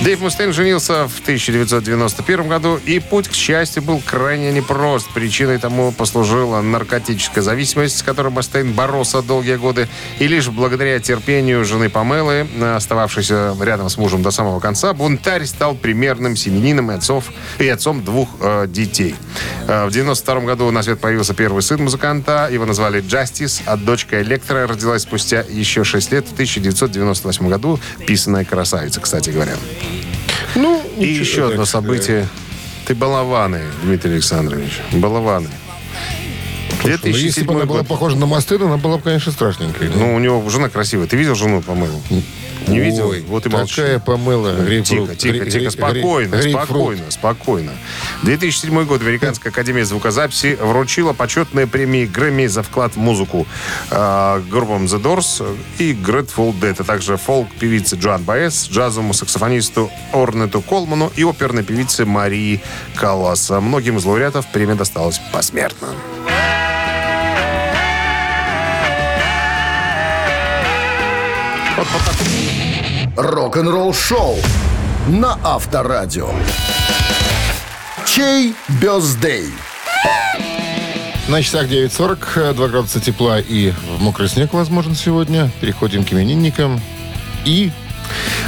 Дэйв 0.00 0.20
Мустейн 0.20 0.52
женился 0.52 1.08
в 1.08 1.20
1991 1.20 2.48
году, 2.48 2.78
и 2.86 3.00
путь 3.00 3.26
к 3.26 3.32
счастью 3.32 3.82
был 3.82 4.00
крайне 4.00 4.52
непрост. 4.52 5.08
Причиной 5.12 5.58
тому 5.58 5.90
послужила 5.90 6.60
наркотическая 6.60 7.42
зависимость, 7.42 7.98
с 7.98 8.02
которой 8.04 8.28
Мустейн 8.28 8.72
боролся 8.72 9.22
долгие 9.22 9.56
годы. 9.56 9.88
И 10.20 10.28
лишь 10.28 10.48
благодаря 10.50 11.00
терпению 11.00 11.64
жены 11.64 11.90
Памелы, 11.90 12.46
остававшейся 12.76 13.56
рядом 13.60 13.88
с 13.88 13.98
мужем 13.98 14.22
до 14.22 14.30
самого 14.30 14.60
конца, 14.60 14.94
бунтарь 14.94 15.44
стал 15.46 15.74
примерным 15.74 16.36
семенином 16.36 16.92
и, 16.92 16.94
отцов, 16.94 17.32
и 17.58 17.66
отцом 17.66 18.04
двух 18.04 18.28
э, 18.40 18.66
детей. 18.68 19.16
Э, 19.66 19.86
в 19.86 19.90
92 19.90 20.40
году 20.42 20.70
на 20.70 20.84
свет 20.84 21.00
появился 21.00 21.34
первый 21.34 21.62
сын 21.62 21.82
музыканта. 21.82 22.48
Его 22.52 22.66
назвали 22.66 23.00
Джастис, 23.00 23.62
а 23.66 23.76
дочка 23.76 24.22
Электро 24.22 24.64
родилась 24.68 25.02
спустя 25.02 25.44
еще 25.48 25.82
6 25.82 26.12
лет 26.12 26.28
в 26.28 26.34
1998 26.34 27.48
году. 27.48 27.80
Писаная 28.06 28.44
красавица, 28.44 29.00
кстати 29.00 29.30
говоря. 29.30 29.56
Ну, 30.54 30.82
И 30.96 31.00
ничего 31.00 31.20
еще 31.20 31.48
одно 31.48 31.64
событие. 31.64 32.26
Ты 32.86 32.94
балованы, 32.94 33.62
Дмитрий 33.82 34.12
Александрович. 34.12 34.80
Балованы. 34.92 35.48
Слушай, 36.80 36.98
ну, 37.02 37.08
если 37.10 37.42
бы 37.42 37.52
она 37.52 37.64
2007 37.64 37.66
была 37.66 37.82
похожа 37.82 38.16
на 38.16 38.26
мосты, 38.26 38.58
то 38.58 38.66
она 38.66 38.76
была 38.76 38.96
бы, 38.96 39.02
конечно, 39.02 39.32
страшненькой. 39.32 39.90
Ну, 39.94 40.14
у 40.14 40.18
него 40.18 40.48
жена 40.48 40.68
красивая. 40.68 41.06
Ты 41.06 41.16
видел 41.16 41.34
жену 41.34 41.60
помылу? 41.60 42.00
Не 42.68 42.80
видел? 42.80 43.08
Ой, 43.08 43.24
Вот 43.26 43.46
и 43.46 43.48
молчи. 43.48 43.76
Такая 43.76 43.98
помыла. 43.98 44.54
Тихо, 44.82 45.14
тихо, 45.14 45.50
тихо, 45.50 45.70
спокойно, 45.70 46.42
спокойно, 46.42 47.10
спокойно. 47.10 47.72
2007 48.22 48.84
год 48.84 49.00
Американская 49.02 49.52
академия 49.52 49.84
звукозаписи 49.84 50.58
вручила 50.60 51.12
почетные 51.12 51.66
премии 51.66 52.06
Грэмми 52.06 52.46
за 52.46 52.62
вклад 52.62 52.94
в 52.94 52.98
музыку 52.98 53.46
э, 53.90 54.42
группам 54.50 54.84
The 54.84 55.00
Doors 55.00 55.56
и 55.78 55.92
Grateful 55.92 56.54
Dead, 56.58 56.76
а 56.78 56.84
также 56.84 57.16
фолк-певице 57.16 57.96
Джоан 57.96 58.22
Баэс, 58.22 58.68
джазовому 58.70 59.14
саксофонисту 59.14 59.90
Орнету 60.12 60.60
Колману 60.60 61.12
и 61.16 61.24
оперной 61.24 61.62
певице 61.62 62.04
Марии 62.04 62.60
Каллас. 62.96 63.50
Многим 63.50 63.98
из 63.98 64.04
лауреатов 64.04 64.46
премия 64.52 64.74
досталась 64.74 65.20
посмертно. 65.32 65.88
Рок-н-ролл 73.18 73.92
шоу 73.92 74.36
на 75.08 75.36
Авторадио. 75.42 76.30
Чей 78.06 78.54
бездей? 78.80 79.46
На 81.26 81.42
часах 81.42 81.66
9.40, 81.66 82.54
2 82.54 82.68
градуса 82.68 83.00
тепла 83.00 83.40
и 83.40 83.72
мокрый 83.98 84.28
снег 84.28 84.52
возможен 84.54 84.94
сегодня. 84.94 85.50
Переходим 85.60 86.04
к 86.04 86.12
именинникам. 86.12 86.80
И 87.44 87.72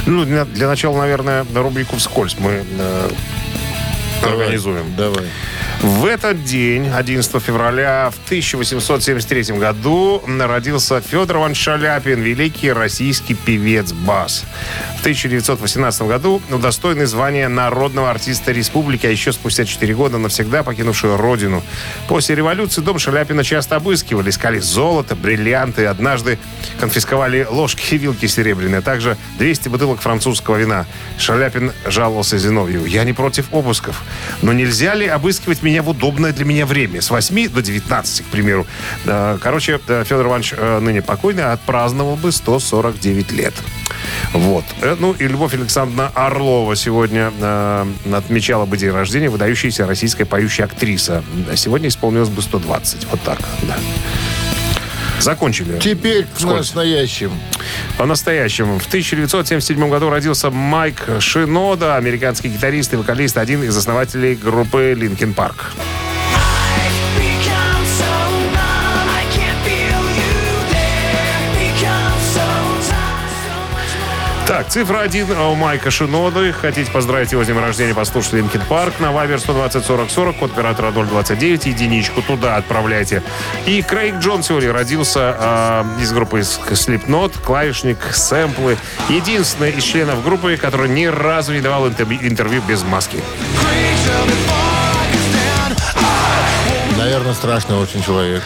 Ну, 0.05 0.23
для, 0.23 0.45
для 0.45 0.69
начала, 0.69 0.99
наверное, 0.99 1.45
рубрику 1.53 1.97
«Вскользь» 1.97 2.37
мы 2.39 2.63
э, 2.79 3.09
организуем. 4.23 4.95
давай. 4.95 5.25
В 5.81 6.05
этот 6.05 6.43
день, 6.43 6.89
11 6.89 7.41
февраля 7.41 8.11
в 8.11 8.25
1873 8.25 9.57
году, 9.57 10.21
родился 10.27 11.01
Федор 11.01 11.37
Иванович 11.37 11.57
Шаляпин, 11.57 12.21
великий 12.21 12.71
российский 12.71 13.33
певец-бас. 13.33 14.45
В 14.97 14.99
1918 14.99 16.03
году 16.03 16.39
удостоенный 16.51 17.05
звания 17.05 17.47
народного 17.49 18.11
артиста 18.11 18.51
республики, 18.51 19.07
а 19.07 19.09
еще 19.09 19.31
спустя 19.31 19.65
4 19.65 19.95
года 19.95 20.19
навсегда 20.19 20.61
покинувший 20.61 21.15
родину. 21.15 21.63
После 22.07 22.35
революции 22.35 22.81
дом 22.81 22.99
Шаляпина 22.99 23.43
часто 23.43 23.77
обыскивали, 23.77 24.29
искали 24.29 24.59
золото, 24.59 25.15
бриллианты. 25.15 25.87
Однажды 25.87 26.37
конфисковали 26.79 27.47
ложки 27.49 27.95
и 27.95 27.97
вилки 27.97 28.27
серебряные, 28.27 28.79
а 28.79 28.81
также 28.83 29.17
200 29.39 29.69
бутылок 29.69 29.99
французского 29.99 30.57
вина. 30.57 30.85
Шаляпин 31.17 31.71
жаловался 31.87 32.37
Зиновьеву. 32.37 32.85
«Я 32.85 33.03
не 33.03 33.13
против 33.13 33.51
обысков, 33.51 34.03
но 34.43 34.53
нельзя 34.53 34.93
ли 34.93 35.07
обыскивать 35.07 35.63
меня 35.63 35.70
в 35.79 35.89
удобное 35.89 36.33
для 36.33 36.45
меня 36.45 36.65
время? 36.65 37.01
С 37.01 37.09
8 37.09 37.49
до 37.49 37.61
19, 37.61 38.21
к 38.21 38.25
примеру». 38.25 38.65
Короче, 39.05 39.79
да, 39.87 40.03
Федор 40.03 40.27
Иванович, 40.27 40.53
э, 40.57 40.79
ныне 40.79 41.01
покойный, 41.01 41.51
отпраздновал 41.51 42.15
бы 42.15 42.31
149 42.31 43.31
лет. 43.31 43.53
Вот. 44.33 44.63
Э, 44.81 44.95
Ну 44.99 45.13
и 45.13 45.27
Любовь 45.27 45.53
Александровна 45.53 46.11
Орлова 46.13 46.75
сегодня 46.75 47.31
э, 47.39 47.85
отмечала 48.13 48.65
бы 48.65 48.77
день 48.77 48.91
рождения, 48.91 49.29
выдающаяся 49.29 49.85
российская 49.85 50.25
поющая 50.25 50.65
актриса. 50.65 51.23
Сегодня 51.55 51.89
исполнилось 51.89 52.29
бы 52.29 52.41
120. 52.41 53.07
Вот 53.11 53.21
так, 53.21 53.39
да. 53.63 53.77
Закончили. 55.21 55.79
Теперь 55.79 56.25
к 56.25 56.41
настоящим. 56.41 57.31
По-настоящему. 57.97 58.79
В 58.79 58.87
1977 58.87 59.89
году 59.89 60.09
родился 60.09 60.49
Майк 60.49 61.07
Шинода, 61.19 61.95
американский 61.95 62.49
гитарист 62.49 62.93
и 62.93 62.95
вокалист, 62.95 63.37
один 63.37 63.63
из 63.63 63.77
основателей 63.77 64.35
группы 64.35 64.95
Linkin 64.97 65.35
Park. 65.35 65.55
Become 65.77 66.00
цифра 74.71 74.99
один 74.99 75.29
у 75.31 75.53
Майка 75.53 75.91
Шиноды. 75.91 76.53
Хотите 76.53 76.89
поздравить 76.89 77.33
его 77.33 77.43
с 77.43 77.47
днем 77.47 77.59
рождения, 77.59 77.93
послушайте 77.93 78.37
Linkin 78.37 78.61
Park 78.69 78.93
на 78.99 79.07
Viber 79.07 79.37
120 79.37 79.83
40 79.83 80.09
40, 80.09 80.37
код 80.37 80.51
оператора 80.53 80.91
029, 80.91 81.65
единичку 81.65 82.21
туда 82.21 82.55
отправляйте. 82.55 83.21
И 83.65 83.81
Крейг 83.81 84.19
Джон 84.19 84.43
сегодня 84.43 84.71
родился 84.71 85.35
э, 85.37 86.01
из 86.01 86.13
группы 86.13 86.39
Slipknot, 86.39 87.33
клавишник, 87.43 87.97
сэмплы. 88.13 88.77
Единственный 89.09 89.71
из 89.71 89.83
членов 89.83 90.23
группы, 90.23 90.55
который 90.55 90.87
ни 90.87 91.05
разу 91.05 91.51
не 91.51 91.59
давал 91.59 91.89
интервью 91.89 92.61
без 92.65 92.83
маски. 92.83 93.17
Наверное, 96.97 97.33
страшный 97.33 97.75
очень 97.75 98.01
человек. 98.01 98.41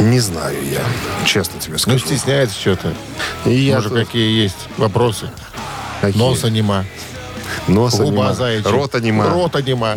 Не 0.00 0.20
знаю 0.20 0.56
я, 0.70 0.80
честно 1.26 1.60
тебе 1.60 1.74
Ну, 1.74 1.78
скажу. 1.78 1.98
стесняется 2.06 2.58
что-то. 2.58 2.92
И 3.44 3.54
я 3.54 3.76
Может, 3.76 3.90
тут- 3.92 4.06
какие 4.06 4.42
есть 4.42 4.56
вопросы. 4.76 5.30
Какие? 6.00 6.20
Носа 6.20 6.50
нема. 6.50 6.84
Нос 7.68 7.94
Губа 7.96 8.30
анима. 8.30 8.70
Рот 8.70 8.94
анима. 8.94 9.28
Рот 9.28 9.54
анима. 9.56 9.96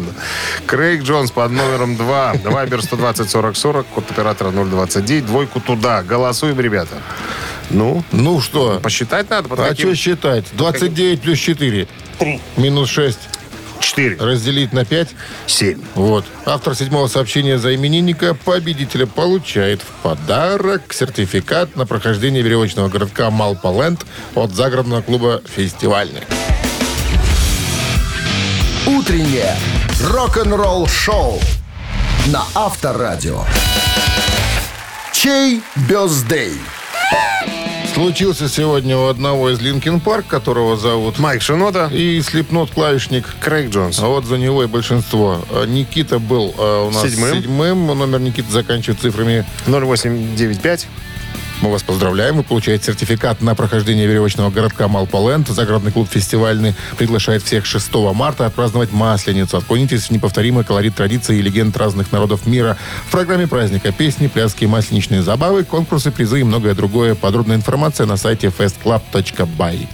Крейг 0.68 1.04
Джонс 1.04 1.32
под 1.32 1.52
номером 1.52 1.96
2. 1.96 2.36
Вайбер 2.44 2.84
120 2.84 3.30
40 3.30 3.56
40, 3.56 3.88
код 3.88 4.04
оператора 4.12 4.52
029. 4.52 5.26
Двойку 5.26 5.60
туда. 5.60 6.04
Голосуем, 6.04 6.60
ребята. 6.60 6.98
Ну, 7.72 8.04
Ну 8.12 8.42
что? 8.42 8.80
посчитать 8.84 9.30
надо. 9.30 9.50
Под 9.50 9.60
А 9.60 9.70
каким? 9.70 9.88
что 9.88 9.96
считать? 9.96 10.46
29 10.54 11.22
плюс 11.22 11.40
4. 11.40 11.88
Минус 12.58 12.90
6. 12.90 13.18
4. 13.96 14.18
Разделить 14.20 14.74
на 14.74 14.86
5. 14.86 15.10
7. 15.48 15.82
Вот. 15.96 16.26
Автор 16.46 16.76
седьмого 16.76 17.08
сообщения 17.08 17.58
за 17.58 17.76
именинника 17.76 18.34
победителя 18.34 19.06
получает 19.06 19.82
в 19.82 19.88
подарок 20.04 20.94
сертификат 20.94 21.76
на 21.76 21.86
прохождение 21.86 22.42
веревочного 22.42 22.90
городка 22.90 23.30
Малполенд 23.30 24.06
от 24.36 24.52
загородного 24.52 25.02
клуба 25.02 25.42
«Фестивальный». 25.46 26.22
Утреннее 28.86 29.56
рок-н-ролл 30.02 30.88
шоу 30.88 31.40
на 32.28 32.44
Авторадио. 32.54 33.44
Чей 35.14 35.62
birthday? 35.88 36.60
Случился 37.96 38.50
сегодня 38.50 38.98
у 38.98 39.08
одного 39.08 39.50
из 39.52 39.62
Linkin 39.62 40.02
Park, 40.02 40.26
которого 40.28 40.76
зовут 40.76 41.18
Майк 41.18 41.42
Шинода. 41.42 41.90
и 41.94 42.22
Slipknot 42.22 42.72
клавишник. 42.72 43.26
Крейг 43.40 43.70
Джонс. 43.70 44.00
А 44.00 44.08
вот 44.08 44.26
за 44.26 44.38
него 44.38 44.64
и 44.64 44.68
большинство. 44.68 45.42
А 45.50 45.66
Никита 45.66 46.20
был 46.20 46.54
а, 46.58 46.88
у 46.88 46.92
нас 46.92 47.04
Седьмым. 47.04 47.36
седьмым. 47.36 47.88
Номер 47.88 48.20
Никиты 48.20 48.52
заканчивает 48.52 49.00
цифрами 49.00 49.46
0895. 49.68 50.88
Мы 51.62 51.72
вас 51.72 51.84
поздравляем. 51.84 52.36
Вы 52.38 52.44
получаете 52.44 52.86
сертификат 52.86 53.42
на 53.42 53.56
прохождение 53.56 54.08
веревочного 54.08 54.50
городка 54.50 54.88
Малполенд. 54.88 55.48
Загородный 55.48 55.92
клуб 55.92 56.08
«Фестивальный» 56.12 56.76
приглашает 56.98 57.44
всех 57.44 57.66
6 57.66 57.94
марта 58.14 58.46
отпраздновать 58.46 58.92
Масленицу. 58.92 59.58
Окунитесь 59.58 60.08
в 60.08 60.12
неповторимый 60.12 60.64
колорит 60.64 60.96
традиций 60.96 61.40
и 61.40 61.42
легенд 61.42 61.76
разных 61.78 62.12
народов 62.12 62.46
мира. 62.46 62.78
В 63.08 63.12
программе 63.12 63.48
праздника 63.48 63.92
песни, 63.92 64.28
пляски, 64.28 64.66
масленичные 64.66 65.22
забавы, 65.22 65.64
конкурсы, 65.64 66.12
призы 66.12 66.42
и 66.42 66.44
многое 66.44 66.76
другое. 66.76 67.16
Подробная 67.16 67.56
информация 67.56 68.06
на 68.06 68.18
сайте 68.18 68.48
festclub.by. 68.48 69.88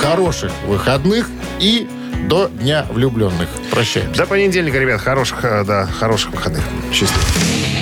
Хороших 0.00 0.52
выходных 0.66 1.28
и 1.60 1.88
до 2.28 2.48
Дня 2.48 2.86
влюбленных. 2.88 3.48
Прощаемся. 3.70 4.16
До 4.16 4.26
понедельника, 4.26 4.78
ребят. 4.78 5.00
Хороших, 5.00 5.44
э, 5.44 5.64
да, 5.64 5.86
хороших 5.86 6.30
выходных. 6.30 6.62
Счастливо. 6.92 7.81